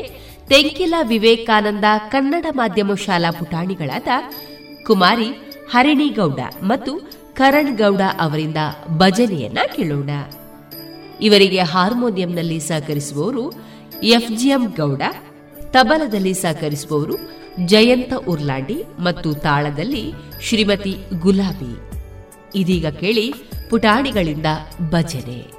ತೆಂಕಿಲ 0.49 0.93
ವಿವೇಕಾನಂದ 1.03 1.83
ಕನ್ನಡ 2.09 2.45
ಮಾಧ್ಯಮ 2.51 2.93
ಶಾಲಾ 3.05 3.31
ಪುಟಾಣಿಗಳಾದ 3.31 4.07
ಕುಮಾರಿ, 4.85 5.29
ಹರಿಣಿಗೌಡ 5.71 6.39
ಮತ್ತು 6.63 6.93
ಕರಣ್ 7.33 7.77
ಗೌಡ 7.77 8.01
ಅವರಿಂದ 8.19 8.57
ಭಜನೆಯನ್ನ 8.97 9.59
ಕೇಳೋಣ. 9.75 10.09
ಇವರಿಗೆ 11.21 11.59
ಹಾರ್ಮೋನಿಯಂನಲ್ಲಿ 11.59 12.59
ಸಹಕರಿಸುವವರು 12.59 13.45
ಎಫ್ಜಿಎಂ 14.03 14.65
ಗೌಡ, 14.77 15.01
ತಬಲದಲ್ಲಿ 15.71 16.33
ಸಹಕರಿಸುವವರು 16.33 17.15
ಜಯಂತ 17.65 18.13
ಉರ್ಲಾಂಡಿ 18.27 18.77
ಮತ್ತು 18.99 19.33
ತಾಳದಲ್ಲಿ 19.33 20.05
ಶ್ರೀಮತಿ 20.41 20.93
ಗುಲಾಬಿ. 21.19 21.73
ಇದೀಗ 22.55 22.87
ಕೇಳಿ 22.87 23.33
ಪುಟಾಣಿಗಳಿಂದ 23.69 24.45
ಭಜನೆ. 24.89 25.52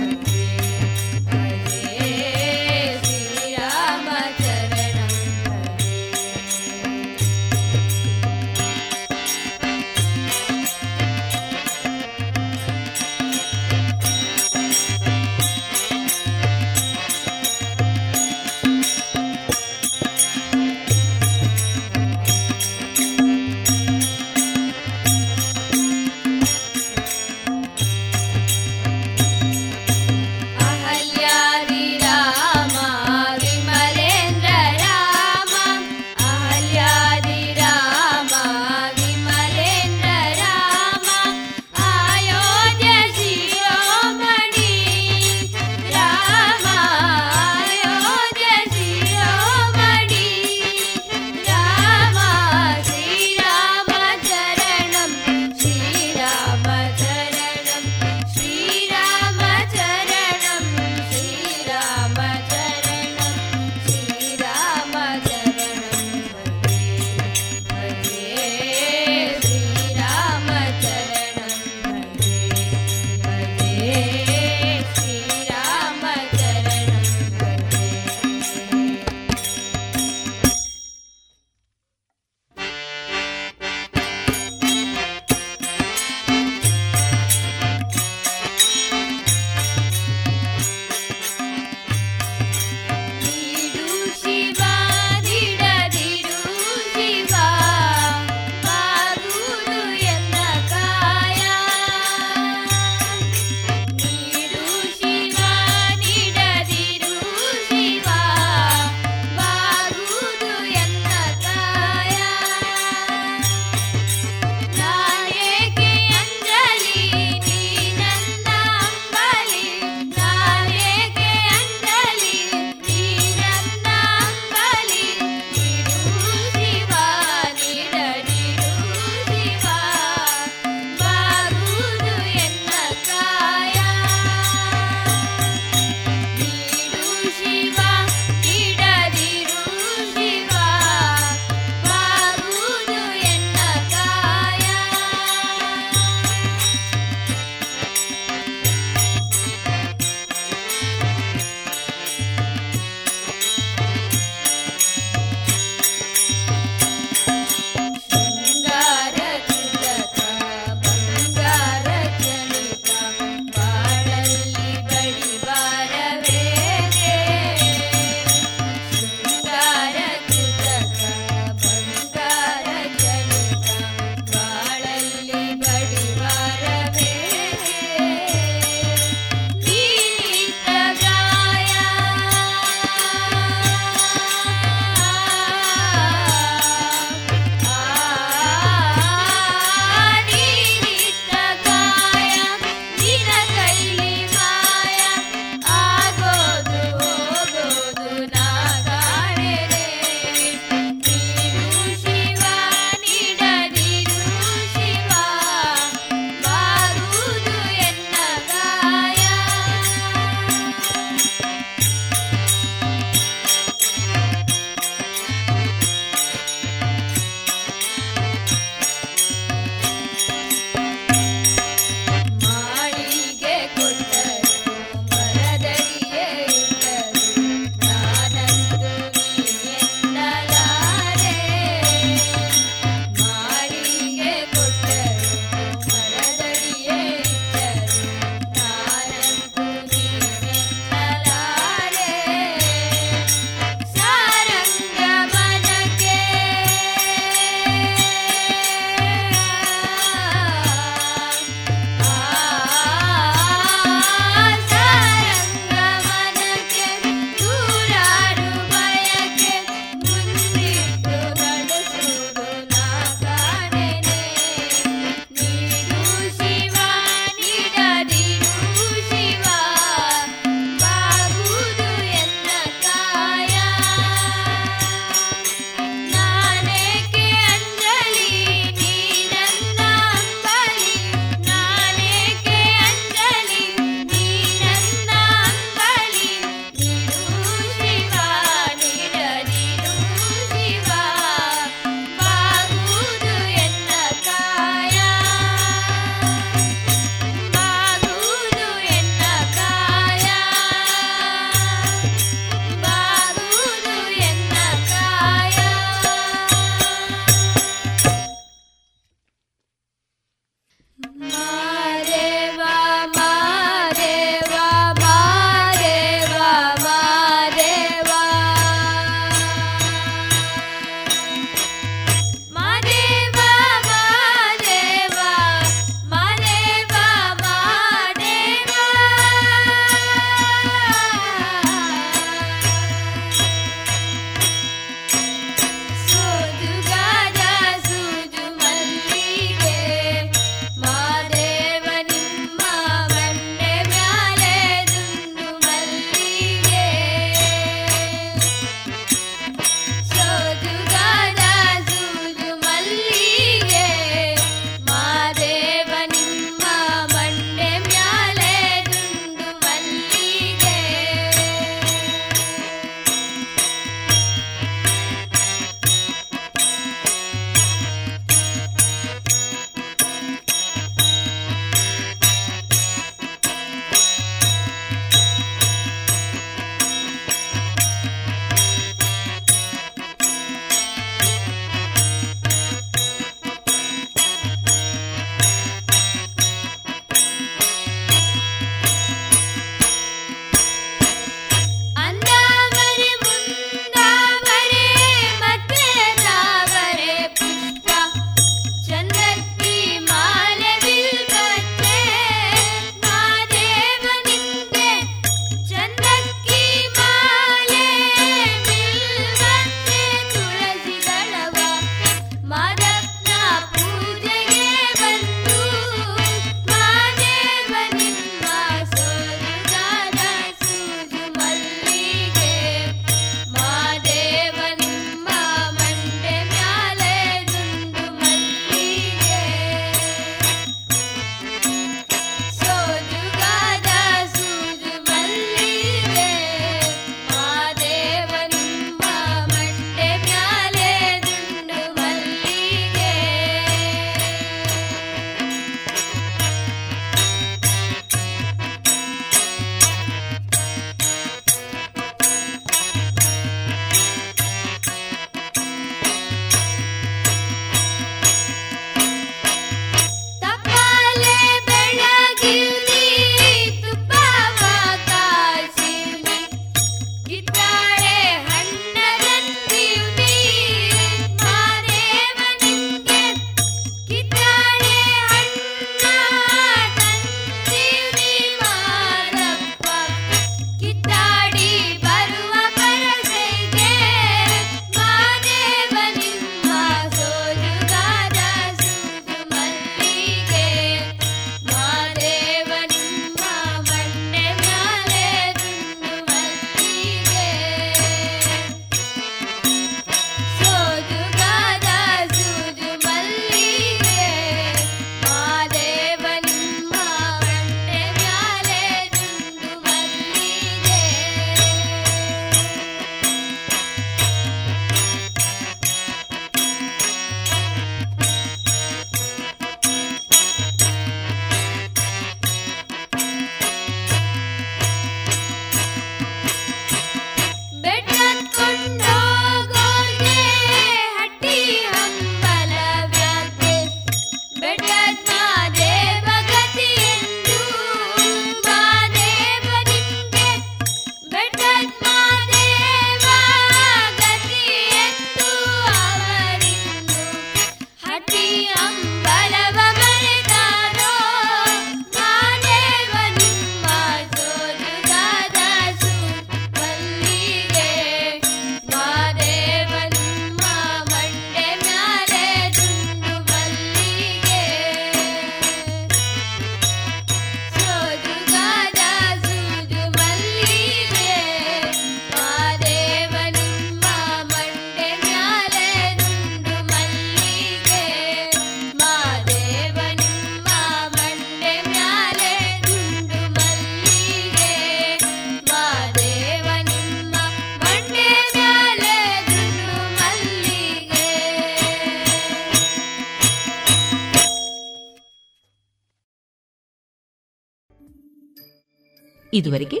ಇದುವರೆಗೆ 599.58 600.00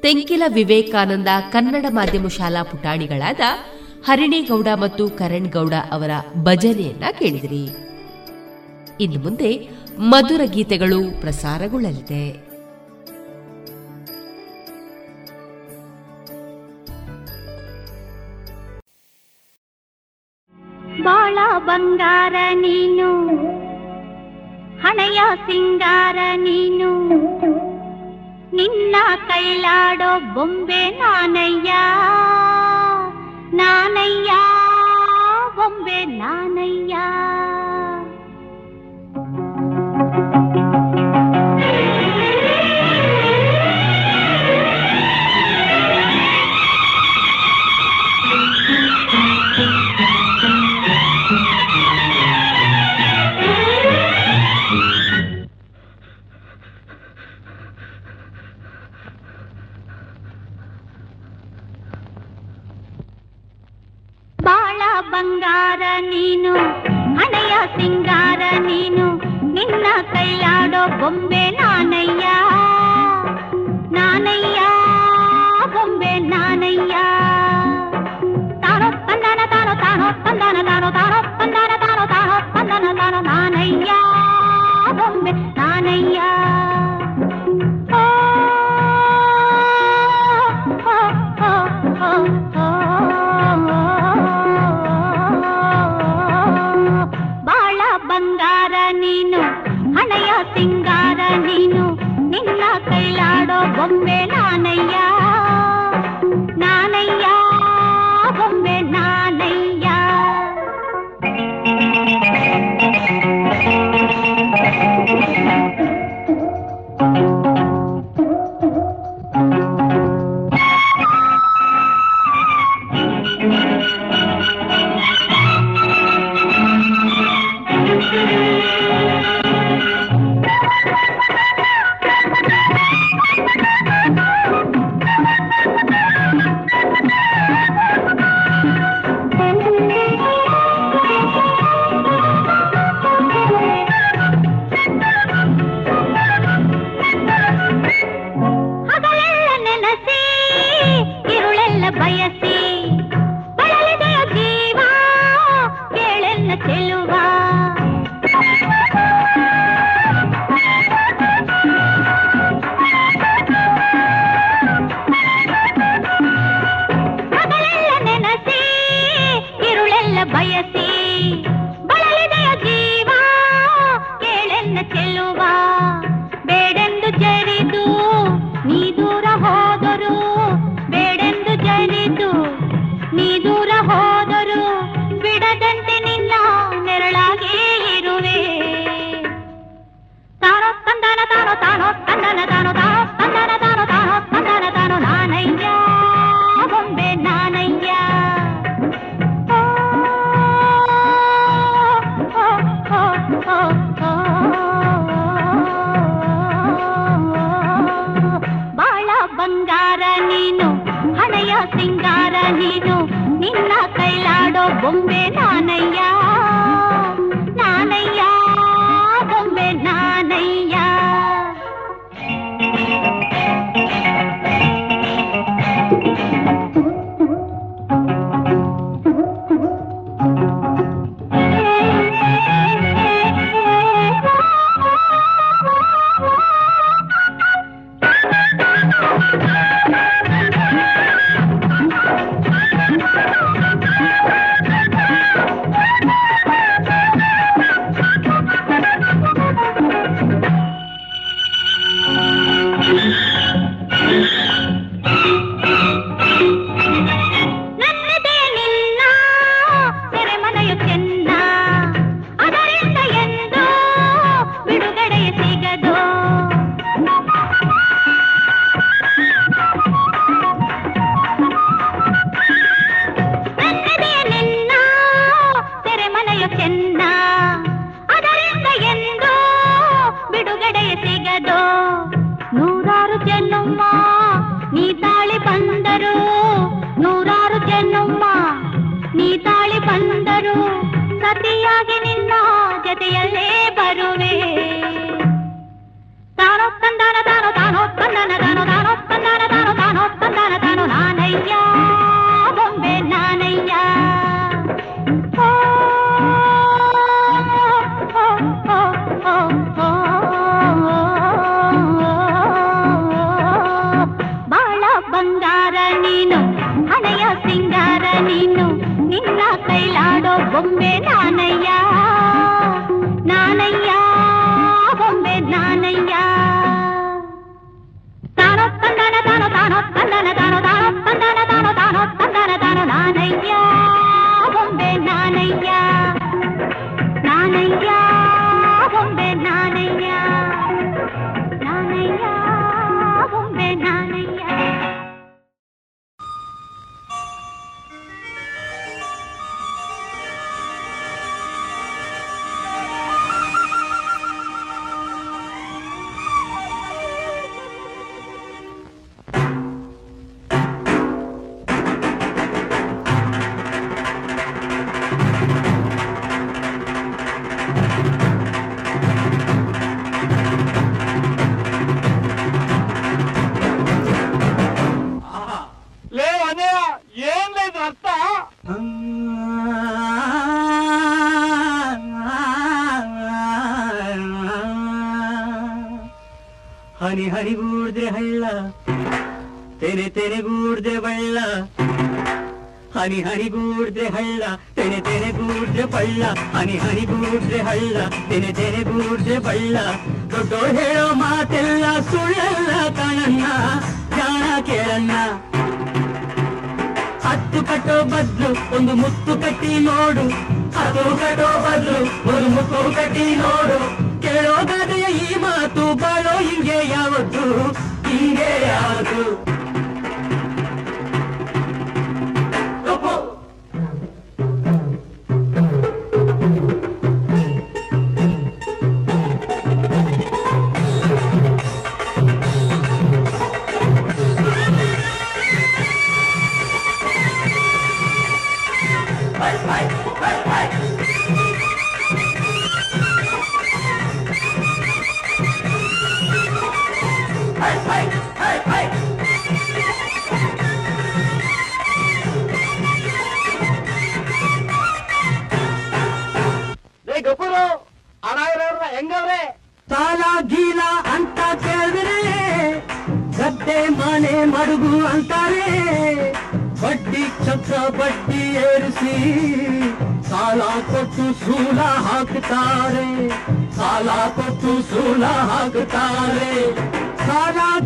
ತೆಂಕಿಲ 0.00 0.42
ವಿವೇಕಾನಂದ 0.54 1.28
ಕನ್ನಡ 1.50 1.86
ಮಾಧ್ಯಮ 1.88 2.28
ಶಾಲಾ 2.28 2.62
ಪುಟಾಣಿಗಳಾದ 2.62 3.40
ಹರಿಣೇಗೌಡ 4.06 4.68
ಮತ್ತು 4.80 5.04
ಕರಣ್ 5.10 5.52
ಗೌಡ 5.52 5.74
ಅವರ 5.90 6.10
ಭಜನೆಯನ್ನ 6.42 7.04
ಕೇಳಿದಿರಿ. 7.18 7.64
ಇನ್ನು 9.00 9.20
ಮುಂದೆ 9.20 9.50
ಮಧುರ 9.98 10.40
ಗೀತೆಗಳು 10.44 11.00
ಪ್ರಸಾರಗೊಳ್ಳಲಿದೆ. 11.20 12.48
ಬಾಳ 21.02 21.38
ಬಂಗಾರ 21.58 22.34
ನೀನು, 22.54 23.10
ಹಣೆಯ 24.80 25.20
ಸಿಂಗಾರ 25.46 26.18
ನೀನು. 26.36 26.90
ನಿನ್ನ 28.53 28.95
ಕೈಲಾಡೋ 29.29 30.11
ಬೊಂಬೆ 30.33 30.81
ನಾನಯ್ಯ 30.99 31.71
ನಾನಯ್ಯ 33.53 34.31
ಬೊಂಬೆ 35.55 35.99
ನಾನಯ್ಯ 36.19 36.93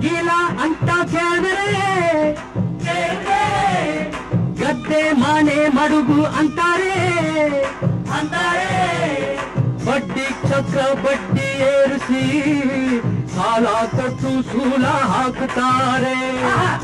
ಗೀಲ 0.02 0.30
ಅಂತ 0.64 0.90
ಕೇಳಿದ್ರೆ 1.12 1.82
ಗದ್ದೆ 4.60 5.02
ಮನೆ 5.14 5.60
ಮಡುಗು 5.78 6.20
ಅಂತಾರೆ 6.40 6.96
ಅಂತಾರೆ 8.18 8.72
ಬಡ್ಡಿ 9.86 10.28
ಚಕ್ರ 10.50 10.80
ಬಡ್ಡಿ 11.04 11.50
ಏರಿಸಿ 11.70 12.24
ಸಾಲ 13.36 13.66
ಕೊಟ್ಟು 13.94 14.32
ಸೂಲ 14.52 14.86
ಹಾಕ್ತಾರೆ 15.12 16.18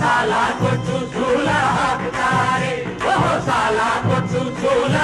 ಸಾಲ 0.01 0.33
ಕೊಟ್ಟು 0.61 0.99
ಸೂಲ 1.15 1.49
ಹಾಕ್ತಾರೆ 1.77 2.71
ಓಹೋ 3.07 3.33
ಸಾಲ 3.47 3.79
ಕೊಟ್ಟು 4.07 4.43
ಸೂಲ 4.61 4.95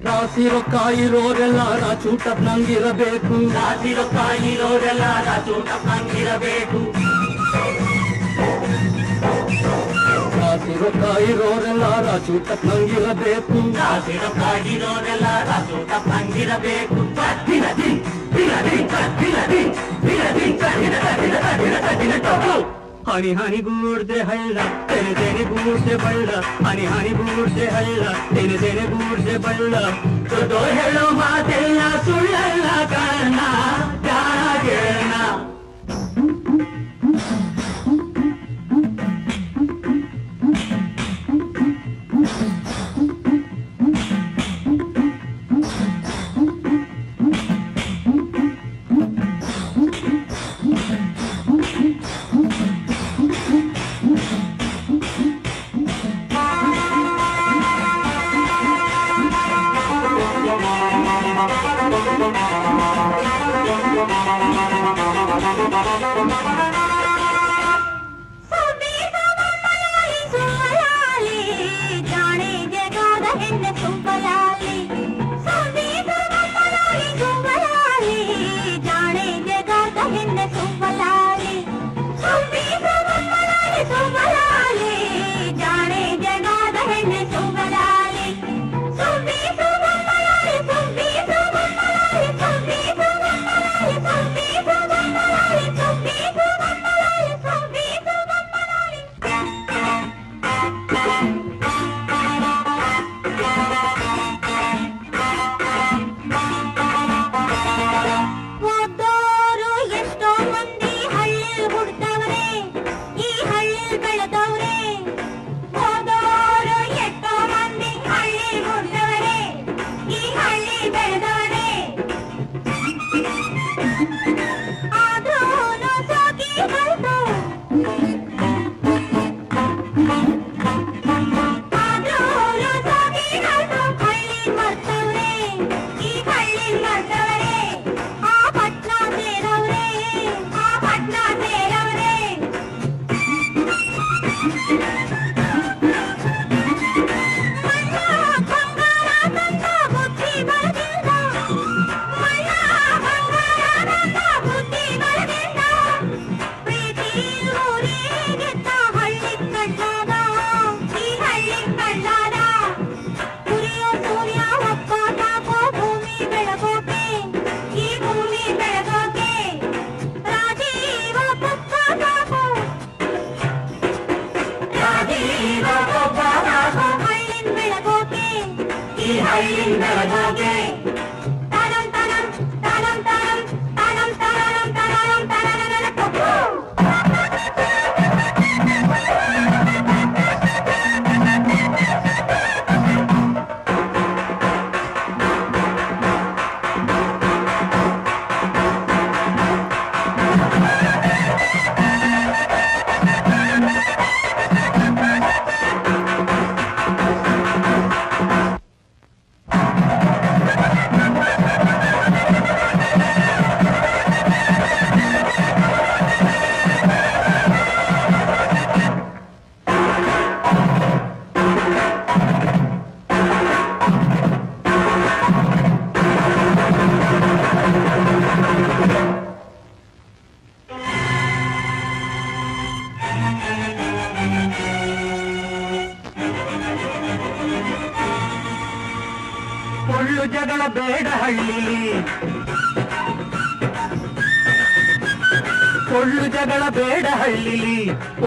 ರಾಸಿರೊಕ್ಕ 0.00 0.74
ಇರೋರೆಲ್ಲ 1.04 1.60
ರಾಚೂಟಪ್ 1.80 2.40
ನಂಗಿರಬೇಕು 2.46 3.34
ರಾಸಿರೊಕ್ಕ 3.56 4.18
ಇರೋರೆಲ್ಲ 4.50 5.04
ರಾಚೂಟಪ್ 5.26 5.84
ನಂಗಿರಬೇಕು 5.88 6.80
ರಾಸಿರೊಕ್ಕ 10.38 11.04
ಇರೋರೆಲ್ಲ 11.30 11.84
ರಾಚೂಟಪ್ 12.06 12.64
ನಂಗಿರಬೇಕು 12.70 13.58
ರಾಸಿರೊಕ್ಕ 13.78 14.42
ಇರೋರೆಲ್ಲ 14.74 15.26
ರಾಚೂಟಪ್ 15.50 16.08
ನಂಗಿರಬೇಕು 16.08 16.98
ದಿನದಿ 17.48 17.92
ದಿನದಿ 18.34 18.78
ದಿನದಿ 19.20 19.62
ದಿನದಿ 20.02 20.50
ದಿನದಿ 20.50 20.50
ದಿನದ 20.58 20.68
ದಿನದ 20.82 21.08
ದಿನದ 21.22 21.48
ದಿನದ 21.62 21.88
ದಿನದ 22.02 22.79
हनी 23.10 23.32
हनी 23.34 23.60
बूट 23.62 24.06
से 24.06 24.20
हल्ला 24.22 24.64
तेरे 24.90 25.14
तेरे 25.14 25.44
बूट 25.44 25.78
से 25.86 25.96
बल्ला। 25.96 26.40
हनी 26.68 26.84
हनी 26.86 27.14
बूट 27.14 27.48
से 27.48 27.66
हल्ला 27.66 28.12
तेरे 28.30 28.58
तेरे 28.58 28.86
बूट 28.86 29.18
से 29.26 29.38
बल्ला। 29.38 29.80
तो 30.30 30.42
दो 30.48 30.58
हेलो 30.78 31.10
माते 31.10 31.52
तेरा 31.52 31.90
सुन 32.04 32.26
हल्ला 32.34 32.84
करना। 32.92 33.99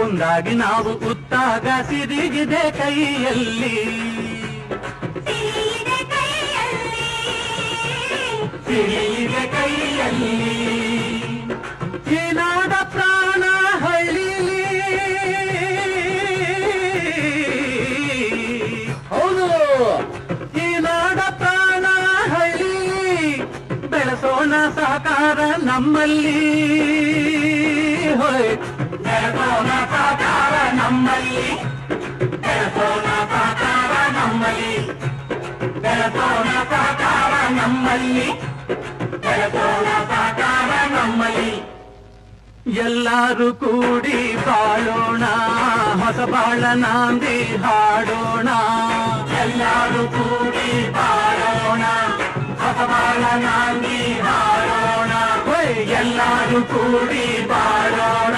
ಒಂದಾಗಿ 0.03 0.53
ನಾವು 0.55 0.91
ಉತ್ತಾಗ 1.11 1.67
ಸಿರಿಗಿದೆ 1.89 2.71
ಕೈಯಲ್ಲಿ. 2.71 3.75
ಸಿಡಿಗಿದೆ 8.65 9.43
ಕೈಯಲ್ಲಿ. 9.53 10.55
ಏನಾದ 12.15 12.73
ಪ್ರಾಣ 12.83 13.43
ಹಳ್ಳಿ 13.85 14.29
ಹೌದು. 19.09 19.47
ಏನಾದ 20.59 21.19
ಪ್ರಾಣ 21.33 21.85
ಹಳ್ಳಿ 22.33 22.75
ಬೆಳೆಸೋಣ 23.87 24.53
ಸಹಕಾರ 24.75 25.39
ನಮ್ಮಲ್ಲಿ. 25.63 26.39
నమ్మలి 31.23 31.49
బెలతో 32.43 32.87
నా 33.05 33.17
పాతార 33.31 33.93
నమ్మలి 34.15 34.71
బెలతో 35.83 36.25
నా 36.47 36.57
పాతార 36.71 37.33
నమ్మలి 37.57 38.27
బెలతో 39.23 39.67
నా 39.85 39.97
పాతార 40.11 40.71
నమ్మలి 40.95 41.51
ಎಲ್ಲಾರು 42.83 43.47
ಕೂಡಿ 43.61 44.19
ಬಾಳೋಣ 44.45 45.23
ಹೊಸ 46.01 46.19
ಬಾಳ 46.33 46.63
ನಾಂದಿ 46.83 47.37
ಹಾಡೋಣ 47.65 48.49
ಎಲ್ಲಾರು 49.43 50.03
ಕೂಡಿ 50.15 50.67
ಬಾಳೋಣ 50.97 51.83
ಹೊಸ 52.61 52.79
ಬಾಳ 52.91 53.23
ನಾಂದಿ 53.45 53.99
ಹಾಡೋಣ 54.27 55.11
ಎಲ್ಲಾರು 55.99 56.61
ಕೂಡಿ 56.73 57.25
ಬಾಳೋಣ 57.51 58.37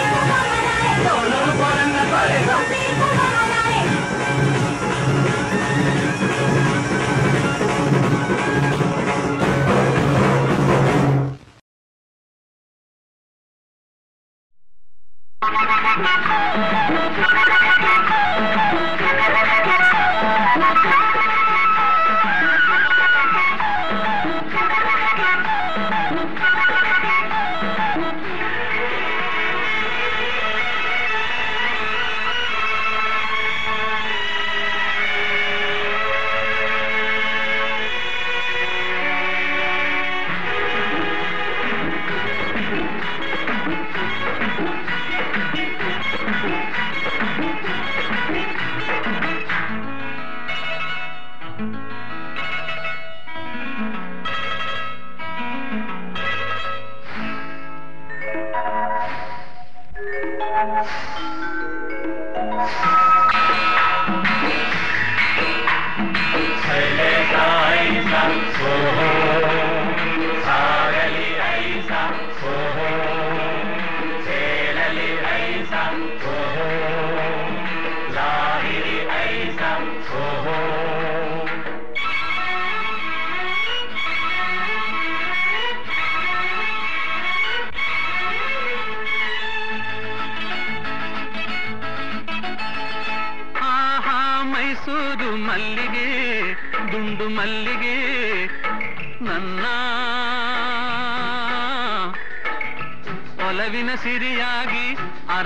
Everybody, 2.01 2.33
everybody. 2.33 3.40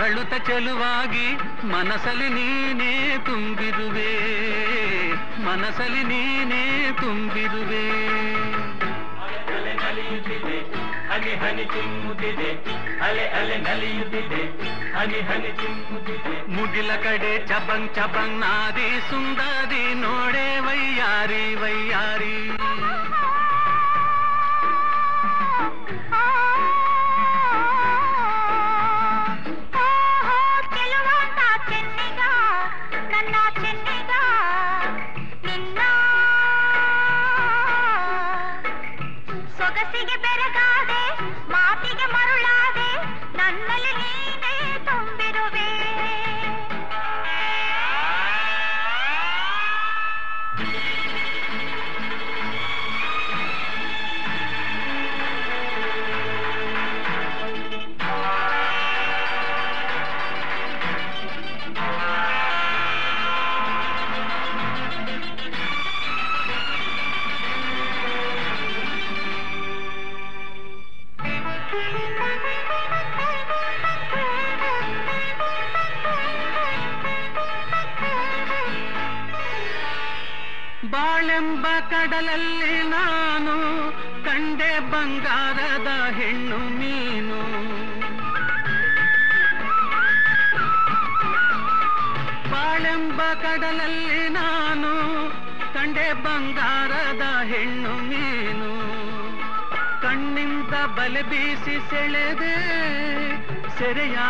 ತಗಳುತ 0.05 0.33
ಚೆಲುವಾಗಿ 0.47 1.35
ಮನಸಲಿ 1.67 2.29
ನೀನೇ 2.29 3.17
ತುಂಬಿರುವೆ. 3.25 4.11
ಮನಸಲಿ 5.43 6.03
ನೀನೇ 6.03 6.91
ತುಂಬಿರುವೆ. 7.01 7.85
ನಲಿಯುತ್ತಿದೆ 9.75 10.57
ಹನಿ 11.09 11.35
ಹನಿ 11.35 11.63
ಚಿಮ್ಮುತ್ತಿದೆ. 11.63 12.51
ಅಲೆ 12.99 13.27
ಅಲೆ 13.27 13.57
ನಲಿಯುತ್ತಿದೆ 13.57 14.41
ಹನಿ 14.97 15.19
ಹನಿ 15.21 15.51
ಚಿಮ್ಮುತ್ತಿದೆ. 15.51 16.53
ಮುಗಿಲ 16.53 16.95
ಕಡೆ 16.95 17.47
ಚಬಂಗ್ 17.47 17.95
ಚಬಂಗ್ 17.95 18.41
ನಾದಿ 18.41 19.09
ಸುಂದರಿ 19.09 19.93
ನೋಡೆ 19.93 20.59
ವೈಯಾರಿ 20.59 21.55
ವೈಯಾರಿ. 21.55 22.44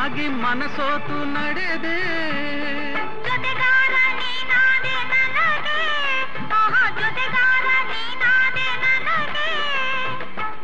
ಸೆರೆಯಾಗಿ 0.04 0.24
ಮನಸೋತು 0.40 1.18
ನಡೆದೆ 1.34 1.94
ಜೊತೆಗಾರ 3.26 3.94
ನೀನಾದೆ 4.18 4.96
ನನಗೆ 5.12 5.78
ಆಹಾ 6.58 6.82
ಜೊತೆಗಾರ 6.98 7.68
ನೀನಾದೆ 7.90 8.66
ನನಗೆ 8.84 9.48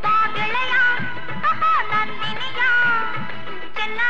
ಬಾ 0.05 0.16
ಗೆಳೆಯ 0.36 0.74
ಆಹಾ 1.44 1.72
ನಂದಿನಿಯ 1.93 2.60
ಚೆನ್ನ 3.78 4.01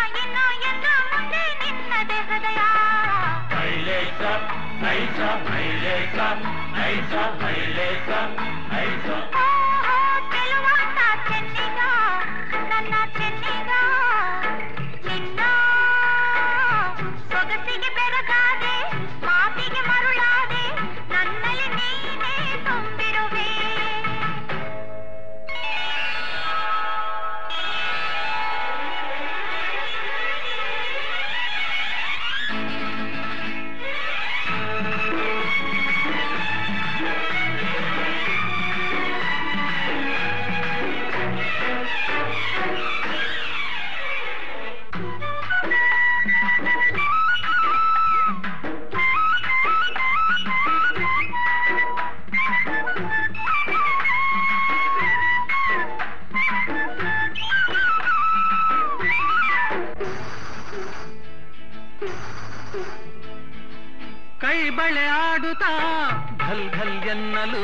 ಘಲ್ 67.11 67.11
ಘಲ್ 67.11 67.11
ಎನ್ನಲು 67.13 67.63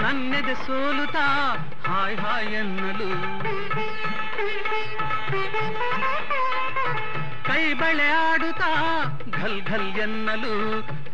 ನನ್ನೆದೆ 0.00 0.54
ಸೋಲುತ್ತಾ 0.64 1.24
ಹಾಯ್ 1.86 2.16
ಹಾಯ್ 2.16 2.48
ಎನ್ನಲು 2.54 3.08
ಕೈ 7.48 7.62
ಬಳೆ 7.80 8.08
ಆಡುತ್ತಾ 8.24 8.70
ಘಲ್ 9.38 9.60
ಘಲ್ 9.70 9.90
ಎನ್ನಲು 10.04 10.54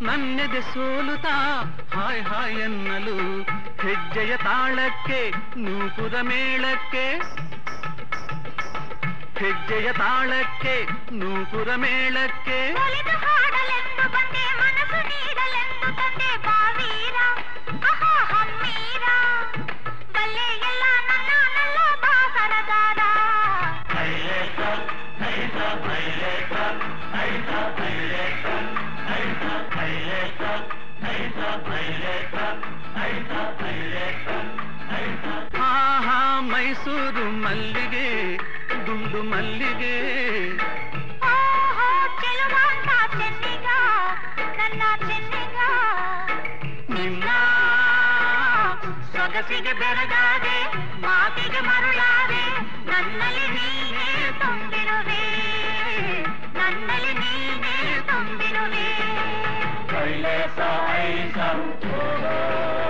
ನನ್ನೆದೆ 0.06 0.62
ಸೋಲುತ್ತಾ 0.72 1.36
ಹಾಯ್ 1.94 2.22
ಹಾಯ್ 2.22 2.58
ಎನ್ನಲು 2.60 3.16
ಹೆಜ್ಜೆಯ 3.84 4.32
ತಾಳಕ್ಕೆ 4.46 5.20
ನೂಪುರ 5.64 6.14
ಮೇಳಕ್ಕೆ 6.22 7.06
ಹೆಜ್ಜೆಯ 9.40 9.88
ತಾಳಕ್ಕೆ 9.94 10.76
ನೂಪುರ 11.20 11.70
ಮೇಳಕ್ಕೆ 11.76 12.58
ಒಲಿದು 12.82 13.16
ಹಾಡಲೆಂದು 13.24 14.06
ಬಂದೆ 14.14 14.44
ಮನಸ್ಸು 14.60 15.00
ನೀಡಲೆಂದು 15.10 15.88
ತಂದೆ 15.98 16.30
ಬಾವೀರ 16.46 17.18
ಹಾ 35.57 35.71
ಹಾ 35.99 36.19
ಮೈಸೂರು 36.43 37.25
ಮಲ್ಲಿಗೆ 37.43 38.07
ದುಂಡು 38.85 39.21
ಮಲ್ಲಿಗೆ. 39.23 39.95
ನಿನ್ನ 46.89 47.27
ಸೊಗಸಿಗೆ 49.11 49.73
ಬೆರಗಾದೆ 49.73 50.57
ಮಾತಿಗೆ 50.99 51.61
ಮರುಳಾದೆ 51.61 52.43
ನನ್ನಲ್ಲಿ 52.85 53.47
ನೀನೇ 53.49 54.10
Ilesa 60.21 60.69
Aisam 60.93 61.61
Kudu 61.81 62.80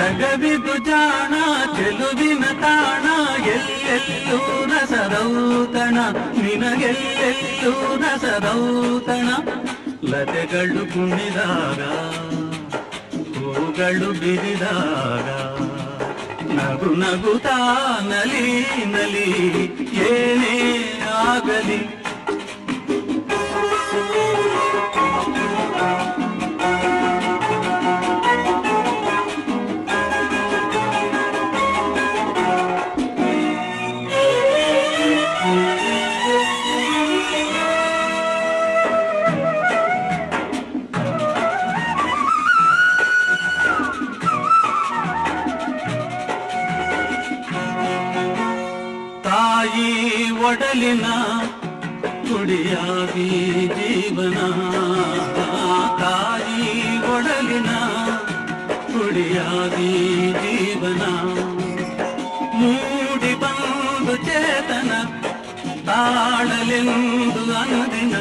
ಜಗವಿದು 0.00 0.74
ಜಾಣ 0.88 1.34
ಚೆಲುವಿನ 1.76 2.44
ತಾಣ 2.62 3.06
ಎಲ್ಲೆಲ್ಲೂ 3.54 4.40
ರಸದೌತಣ 4.72 5.96
ನಿನಗೆಲ್ಲೆಲ್ಲೂ 6.42 7.72
ರಸದೌತಣ 8.02 9.28
ಲತೆಗಳು 10.10 10.84
ಕುಣಿದಾಗ 10.92 11.80
ಹೂಗಳು 13.36 14.10
ಬಿರಿದಾಗ 14.20 15.28
ನಗು 16.58 16.90
ನಗುತ್ತಾ 17.00 17.56
ನಲಿ 18.10 18.44
ನಲಿ 18.94 19.26
ಏನೇ 20.08 20.56
ಆಗಲಿ 21.24 21.78
ಜೀವನ 53.13 54.37
ತಾಯಿ 56.01 56.67
ಒಡಲಿನ 57.11 57.71
ಕುಡಿಯಾಗಿ 58.87 59.89
ಜೀವನ 60.37 61.03
ಮೂಡಿ 62.59 63.33
ಬಂದು 63.43 64.15
ಚೇತನ 64.27 64.91
ತಾಳಲೆಂದು 65.89 67.43
ಅನುದಿನ 67.61 68.15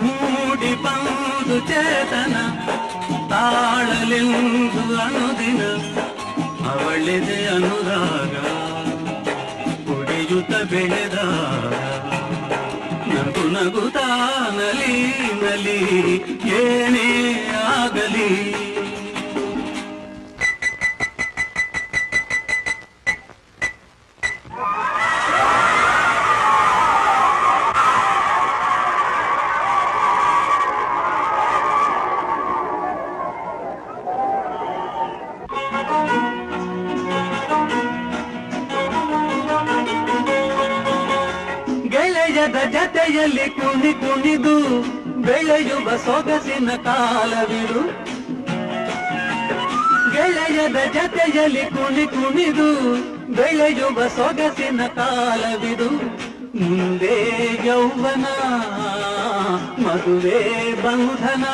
ಮೂಡಿ 0.00 0.72
ಬಂದು 0.86 1.58
ಚೇತನ 1.70 2.36
ತಾಳಲೆಂದು 3.32 4.84
ಅನುದಿನ 5.06 5.62
ಅವಳಿದೆ 6.70 7.38
ಅನುರಾಗ 7.48 8.34
ಕುಡಿಯುತ್ತ 9.86 10.54
ಬೆಳೆದಾಗ 10.72 11.74
ನಗು 13.20 13.42
ನಗುತ್ತಾ 13.48 14.04
ನಲಿ 14.50 14.94
ನಲಿ 15.42 15.78
ಏನೇ 16.58 17.08
ಆಗಲಿ. 17.66 18.30
ಕುಣಿದು 52.50 52.68
ಬೆಳೆಯುವ 53.36 53.98
ಸೊಗಸಿನ 54.16 54.80
ಕಾಲವಿದು 54.86 55.88
ಮುಂದೆ 56.60 57.16
ಯೌವನ 57.66 58.26
ಮದುವೆ 59.84 60.40
ಬಂಧನ. 60.82 61.44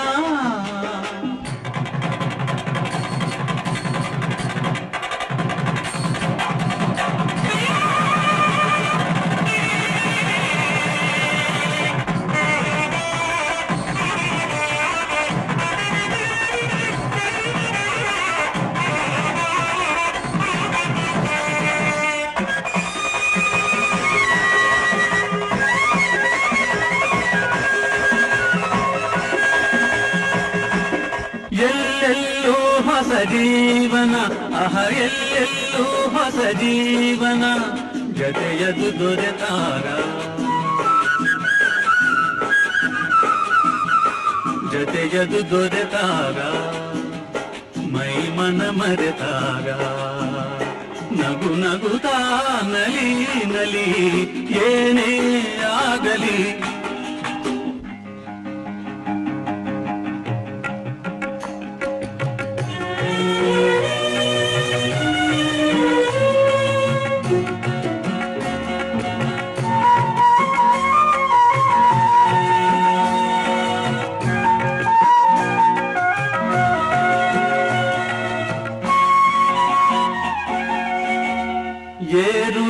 ಏರು 82.14 82.66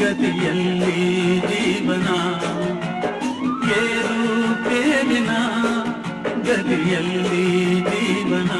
ಗತಿಯಲ್ಲಿ 0.00 1.00
ಜೀವನ? 1.40 2.08
ಏರು 3.78 4.20
ಗತಿಯಲ್ಲಿ 6.48 7.46
ಜೀವನ? 7.82 8.52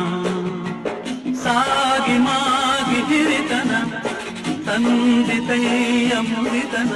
ಸಾಗಿ 1.43 2.19
ಮಾಗಿ 2.19 3.01
ಹಿರಿತನ 3.03 3.73
ತಂದಿತೈಯ 4.67 6.13
ಮುರಿತನ 6.21 6.93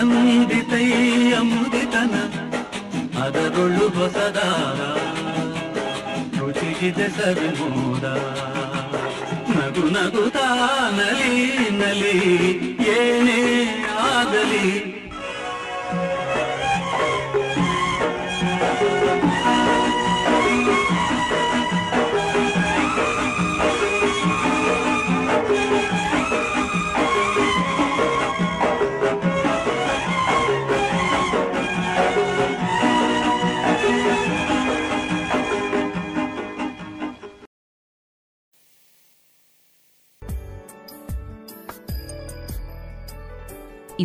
ತಂದಿತೈಯ 0.00 1.32
ಅಮೃತನ 1.38 2.14
ಅದರೊಳು 3.22 3.86
ಹೊಸದಾರ 3.96 4.78
ರುಚಿಗಿದೆ 6.38 7.08
ಸವಿಮೋದ 7.16 8.04
ನಗು 9.50 9.84
ನಗುತ್ತಾ 9.96 10.46
ನಲಿ 10.98 11.34
ನಲಿ 11.80 12.14
ಏನೇ 12.94 13.42
ಆಗಲಿ 14.12 14.64